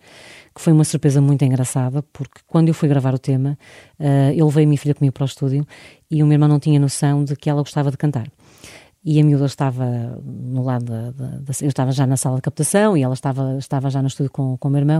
que 0.53 0.61
foi 0.61 0.71
uma 0.71 0.83
surpresa 0.83 1.19
muito 1.19 1.43
engraçada, 1.43 2.03
porque 2.13 2.41
quando 2.47 2.67
eu 2.67 2.73
fui 2.73 2.87
gravar 2.87 3.13
o 3.13 3.19
tema, 3.19 3.57
uh, 3.99 4.31
eu 4.35 4.45
levei 4.45 4.63
a 4.65 4.67
minha 4.67 4.77
filha 4.77 4.93
comigo 4.93 5.13
para 5.13 5.23
o 5.23 5.25
estúdio 5.25 5.65
e 6.09 6.21
o 6.21 6.25
meu 6.25 6.35
irmão 6.35 6.47
não 6.47 6.59
tinha 6.59 6.79
noção 6.79 7.23
de 7.23 7.35
que 7.35 7.49
ela 7.49 7.61
gostava 7.61 7.89
de 7.89 7.97
cantar 7.97 8.27
e 9.03 9.19
a 9.19 9.23
miúda 9.23 9.45
estava 9.45 9.85
no 10.23 10.63
lado 10.63 10.85
da, 10.85 11.11
da, 11.11 11.27
da, 11.37 11.53
eu 11.61 11.69
estava 11.69 11.91
já 11.91 12.05
na 12.05 12.15
sala 12.15 12.35
de 12.35 12.43
captação 12.43 12.95
e 12.95 13.01
ela 13.01 13.15
estava, 13.15 13.57
estava 13.57 13.89
já 13.89 13.99
no 14.01 14.07
estúdio 14.07 14.31
com, 14.31 14.55
com 14.57 14.67
o 14.67 14.71
meu 14.71 14.79
irmão 14.79 14.99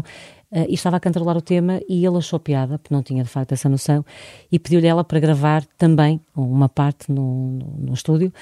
uh, 0.51 0.65
e 0.67 0.73
estava 0.73 0.97
a 0.97 0.99
cantarolar 0.99 1.37
o 1.37 1.41
tema 1.41 1.79
e 1.87 2.03
ele 2.03 2.17
achou 2.17 2.39
piada, 2.39 2.79
porque 2.79 2.93
não 2.93 3.03
tinha 3.03 3.23
de 3.23 3.29
facto 3.29 3.51
essa 3.51 3.69
noção 3.69 4.03
e 4.51 4.57
pediu-lhe 4.57 4.87
ela 4.87 5.03
para 5.03 5.19
gravar 5.19 5.63
também 5.77 6.19
uma 6.35 6.67
parte 6.67 7.11
no, 7.11 7.51
no, 7.51 7.65
no 7.77 7.93
estúdio 7.93 8.33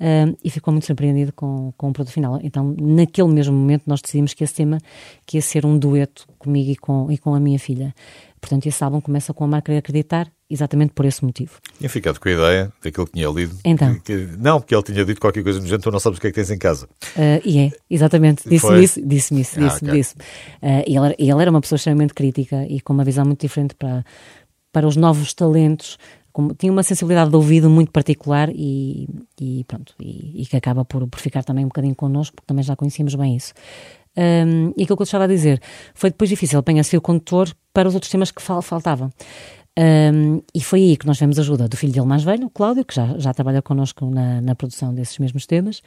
uh, 0.00 0.36
e 0.42 0.50
ficou 0.50 0.72
muito 0.72 0.86
surpreendido 0.86 1.32
com, 1.32 1.72
com 1.76 1.88
o 1.88 1.92
produto 1.92 2.12
final. 2.12 2.38
Então, 2.42 2.76
naquele 2.80 3.28
mesmo 3.28 3.56
momento, 3.56 3.84
nós 3.88 4.00
decidimos 4.00 4.34
que 4.34 4.44
esse 4.44 4.54
tema 4.54 4.78
que 5.26 5.36
ia 5.36 5.42
ser 5.42 5.66
um 5.66 5.76
dueto 5.76 6.28
comigo 6.38 6.70
e 6.70 6.76
com, 6.76 7.10
e 7.10 7.18
com 7.18 7.34
a 7.34 7.40
minha 7.40 7.58
filha. 7.58 7.92
Portanto, 8.40 8.66
esse 8.66 8.82
álbum 8.82 9.00
começa 9.00 9.34
com 9.34 9.44
a 9.44 9.46
marca 9.46 9.72
de 9.72 9.78
acreditar, 9.78 10.30
exatamente 10.48 10.92
por 10.92 11.04
esse 11.04 11.24
motivo. 11.24 11.58
Tinha 11.76 11.88
ficado 11.88 12.18
com 12.18 12.28
a 12.28 12.32
ideia 12.32 12.72
daquilo 12.82 13.06
que 13.06 13.12
tinha 13.12 13.28
lido. 13.28 13.56
Então. 13.64 13.94
Que, 14.00 14.00
que, 14.00 14.36
não, 14.38 14.60
porque 14.60 14.74
ele 14.74 14.82
tinha 14.82 15.04
dito 15.04 15.20
qualquer 15.20 15.42
coisa 15.42 15.60
no 15.60 15.66
género, 15.66 15.82
tu 15.82 15.90
não 15.90 16.00
sabes 16.00 16.18
o 16.18 16.20
que 16.20 16.28
é 16.28 16.30
que 16.30 16.36
tens 16.36 16.50
em 16.50 16.58
casa. 16.58 16.86
Uh, 17.16 17.40
e 17.44 17.58
é, 17.58 17.72
exatamente. 17.90 18.48
Disse-me 18.48 18.82
isso, 18.82 19.00
disse-me 19.06 19.40
isso, 19.40 19.60
disse-me, 19.60 19.90
ah, 19.90 19.90
okay. 19.90 20.00
disse 20.00 20.14
uh, 20.14 20.84
e 20.86 20.96
ele, 20.96 21.14
ele 21.18 21.42
era 21.42 21.50
uma 21.50 21.60
pessoa 21.60 21.76
extremamente 21.76 22.14
crítica 22.14 22.64
e 22.68 22.80
com 22.80 22.92
uma 22.92 23.04
visão 23.04 23.24
muito 23.24 23.40
diferente 23.40 23.74
para, 23.74 24.04
para 24.72 24.86
os 24.86 24.96
novos 24.96 25.34
talentos. 25.34 25.98
Tinha 26.56 26.70
uma 26.70 26.84
sensibilidade 26.84 27.30
de 27.30 27.36
ouvido 27.36 27.68
muito 27.68 27.90
particular 27.90 28.48
e, 28.54 29.08
e 29.40 29.64
pronto, 29.64 29.92
e, 29.98 30.42
e, 30.42 30.46
que 30.46 30.56
acaba 30.56 30.84
por, 30.84 31.04
por 31.08 31.18
ficar 31.18 31.42
também 31.42 31.64
um 31.64 31.68
bocadinho 31.68 31.96
connosco, 31.96 32.36
porque 32.36 32.46
também 32.46 32.62
já 32.62 32.76
conhecíamos 32.76 33.16
bem 33.16 33.34
isso. 33.34 33.52
Um, 34.18 34.72
e 34.76 34.82
aquilo 34.82 34.96
que 34.96 35.02
eu 35.02 35.04
estava 35.04 35.24
a 35.24 35.28
dizer 35.28 35.62
foi 35.94 36.10
depois 36.10 36.28
difícil 36.28 36.58
apanhar-se 36.58 36.96
o 36.96 37.00
condutor 37.00 37.54
para 37.72 37.88
os 37.88 37.94
outros 37.94 38.10
temas 38.10 38.32
que 38.32 38.42
fal 38.42 38.60
faltavam. 38.60 39.12
Um, 39.78 40.42
e 40.52 40.60
foi 40.60 40.80
aí 40.80 40.96
que 40.96 41.06
nós 41.06 41.18
tivemos 41.18 41.38
ajuda 41.38 41.68
do 41.68 41.76
filho 41.76 41.92
dele 41.92 42.04
mais 42.04 42.24
velho, 42.24 42.46
o 42.46 42.50
Cláudio, 42.50 42.84
que 42.84 42.92
já, 42.92 43.16
já 43.16 43.32
trabalha 43.32 43.62
connosco 43.62 44.10
na, 44.10 44.40
na 44.40 44.56
produção 44.56 44.92
desses 44.92 45.16
mesmos 45.18 45.46
temas. 45.46 45.82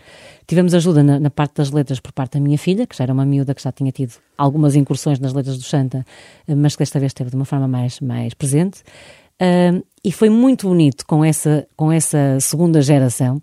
Tivemos 0.47 0.73
ajuda 0.73 1.03
na, 1.03 1.19
na, 1.19 1.29
parte 1.29 1.55
das 1.55 1.71
letras 1.71 1.99
por 1.99 2.13
parte 2.13 2.35
da 2.35 2.39
minha 2.39 2.57
filha, 2.57 2.87
que 2.87 2.95
já 2.95 3.03
era 3.03 3.11
uma 3.11 3.25
miúda 3.25 3.53
que 3.53 3.61
já 3.61 3.69
tinha 3.69 3.91
tido 3.91 4.13
algumas 4.37 4.77
incursões 4.77 5.19
nas 5.19 5.33
letras 5.33 5.57
do 5.57 5.63
Santa, 5.63 6.05
mas 6.47 6.77
que 6.77 6.79
desta 6.79 6.99
vez 6.99 7.09
esteve 7.09 7.31
de 7.31 7.35
uma 7.35 7.43
forma 7.43 7.67
mais, 7.67 7.99
mais 7.99 8.33
presente. 8.33 8.81
Um, 9.41 9.81
e 10.03 10.11
foi 10.11 10.29
muito 10.29 10.67
bonito 10.67 11.05
com 11.05 11.25
essa, 11.25 11.67
com 11.75 11.91
essa 11.91 12.39
segunda 12.39 12.79
geração 12.81 13.41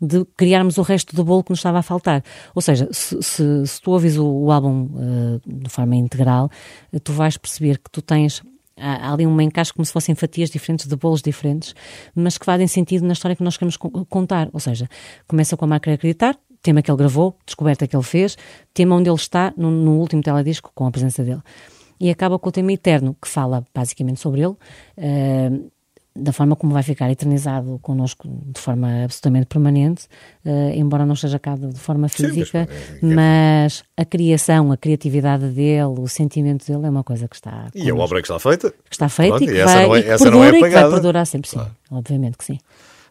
de 0.00 0.24
criarmos 0.36 0.76
o 0.76 0.82
resto 0.82 1.14
do 1.14 1.24
bolo 1.24 1.44
que 1.44 1.50
nos 1.50 1.60
estava 1.60 1.78
a 1.78 1.82
faltar. 1.82 2.22
Ou 2.54 2.60
seja, 2.60 2.88
se, 2.90 3.20
se, 3.22 3.66
se 3.66 3.80
tu 3.80 3.92
ouves 3.92 4.16
o, 4.16 4.26
o 4.26 4.50
álbum 4.50 4.88
uh, 4.92 5.40
de 5.46 5.70
forma 5.70 5.94
integral, 5.94 6.50
uh, 6.92 7.00
tu 7.00 7.12
vais 7.12 7.36
perceber 7.36 7.78
que 7.78 7.90
tu 7.90 8.02
tens 8.02 8.42
há, 8.76 9.12
ali 9.12 9.26
um 9.26 9.40
encaixe 9.40 9.72
como 9.72 9.84
se 9.84 9.92
fossem 9.92 10.14
fatias 10.14 10.50
diferentes 10.50 10.86
de 10.86 10.96
bolos 10.96 11.22
diferentes, 11.22 11.74
mas 12.14 12.36
que 12.36 12.44
fazem 12.44 12.66
sentido 12.66 13.06
na 13.06 13.12
história 13.12 13.36
que 13.36 13.42
nós 13.42 13.56
queremos 13.56 13.76
contar. 14.08 14.48
Ou 14.52 14.60
seja, 14.60 14.88
começa 15.28 15.56
com 15.56 15.64
a 15.64 15.68
marca 15.68 15.92
acreditar, 15.92 16.36
tema 16.62 16.82
que 16.82 16.90
ele 16.90 16.98
gravou, 16.98 17.36
descoberta 17.46 17.86
que 17.86 17.96
ele 17.96 18.02
fez, 18.02 18.36
tema 18.74 18.96
onde 18.96 19.08
ele 19.08 19.16
está 19.16 19.52
no, 19.56 19.70
no 19.70 19.98
último 19.98 20.22
teledisco 20.22 20.72
com 20.74 20.86
a 20.86 20.90
presença 20.90 21.22
dele. 21.22 21.42
E 21.98 22.10
acaba 22.10 22.38
com 22.38 22.48
o 22.48 22.52
tema 22.52 22.72
eterno, 22.72 23.16
que 23.20 23.28
fala 23.28 23.64
basicamente 23.74 24.20
sobre 24.20 24.42
ele. 24.42 24.56
Uh, 24.98 25.70
da 26.16 26.32
forma 26.32 26.56
como 26.56 26.72
vai 26.72 26.82
ficar 26.82 27.10
eternizado 27.10 27.78
connosco 27.82 28.26
de 28.26 28.60
forma 28.60 29.04
absolutamente 29.04 29.46
permanente, 29.46 30.06
uh, 30.44 30.70
embora 30.74 31.04
não 31.04 31.14
esteja 31.14 31.38
cá 31.38 31.54
de, 31.54 31.78
forma 31.78 32.08
física, 32.08 32.66
Sim, 32.66 32.98
mas, 33.02 33.12
é, 33.12 33.14
mas, 33.14 33.84
a 33.96 34.04
criação, 34.04 34.72
a 34.72 34.76
criatividade 34.76 35.46
dele, 35.48 35.94
o 35.98 36.08
sentimento 36.08 36.66
dele 36.66 36.86
é 36.86 36.90
uma 36.90 37.04
coisa 37.04 37.28
que 37.28 37.36
está. 37.36 37.50
Connosco. 37.50 37.78
E 37.78 37.90
a 37.90 37.94
obra 37.94 38.20
que 38.20 38.26
está 38.26 38.38
feita? 38.38 38.70
Que 38.70 38.76
está 38.94 39.08
feita 39.08 39.36
Pronto, 39.36 39.50
e 39.50 39.54
que, 39.54 39.64
vai, 39.64 39.86
não 39.86 39.94
é, 39.94 39.98
e 39.98 40.02
que 40.02 40.08
perdura 40.08 40.30
não 40.30 40.44
é 40.44 40.48
e 40.48 40.52
que 40.52 40.70
vai 40.70 40.90
perdurar 40.90 41.26
sempre, 41.26 41.50
sim. 41.50 41.60
Obviamente 41.90 42.38
que 42.38 42.44
sim. 42.44 42.58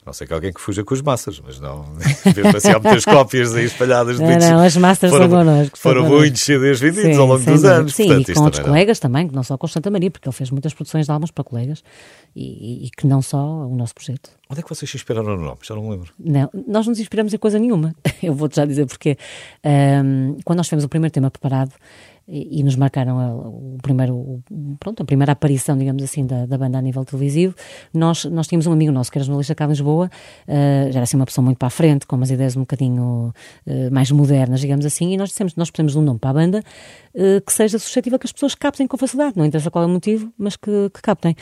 Não 0.05 0.13
sei 0.13 0.27
que 0.27 0.33
alguém 0.33 0.53
que 0.53 0.61
fuja 0.61 0.83
com 0.83 0.93
os 0.93 1.01
massas, 1.01 1.41
mas 1.43 1.59
não. 1.59 1.83
Vê-se 2.23 2.57
assim, 2.57 2.69
há 2.69 2.79
muitas 2.79 3.03
cópias 3.03 3.55
aí 3.55 3.65
espalhadas. 3.65 4.19
Não, 4.19 4.37
não, 4.37 4.59
as 4.63 4.77
masters 4.77 5.11
foram, 5.11 5.29
são 5.29 5.39
connosco. 5.39 5.77
Foram 5.79 6.05
muitos 6.05 6.43
CDs 6.43 6.79
vendidos 6.79 7.15
sim, 7.15 7.19
ao 7.19 7.25
longo 7.25 7.43
dos 7.43 7.65
anos. 7.65 7.95
Sim, 7.95 8.07
Portanto, 8.07 8.29
e 8.29 8.33
com 8.35 8.43
outros 8.43 8.63
colegas 8.63 8.99
também, 8.99 9.27
não 9.33 9.41
só 9.41 9.57
com 9.57 9.67
Santa 9.67 9.89
Maria, 9.89 10.11
porque 10.11 10.27
ele 10.27 10.35
fez 10.35 10.51
muitas 10.51 10.75
produções 10.75 11.07
de 11.07 11.11
álbuns 11.11 11.31
para 11.31 11.43
colegas 11.43 11.83
e, 12.35 12.85
e, 12.85 12.89
que 12.91 13.07
não 13.07 13.19
só 13.21 13.43
o 13.43 13.75
nosso 13.75 13.95
projeto. 13.95 14.29
Onde 14.47 14.59
é 14.59 14.63
que 14.63 14.69
vocês 14.69 14.89
se 14.89 14.95
inspiraram 14.95 15.35
no 15.35 15.43
nome? 15.43 15.57
Já 15.63 15.73
não 15.73 15.81
me 15.81 15.89
lembro. 15.89 16.13
Não, 16.19 16.49
nós 16.67 16.85
não 16.85 16.91
nos 16.91 16.99
inspiramos 16.99 17.33
em 17.33 17.37
coisa 17.37 17.57
nenhuma. 17.57 17.95
Eu 18.21 18.35
vou-te 18.35 18.57
já 18.57 18.65
dizer 18.65 18.85
porque. 18.85 19.17
Um, 19.65 20.37
quando 20.45 20.57
nós 20.57 20.67
tivemos 20.67 20.85
o 20.85 20.89
primeiro 20.89 21.11
tema 21.11 21.31
preparado, 21.31 21.71
e, 22.27 22.59
e 22.59 22.63
nos 22.63 22.75
marcaram 22.75 23.19
a, 23.19 23.33
o 23.33 23.77
primeiro, 23.81 24.15
o, 24.15 24.43
pronto, 24.79 25.03
a 25.03 25.05
primeira 25.05 25.31
aparição, 25.33 25.77
digamos 25.77 26.03
assim, 26.03 26.25
da, 26.25 26.45
da, 26.45 26.57
banda 26.57 26.77
a 26.77 26.81
nível 26.81 27.05
televisivo. 27.05 27.55
Nós, 27.93 28.25
nós 28.25 28.47
tínhamos 28.47 28.67
um 28.67 28.71
amigo 28.71 28.91
nosso 28.91 29.11
que 29.11 29.17
era 29.17 29.25
jornalista 29.25 29.53
cá 29.53 29.65
em 29.65 29.69
Lisboa, 29.69 30.09
uh, 30.47 30.91
já 30.91 30.99
era 30.99 31.03
assim 31.03 31.17
uma 31.17 31.25
pessoa 31.25 31.43
muito 31.43 31.57
para 31.57 31.67
a 31.67 31.71
frente, 31.71 32.05
com 32.07 32.15
umas 32.15 32.31
ideias 32.31 32.55
um 32.55 32.61
bocadinho 32.61 33.33
uh, 33.67 33.91
mais 33.91 34.09
modernas, 34.11 34.59
digamos 34.59 34.85
assim, 34.85 35.13
e 35.13 35.17
nós 35.17 35.29
dissemos 35.29 35.55
nós 35.55 35.71
de 35.71 35.97
um 35.97 36.01
nome 36.01 36.19
para 36.19 36.29
a 36.31 36.33
banda 36.33 36.63
uh, 37.13 37.41
que 37.45 37.53
seja 37.53 37.77
suscetível 37.77 38.17
que 38.17 38.25
as 38.25 38.31
pessoas 38.31 38.55
captem 38.55 38.87
com 38.87 38.97
facilidade, 38.97 39.37
não 39.37 39.45
interessa 39.45 39.69
qual 39.69 39.83
é 39.83 39.87
o 39.87 39.89
motivo, 39.89 40.31
mas 40.37 40.55
que, 40.55 40.89
que 40.93 41.01
captem 41.01 41.35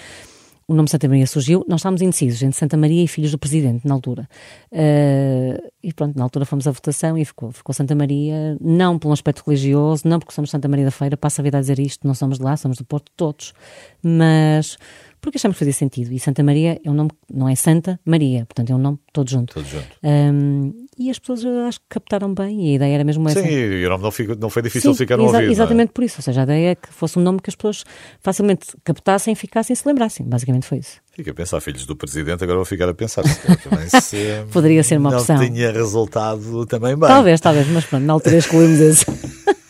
o 0.74 0.76
nome 0.76 0.90
Santa 0.90 1.08
Maria 1.08 1.28
surgiu, 1.28 1.64
nós 1.68 1.82
estávamos 1.82 2.02
indecisos 2.02 2.42
entre 2.42 2.58
Santa 2.58 2.76
Maria 2.76 3.04
e 3.04 3.08
Filhos 3.08 3.32
do 3.32 3.38
Presidente, 3.38 3.88
na 3.88 3.94
altura. 3.94 4.28
Uh, 4.72 5.72
e 5.84 5.94
pronto, 5.94 6.18
na 6.18 6.24
altura 6.24 6.46
fomos 6.46 6.68
à 6.68 6.72
votação 6.72 7.16
e 7.16 7.24
ficou, 7.24 7.52
ficou 7.52 7.74
Santa 7.74 7.94
Maria, 7.94 8.58
não 8.60 8.98
por 8.98 9.10
um 9.10 9.12
aspecto 9.12 9.44
religioso, 9.46 10.08
não 10.08 10.18
porque 10.18 10.34
somos 10.34 10.50
Santa 10.50 10.68
Maria 10.68 10.86
da 10.86 10.92
Feira, 10.92 11.16
passa 11.16 11.42
a 11.42 11.44
vida 11.44 11.58
a 11.58 11.62
dizer 11.62 11.80
isto, 11.80 12.08
não 12.08 12.16
somos 12.16 12.40
de 12.40 12.44
lá, 12.44 12.58
somos 12.58 12.78
do 12.78 12.86
Porto 12.86 13.12
todos, 13.16 13.54
mas 14.02 14.78
porque 15.22 15.38
achamos 15.38 15.56
que 15.56 15.60
fazia 15.60 15.74
sentido. 15.74 16.12
E 16.12 16.20
Santa 16.20 16.44
Maria 16.44 16.82
é 16.84 16.90
um 16.90 16.94
nome, 16.94 17.12
não 17.32 17.48
é 17.48 17.56
Santa 17.56 18.00
Maria, 18.04 18.46
portanto 18.46 18.72
é 18.72 18.76
um 18.76 18.80
nome 18.80 19.00
todo 19.14 19.30
junto. 19.30 19.54
Todo 19.54 19.66
junto. 19.66 19.88
Um, 20.04 20.83
e 20.98 21.10
as 21.10 21.20
pessoas 21.20 21.46
acho 21.68 21.80
que 21.80 21.86
captaram 21.90 22.34
bem 22.34 22.68
e 22.68 22.72
a 22.72 22.76
ideia 22.76 22.96
era 22.96 23.04
mesmo 23.04 23.28
essa. 23.28 23.42
Sim, 23.42 23.50
e 23.50 23.86
o 23.86 23.90
nome 23.90 24.04
não, 24.04 24.12
fico, 24.12 24.36
não 24.36 24.50
foi 24.50 24.62
difícil 24.62 24.94
Sim, 24.94 24.98
ficar 24.98 25.18
no 25.18 25.26
exa 25.26 25.38
ouvido. 25.38 25.50
É? 25.50 25.52
Exatamente 25.52 25.90
é? 25.90 25.92
por 25.94 26.04
isso, 26.04 26.16
ou 26.20 26.24
seja, 26.24 26.42
a 26.42 26.44
ideia 26.44 26.72
é 26.72 26.76
que 26.76 26.94
fosse 26.94 27.18
um 27.18 27.22
nome 27.22 27.40
que 27.40 27.50
as 27.50 27.56
pessoas 27.56 27.84
facilmente 28.20 28.68
captassem, 28.84 29.34
ficassem 29.36 29.74
e 29.74 29.78
se 29.78 29.88
lembrassem. 29.88 30.26
Basicamente 30.26 30.66
foi 30.66 30.80
isso. 30.80 31.02
Fica 31.12 31.32
a 31.32 31.34
pensar, 31.34 31.60
filhos 31.62 31.86
do 31.86 31.96
Presidente, 31.96 32.44
agora 32.44 32.58
vou 32.58 32.66
ficar 32.66 32.90
a 32.90 32.94
pensar. 32.94 33.24
Se, 33.24 34.02
se 34.02 34.46
Poderia 34.52 34.84
ser 34.84 34.98
uma 34.98 35.12
não 35.12 35.20
opção. 35.20 35.38
Não 35.38 35.46
tinha 35.46 35.72
resultado 35.72 36.66
também 36.66 36.98
bem. 36.98 37.08
Talvez, 37.08 37.40
talvez, 37.40 37.68
mas 37.68 37.86
pronto, 37.86 38.04
na 38.04 38.14
altura 38.14 38.38
escolhemos 38.38 38.80
esse. 38.80 39.06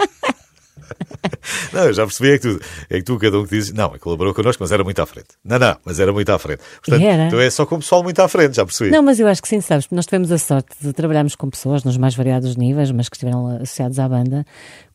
Não, 1.71 1.85
eu 1.85 1.93
já 1.93 2.05
percebi 2.05 2.31
é 2.31 2.37
que 2.37 2.47
tu, 2.47 2.59
é 2.89 2.97
que 2.97 3.03
tu 3.03 3.17
cada 3.17 3.39
um 3.39 3.43
que 3.43 3.55
dizes, 3.55 3.73
não, 3.73 3.89
colaborou 3.99 4.33
connosco, 4.33 4.63
mas 4.63 4.71
era 4.71 4.83
muito 4.83 5.01
à 5.01 5.05
frente. 5.05 5.29
Não, 5.43 5.59
não, 5.59 5.75
mas 5.85 5.99
era 5.99 6.11
muito 6.13 6.29
à 6.29 6.39
frente. 6.39 6.61
Portanto, 6.83 7.03
era. 7.03 7.29
tu 7.29 7.39
é 7.39 7.49
só 7.49 7.65
com 7.65 7.75
o 7.75 7.79
pessoal 7.79 8.03
muito 8.03 8.19
à 8.19 8.27
frente, 8.27 8.55
já 8.55 8.65
percebi. 8.65 8.91
Não, 8.91 9.01
mas 9.01 9.19
eu 9.19 9.27
acho 9.27 9.41
que 9.41 9.47
sim, 9.47 9.61
sabes, 9.61 9.87
nós 9.91 10.05
tivemos 10.05 10.31
a 10.31 10.37
sorte 10.37 10.75
de 10.81 10.93
trabalharmos 10.93 11.35
com 11.35 11.49
pessoas 11.49 11.83
nos 11.83 11.97
mais 11.97 12.15
variados 12.15 12.55
níveis, 12.55 12.91
mas 12.91 13.09
que 13.09 13.15
estiveram 13.15 13.47
associados 13.57 13.99
à 13.99 14.07
banda, 14.07 14.45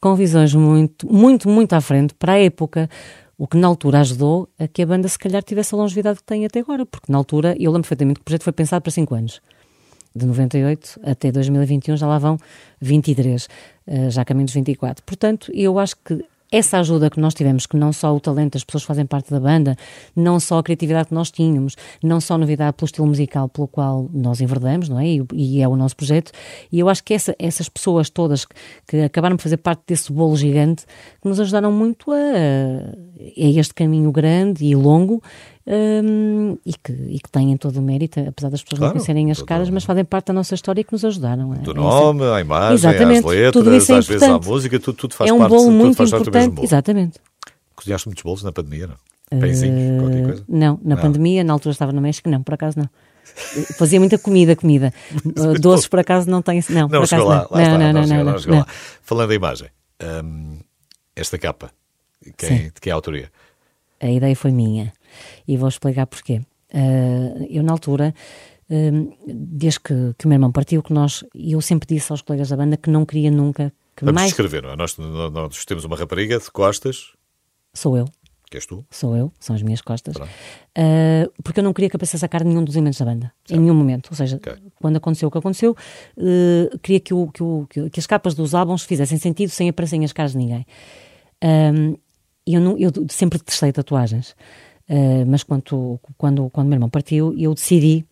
com 0.01 0.15
visões 0.15 0.55
muito, 0.55 1.13
muito, 1.13 1.49
muito 1.49 1.73
à 1.75 1.81
frente 1.81 2.15
para 2.15 2.33
a 2.33 2.39
época. 2.39 2.89
O 3.37 3.47
que 3.47 3.57
na 3.57 3.69
altura 3.69 4.01
ajudou 4.01 4.49
a 4.59 4.67
que 4.67 4.83
a 4.83 4.87
banda 4.87 5.07
se 5.07 5.17
calhar 5.17 5.41
tivesse 5.45 5.73
a 5.73 5.79
longevidade 5.79 6.19
que 6.19 6.25
tem 6.25 6.45
até 6.45 6.59
agora, 6.59 6.85
porque 6.85 7.11
na 7.11 7.19
altura, 7.19 7.55
eu 7.57 7.71
lembro 7.71 7.83
perfeitamente 7.83 8.19
que 8.19 8.23
o 8.23 8.25
projeto 8.25 8.43
foi 8.43 8.53
pensado 8.53 8.83
para 8.83 8.91
5 8.91 9.15
anos 9.15 9.41
de 10.19 10.27
98 10.27 11.01
até 11.03 11.31
2021 11.31 11.97
já 11.97 12.07
lá 12.07 12.19
vão 12.19 12.37
23, 12.81 13.49
eh, 13.87 14.11
já 14.11 14.25
caminhos 14.25 14.53
24. 14.53 15.03
Portanto, 15.05 15.51
eu 15.55 15.79
acho 15.79 15.97
que 16.05 16.25
essa 16.51 16.79
ajuda 16.79 17.11
que 17.11 17.21
nós 17.21 17.35
tivemos, 17.35 17.67
que 17.67 17.77
não 17.77 17.93
só 17.93 18.15
o 18.15 18.21
talento 18.21 18.55
das 18.55 18.65
pessoas 18.65 18.83
que 18.83 18.89
fazem 18.89 19.05
parte 19.05 19.31
da 19.31 19.39
banda, 19.39 19.77
não 20.17 20.41
só 20.41 20.59
a 20.59 20.63
criatividade 20.63 21.09
que 21.09 21.15
nós 21.15 21.31
tínhamos, 21.31 21.77
não 22.03 22.21
só 22.21 22.35
a 22.35 22.39
novidade 22.39 22.77
pelo 22.77 22.87
estilo 22.87 23.07
musical 23.07 23.49
pelo 23.49 23.69
qual 23.69 24.09
nós 24.13 24.41
enverdamos, 24.41 24.89
não 24.89 24.99
é? 24.99 25.07
E, 25.07 25.27
e 25.35 25.63
é 25.63 25.69
o 25.69 25.77
nosso 25.77 25.97
projeto. 25.97 26.33
E 26.73 26.79
eu 26.79 26.89
acho 26.89 27.05
que 27.05 27.13
essa, 27.13 27.35
essas 27.39 27.69
pessoas 27.69 28.09
todas 28.09 28.45
que, 28.45 28.55
que, 28.87 28.97
acabaram 29.03 29.37
por 29.37 29.43
fazer 29.43 29.59
parte 29.59 29.83
desse 29.87 30.13
bolo 30.13 30.37
gigante, 30.37 30.85
que 31.21 31.29
nos 31.29 31.39
ajudaram 31.39 31.71
muito 31.71 32.11
a, 32.13 32.17
a 32.17 33.33
este 33.35 33.75
caminho 33.75 34.11
grande 34.11 34.65
e 34.65 34.75
longo 34.75 35.23
um, 35.69 36.57
e, 36.65 36.73
que, 36.73 36.93
e 36.93 37.19
que 37.19 37.31
têm 37.31 37.55
todo 37.59 37.77
o 37.77 37.83
mérito, 37.83 38.19
apesar 38.21 38.49
das 38.49 38.63
pessoas 38.63 38.79
claro, 38.79 38.95
não 38.95 39.01
conhecerem 39.01 39.31
as 39.31 39.43
caras, 39.43 39.69
mas 39.69 39.85
fazem 39.85 40.03
parte 40.03 40.29
da 40.29 40.33
nossa 40.33 40.55
história 40.55 40.81
e 40.81 40.85
que 40.85 40.93
nos 40.93 41.05
ajudaram. 41.05 41.51
Do 41.51 41.75
nome, 41.75 42.25
a 42.25 42.41
imagem, 42.41 42.75
Exatamente, 42.75 43.19
as 43.19 43.25
letras, 43.25 43.53
tudo 43.53 43.75
isso 43.77 43.93
é 43.93 43.97
às 43.99 44.07
vezes 44.07 44.23
a 44.23 44.39
música, 44.39 44.81
tudo, 44.81 44.97
tudo 44.97 45.15
faz 45.15 45.31
é 45.31 45.33
um 45.33 45.39
parte, 45.39 45.51
bolo 45.51 45.71
muito 45.71 46.03
importante, 46.03 46.49
bolo. 46.49 46.67
Exatamente. 46.67 47.21
Cozinhaste 47.77 48.09
muitos 48.09 48.23
bolos 48.23 48.43
na 48.43 48.51
pandemia, 48.51 48.87
não? 48.87 49.41
Pãezinhos, 49.41 49.79
uh, 49.79 50.01
qualquer 50.01 50.25
coisa? 50.25 50.45
Não, 50.49 50.81
na 50.83 50.95
não. 50.95 51.03
pandemia, 51.03 51.45
na 51.45 51.53
altura 51.53 51.73
estava 51.73 51.93
no 51.93 52.01
México, 52.01 52.31
não, 52.31 52.43
por 52.43 52.55
acaso 52.55 52.79
não. 52.79 52.89
Fazia 53.77 54.01
muita 54.01 54.19
comida, 54.19 54.57
comida. 54.57 54.93
Doces 55.61 55.87
por 55.87 55.99
acaso 55.99 56.31
não 56.31 56.41
tem. 56.41 56.65
Não, 56.71 56.81
não 56.83 56.89
por 56.89 57.05
acaso 57.05 57.25
lá, 57.25 57.47
não. 57.51 57.59
Lá 57.59 57.69
não, 57.69 57.93
não, 57.93 58.07
não, 58.07 58.25
não, 58.25 58.41
não, 58.47 58.67
Falando 59.03 59.29
da 59.29 59.35
imagem, 59.35 59.69
hum, 60.25 60.61
esta 61.15 61.37
capa, 61.37 61.71
quem, 62.39 62.71
de 62.71 62.81
quem 62.81 62.91
é 62.91 62.93
a 62.93 62.97
autoria? 62.97 63.31
A 64.01 64.09
ideia 64.09 64.35
foi 64.35 64.51
minha. 64.51 64.95
E 65.47 65.57
vou 65.57 65.69
explicar 65.69 66.07
porquê. 66.07 66.41
Uh, 66.73 67.47
eu, 67.49 67.63
na 67.63 67.73
altura, 67.73 68.15
uh, 68.71 69.17
desde 69.27 69.81
que, 69.81 70.15
que 70.19 70.27
o 70.27 70.29
meu 70.29 70.37
irmão 70.37 70.53
partiu, 70.53 70.83
que 70.83 70.93
nós, 70.93 71.25
eu 71.35 71.61
sempre 71.61 71.87
disse 71.89 72.13
aos 72.13 72.23
colegas 72.23 72.51
da 72.51 72.57
banda 72.57 72.77
que 72.77 72.91
não 72.91 73.07
queria 73.07 73.31
nunca 73.31 73.73
que 73.97 74.05
Vamos 74.05 74.21
mais. 74.21 74.29
descrever, 74.29 74.63
não 74.63 74.71
é? 74.71 74.77
Nós, 74.77 74.97
nós 74.97 75.65
temos 75.65 75.85
uma 75.85 75.97
rapariga 75.97 76.39
de 76.39 76.51
costas, 76.51 77.13
Sou 77.75 77.97
eu, 77.97 78.07
que 78.51 78.57
és 78.57 78.67
tu, 78.67 78.85
sou 78.91 79.17
eu, 79.17 79.33
são 79.39 79.55
as 79.55 79.63
minhas 79.63 79.81
costas. 79.81 80.17
Uh, 80.17 81.31
porque 81.45 81.61
eu 81.61 81.65
não 81.65 81.73
queria 81.73 81.91
que 81.91 81.97
aparecesse 81.97 82.25
a 82.25 82.29
cara 82.29 82.45
de 82.45 82.51
nenhum 82.51 82.65
dos 82.65 82.75
elementos 82.77 82.99
da 82.99 83.05
banda, 83.05 83.33
em 83.51 83.59
nenhum 83.59 83.75
momento. 83.75 84.09
Ou 84.11 84.17
seja, 84.17 84.37
Ok. 84.37 84.53
quando 84.81 84.97
aconteceu 84.97 85.29
o 85.29 85.31
que 85.31 85.39
aconteceu, 85.39 85.77
uh, 86.17 86.79
queria 86.79 87.01
que, 87.01 87.13
o, 87.15 87.29
que, 87.29 87.43
o, 87.43 87.67
que, 87.69 87.91
que 87.91 88.01
as 88.01 88.07
capas 88.07 88.35
dos 88.35 88.55
álbuns 88.55 88.85
fizessem 88.85 89.19
sentido 89.19 89.51
sem 89.51 89.69
aparecerem 89.69 90.05
as 90.05 90.13
caras 90.13 90.33
de 90.33 90.39
ninguém. 90.39 90.67
Um, 91.45 91.97
eu, 92.47 92.61
não, 92.61 92.79
eu 92.79 92.91
sempre 93.11 93.39
detestei 93.39 93.71
tatuagens, 93.73 94.35
Uh, 94.89 95.25
mas 95.27 95.43
quando, 95.43 96.01
quando, 96.17 96.49
quando 96.51 96.67
o 96.67 96.69
meu 96.71 96.77
irmão 96.77 96.89
partiu, 96.89 97.35
eu 97.39 97.53
decidi 97.55 98.05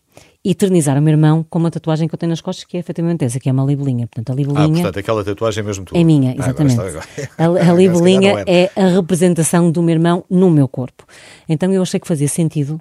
eternizar 0.45 0.97
o 0.97 1.03
meu 1.03 1.13
irmão 1.13 1.45
com 1.49 1.59
uma 1.59 1.71
tatuagem 1.71 2.07
que 2.07 2.15
eu 2.15 2.19
tenho 2.19 2.31
nas 2.31 2.41
costas, 2.41 2.65
que 2.65 2.77
é 2.77 2.81
efetivamente 2.81 3.25
essa, 3.25 3.41
que 3.41 3.49
é 3.49 3.53
uma 3.53 3.65
libelinha. 3.65 4.07
Portanto, 4.07 4.31
a 4.31 4.33
Ah, 4.33 4.37
libelinha. 4.37 4.69
portanto, 4.69 4.99
aquela 4.99 5.25
tatuagem 5.25 5.63
é 5.63 5.67
mesmo 5.67 5.85
tua. 5.85 5.99
É 5.99 6.05
minha, 6.05 6.31
Ah, 6.39 6.45
agora 6.45 6.69
exatamente. 6.69 6.97
está- 7.19 7.33
A, 7.39 7.43
a 7.43 7.47
agora 7.47 7.61
se 7.61 7.67
calhar 7.67 7.77
libelinha 7.77 8.33
não 8.33 8.39
é 8.47 8.71
a 8.77 8.89
representação 8.95 9.71
do 9.71 9.83
meu 9.83 9.95
irmão 9.95 10.25
no 10.31 10.51
meu 10.51 10.69
corpo. 10.69 11.05
Então 11.49 11.73
eu 11.73 11.83
achei 11.83 11.99
que 11.99 12.07
fazia 12.07 12.29
sentido 12.29 12.81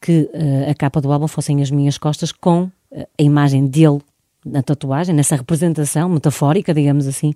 que 0.00 0.28
eh, 0.32 0.70
a 0.70 0.74
capa 0.74 1.00
do 1.00 1.10
álbum 1.12 1.28
fossem 1.28 1.62
as 1.62 1.70
minhas 1.70 1.96
costas 1.98 2.32
com 2.32 2.70
eh, 2.92 3.06
a 3.18 3.22
imagem 3.22 3.66
dele 3.66 4.00
na 4.46 4.62
tatuagem, 4.62 5.14
nessa 5.14 5.34
representação 5.36 6.08
metafórica, 6.08 6.72
digamos 6.72 7.06
assim, 7.06 7.34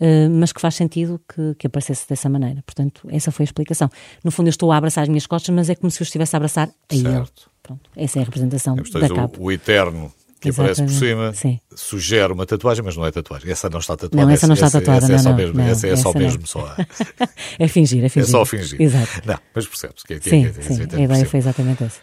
eh, 0.00 0.28
mas 0.28 0.52
que 0.52 0.60
faz 0.60 0.74
sentido 0.76 1.20
que, 1.28 1.54
que 1.58 1.66
aparecesse 1.66 2.08
dessa 2.08 2.28
maneira. 2.28 2.62
Portanto, 2.64 3.06
essa 3.10 3.30
foi 3.32 3.42
a 3.42 3.46
explicação. 3.46 3.90
No 4.22 4.30
fundo, 4.30 4.46
eu 4.46 4.50
estou 4.50 4.70
a 4.70 4.76
abraçar 4.76 5.02
as 5.02 5.08
minhas 5.08 5.26
costas, 5.26 5.54
mas 5.54 5.68
é 5.68 5.74
como 5.74 5.90
se 5.90 6.00
eu 6.00 6.04
estivesse 6.04 6.34
a 6.34 6.38
abraçar 6.38 6.68
a 6.68 6.94
ele. 6.94 7.02
Certo. 7.02 7.50
Pronto, 7.62 7.90
essa 7.96 8.18
é 8.18 8.22
a 8.22 8.24
representação 8.24 8.74
Temos 8.76 8.90
da 8.90 9.08
capa. 9.08 9.38
o, 9.38 9.44
o 9.44 9.52
eterno 9.52 10.12
que 10.40 10.50
aparece 10.50 10.82
por 10.82 10.90
cima, 10.90 11.28
Exatamente. 11.28 11.38
Sim. 11.38 11.60
sugere 11.76 12.32
uma 12.32 12.44
tatuagem, 12.44 12.84
mas 12.84 12.96
não 12.96 13.06
é 13.06 13.12
tatuagem. 13.12 13.48
Essa 13.50 13.70
não 13.70 13.78
está 13.78 13.96
tatuada. 13.96 14.26
Não, 14.26 14.32
essa 14.32 14.46
não 14.48 14.54
está 14.54 14.68
tatuada, 14.70 14.98
Essa, 15.04 15.12
é 15.12 15.16
não, 15.16 15.22
só 15.22 15.30
não, 15.30 15.36
mesmo, 15.36 15.54
não, 15.56 15.64
essa 15.64 15.86
é 15.86 15.96
só 15.96 16.10
essa 16.10 16.18
não. 16.18 16.24
mesmo 16.26 16.46
só. 16.48 16.66
a- 16.66 16.86
É 17.60 17.68
fingir, 17.68 18.02
é 18.02 18.06
É 18.06 18.08
fingir. 18.08 18.28
só 18.30 18.44
fingir. 18.44 18.82
Exato. 18.82 19.22
Não, 19.24 19.38
mas 19.54 19.66
percebes 19.68 20.02
que, 20.02 20.18
que, 20.18 20.28
Sim, 20.30 20.42
que, 20.44 20.50
que, 20.58 20.62
sim, 20.64 20.86
que- 20.88 20.96
a 20.96 21.00
ideia 21.00 21.24
foi 21.26 21.38
exatamente 21.38 21.84
essa. 21.84 22.00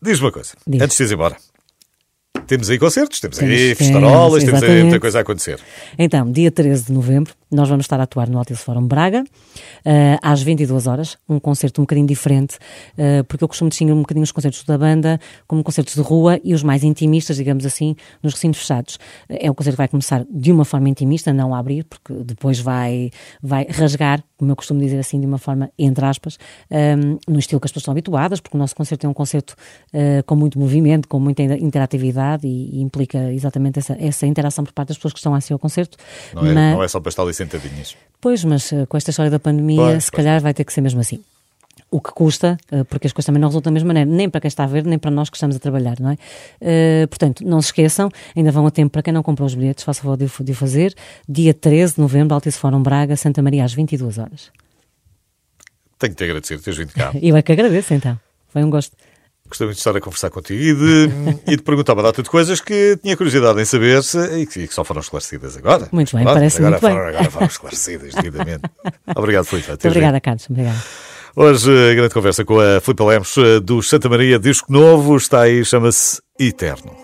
Diz-me 0.00 0.26
uma 0.26 0.32
coisa, 0.32 0.52
Diz. 0.66 0.80
antes 0.82 0.96
de 0.96 1.02
ires 1.02 1.12
embora. 1.12 1.36
Temos 2.46 2.68
aí 2.68 2.78
concertos, 2.78 3.20
temos, 3.20 3.38
Temos, 3.38 3.52
aí 3.52 3.74
temos, 3.74 3.78
festarolas, 3.78 4.44
temos 4.44 4.62
aí 4.62 4.82
muita 4.82 5.00
coisa 5.00 5.18
a 5.18 5.22
acontecer. 5.22 5.58
Então, 5.98 6.30
dia 6.30 6.50
13 6.50 6.86
de 6.86 6.92
novembro, 6.92 7.32
nós 7.50 7.68
vamos 7.68 7.84
estar 7.84 7.98
a 8.00 8.02
atuar 8.02 8.28
no 8.28 8.38
Altice 8.38 8.62
Fórum 8.62 8.86
Braga, 8.86 9.24
eh, 9.84 10.18
às 10.20 10.42
22 10.42 10.86
horas, 10.86 11.16
um 11.28 11.38
concerto 11.38 11.80
um 11.80 11.84
bocadinho 11.84 12.06
diferente, 12.06 12.58
eh, 12.98 13.22
porque 13.22 13.44
eu 13.44 13.48
costumo 13.48 13.70
distinguir 13.70 13.94
um 13.94 14.00
bocadinho 14.00 14.24
os 14.24 14.32
concertos 14.32 14.64
da 14.64 14.76
banda 14.76 15.18
como 15.46 15.62
concertos 15.62 15.94
de 15.94 16.00
rua 16.00 16.40
e 16.44 16.52
os 16.52 16.62
mais 16.62 16.84
intimistas, 16.84 17.36
digamos 17.36 17.64
assim, 17.64 17.96
nos 18.22 18.34
recintos 18.34 18.60
fechados. 18.60 18.98
É 19.28 19.50
um 19.50 19.54
concerto 19.54 19.76
que 19.76 19.78
vai 19.78 19.88
começar 19.88 20.24
de 20.28 20.52
uma 20.52 20.64
forma 20.64 20.88
intimista, 20.88 21.32
não 21.32 21.54
a 21.54 21.58
abrir, 21.58 21.84
porque 21.84 22.12
depois 22.24 22.58
vai, 22.58 23.10
vai 23.42 23.66
rasgar, 23.70 24.22
como 24.44 24.52
eu 24.52 24.56
costumo 24.56 24.78
dizer 24.80 24.98
assim, 24.98 25.18
de 25.18 25.26
uma 25.26 25.38
forma, 25.38 25.70
entre 25.78 26.04
aspas, 26.04 26.38
eh, 26.70 26.94
no 27.26 27.38
estilo 27.38 27.58
que 27.60 27.66
as 27.66 27.70
pessoas 27.72 27.82
estão 27.82 27.92
habituadas, 27.92 28.40
porque 28.40 28.56
o 28.56 28.60
nosso 28.60 28.76
concerto 28.76 29.06
é 29.06 29.08
um 29.08 29.14
concerto 29.14 29.56
eh, 29.92 30.22
com 30.26 30.36
muito 30.36 30.58
movimento, 30.58 31.08
com 31.08 31.18
muita 31.18 31.42
interatividade 31.42 32.46
e, 32.46 32.76
e 32.78 32.80
implica 32.82 33.32
exatamente 33.32 33.78
essa, 33.78 33.96
essa 33.98 34.26
interação 34.26 34.64
por 34.64 34.72
parte 34.72 34.88
das 34.88 34.98
pessoas 34.98 35.12
que 35.14 35.18
estão 35.18 35.34
a 35.34 35.38
assistir 35.38 35.54
ao 35.54 35.58
concerto. 35.58 35.96
Não 36.34 36.46
é, 36.46 36.52
Mas- 36.54 36.74
não 36.76 36.82
é 36.84 36.88
só 36.88 37.00
para 37.00 37.08
estar 37.08 37.22
ali 37.22 37.32
sentadinhas. 37.34 37.96
Pois, 38.20 38.44
mas 38.44 38.72
eh, 38.72 38.86
com 38.86 38.96
esta 38.96 39.10
história 39.10 39.30
da 39.30 39.38
pandemia, 39.38 39.76
Pois, 39.80 40.04
se 40.04 40.10
pois. 40.10 40.24
calhar 40.24 40.40
vai 40.40 40.52
ter 40.54 40.64
que 40.64 40.72
ser 40.72 40.80
mesmo 40.82 41.00
assim. 41.00 41.20
O 41.96 42.00
que 42.00 42.10
custa, 42.10 42.56
eh, 42.72 42.82
porque 42.84 43.06
as 43.06 43.12
coisas 43.12 43.26
também 43.26 43.40
não 43.40 43.48
resultam 43.48 43.70
da 43.70 43.74
mesma 43.74 43.86
maneira, 43.88 44.10
nem 44.10 44.28
para 44.28 44.40
quem 44.40 44.48
está 44.48 44.64
a 44.64 44.66
ver, 44.66 44.84
nem 44.84 44.98
para 44.98 45.10
nós 45.12 45.30
que 45.30 45.36
estamos 45.36 45.54
a 45.54 45.58
trabalhar, 45.60 45.96
não 46.00 46.10
é? 46.10 46.16
Eh, 46.60 47.06
portanto, 47.08 47.44
não 47.46 47.62
se 47.62 47.66
esqueçam, 47.68 48.10
ainda 48.34 48.50
vão 48.50 48.66
a 48.66 48.70
tempo 48.72 48.90
para 48.90 49.02
quem 49.02 49.12
não 49.12 49.22
comprou 49.22 49.46
os 49.46 49.54
bilhetes, 49.54 49.84
faça 49.84 50.02
favor 50.02 50.16
de, 50.16 50.24
o- 50.24 50.44
de 50.44 50.50
o 50.52 50.54
fazer. 50.56 50.92
Dia 51.28 51.54
13 51.54 51.94
de 51.94 52.00
novembro, 52.00 52.34
Altice 52.34 52.58
Fórum 52.58 52.82
Braga, 52.82 53.14
Santa 53.16 53.40
Maria, 53.42 53.64
às 53.64 53.72
22 53.74 54.18
horas. 54.18 54.50
Tenho 55.98 56.12
que 56.12 56.16
te 56.16 56.24
agradecer 56.24 56.58
teres 56.60 56.78
vindo 56.78 56.92
cá. 56.92 57.12
Eu 57.22 57.36
é 57.36 57.42
que 57.42 57.52
agradeço, 57.52 57.94
então. 57.94 58.18
Foi 58.48 58.64
um 58.64 58.70
gosto. 58.70 58.96
Gostei 59.46 59.66
muito 59.66 59.76
de 59.76 59.80
estar 59.80 59.96
a 59.96 60.00
conversar 60.00 60.30
contigo 60.30 60.60
e 60.60 60.74
de, 60.74 61.08
e 61.52 61.56
de 61.56 61.62
perguntar 61.62 61.92
uma 61.92 62.02
data 62.02 62.22
de 62.22 62.28
coisas 62.30 62.60
que 62.60 62.98
tinha 63.02 63.16
curiosidade 63.16 63.60
em 63.60 63.64
saber 63.64 64.00
e 64.36 64.46
que, 64.46 64.60
e 64.62 64.66
que 64.68 64.74
só 64.74 64.82
foram 64.82 65.00
esclarecidas 65.00 65.56
agora. 65.56 65.88
Muito 65.92 66.16
bem, 66.16 66.24
Pronto, 66.24 66.34
parece 66.38 66.56
agora 66.58 66.70
muito 66.72 66.82
bem. 66.86 66.92
foram, 66.96 67.08
Agora 67.08 67.30
foram 67.30 67.46
esclarecidas 67.46 68.14
devidamente. 68.14 68.62
Obrigado. 69.14 69.46
Muito 69.52 69.86
obrigada, 69.86 70.20
Carlos. 70.20 70.46
Obrigada. 70.50 70.78
Hoje, 71.36 71.96
grande 71.96 72.14
conversa 72.14 72.44
com 72.44 72.60
a 72.60 72.80
Filipe 72.80 73.02
Lemos 73.02 73.36
eh, 73.36 73.58
do 73.58 73.82
Santa 73.82 74.08
Maria, 74.08 74.38
disco 74.38 74.72
novo, 74.72 75.16
está 75.16 75.40
aí, 75.40 75.64
chama-se 75.64 76.22
Eterno. 76.38 77.03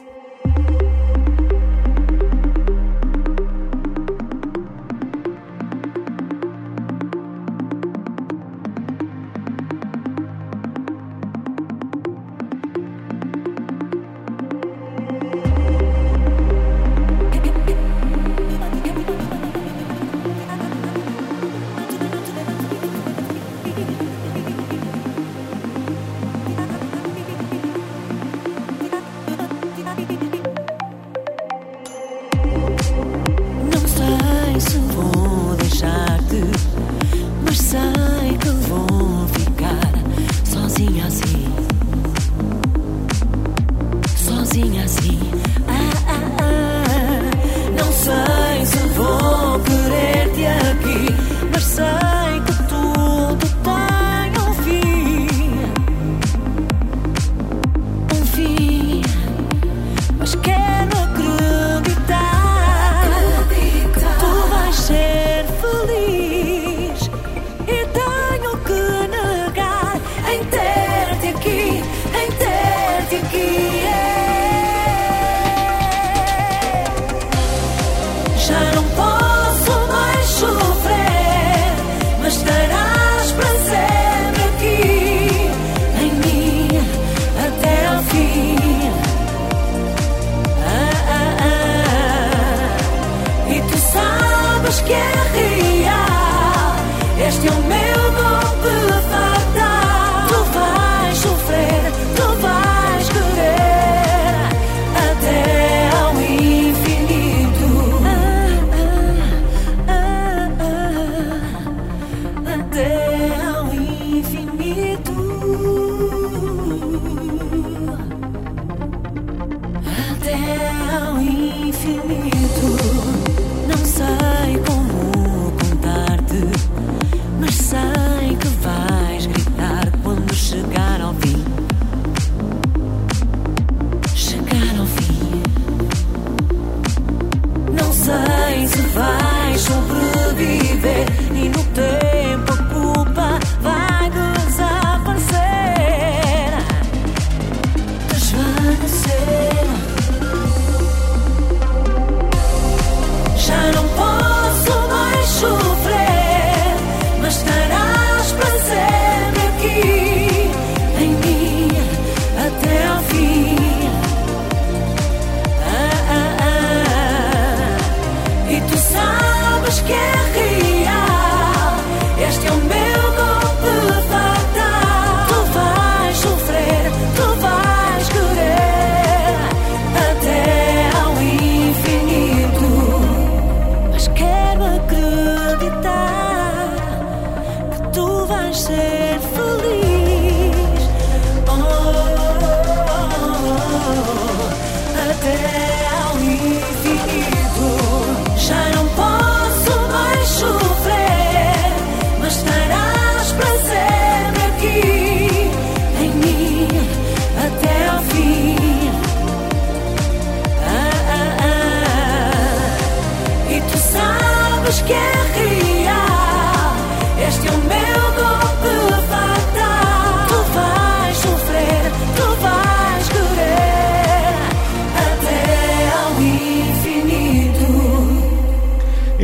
Sabes 214.71 214.83
que 214.85 215.70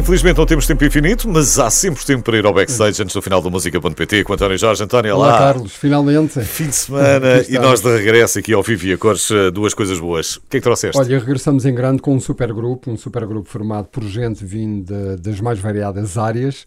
Infelizmente 0.07 0.37
não 0.39 0.47
temos 0.47 0.69
tempo 0.69 0.85
infinito, 0.85 1.29
mas 1.29 1.59
há 1.59 1.69
sempre 1.69 2.05
tempo 2.05 2.23
para 2.23 2.39
ir 2.39 2.47
ao 2.47 2.55
backstage 2.55 3.03
antes 3.03 3.13
do 3.13 3.21
final 3.21 3.43
do 3.43 3.51
Música.pt 3.51 4.23
com 4.23 4.35
António 4.35 4.57
Jorge. 4.57 4.85
António, 4.85 5.17
Olá, 5.17 5.27
olá. 5.27 5.39
Carlos, 5.39 5.75
finalmente. 5.75 6.41
Fim 6.43 6.69
de 6.69 6.77
semana 6.79 7.45
e 7.49 7.59
nós 7.59 7.81
de 7.81 7.89
regresso 7.89 8.39
aqui 8.39 8.55
ao 8.55 8.63
Vivi 8.63 8.93
a 8.93 8.99
Cores, 8.99 9.29
eh, 9.33 9.51
duas 9.51 9.75
coisas 9.75 9.99
boas. 9.99 10.37
O 10.37 10.43
que 10.43 10.59
é 10.59 10.61
que 10.61 10.63
trouxeste? 10.63 10.97
Olha, 10.97 11.19
regressamos 11.19 11.67
em 11.67 11.75
grande 11.75 12.01
com 12.01 12.15
um 12.15 12.21
supergrupo, 12.21 12.89
um 12.89 12.97
supergrupo 12.97 13.49
formado 13.49 13.89
por 13.89 14.05
gente 14.05 14.45
vinda 14.45 15.17
das 15.17 15.41
mais 15.41 15.59
variadas 15.59 16.17
áreas 16.17 16.67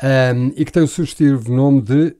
ahm, 0.00 0.52
e 0.54 0.64
que 0.64 0.70
tem 0.70 0.84
o 0.84 0.86
sugestivo 0.86 1.52
nome 1.52 1.82
de 1.82 2.14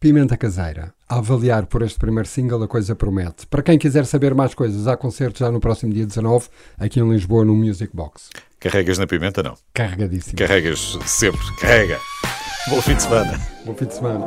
Pimenta 0.00 0.34
Caseira. 0.34 0.94
A 1.06 1.18
avaliar 1.18 1.66
por 1.66 1.82
este 1.82 1.98
primeiro 1.98 2.26
single, 2.26 2.62
a 2.62 2.66
coisa 2.66 2.96
promete. 2.96 3.46
Para 3.46 3.62
quem 3.62 3.78
quiser 3.78 4.06
saber 4.06 4.34
mais 4.34 4.54
coisas, 4.54 4.86
há 4.86 4.96
concerto 4.96 5.40
já 5.40 5.50
no 5.50 5.60
próximo 5.60 5.92
dia 5.92 6.06
19, 6.06 6.48
aqui 6.78 7.00
em 7.00 7.10
Lisboa, 7.10 7.44
no 7.44 7.54
Music 7.54 7.94
Box. 7.94 8.30
Carregas 8.58 8.96
na 8.96 9.06
pimenta? 9.06 9.42
Não. 9.42 9.54
Carregadíssimo. 9.74 10.38
Carregas 10.38 10.96
sempre. 11.04 11.40
Carrega. 11.60 11.98
Bom 12.70 12.80
fim 12.80 12.94
de 12.94 13.02
semana. 13.02 13.38
Bom 13.66 13.74
fim 13.74 13.84
de 13.84 13.94
semana. 13.94 14.24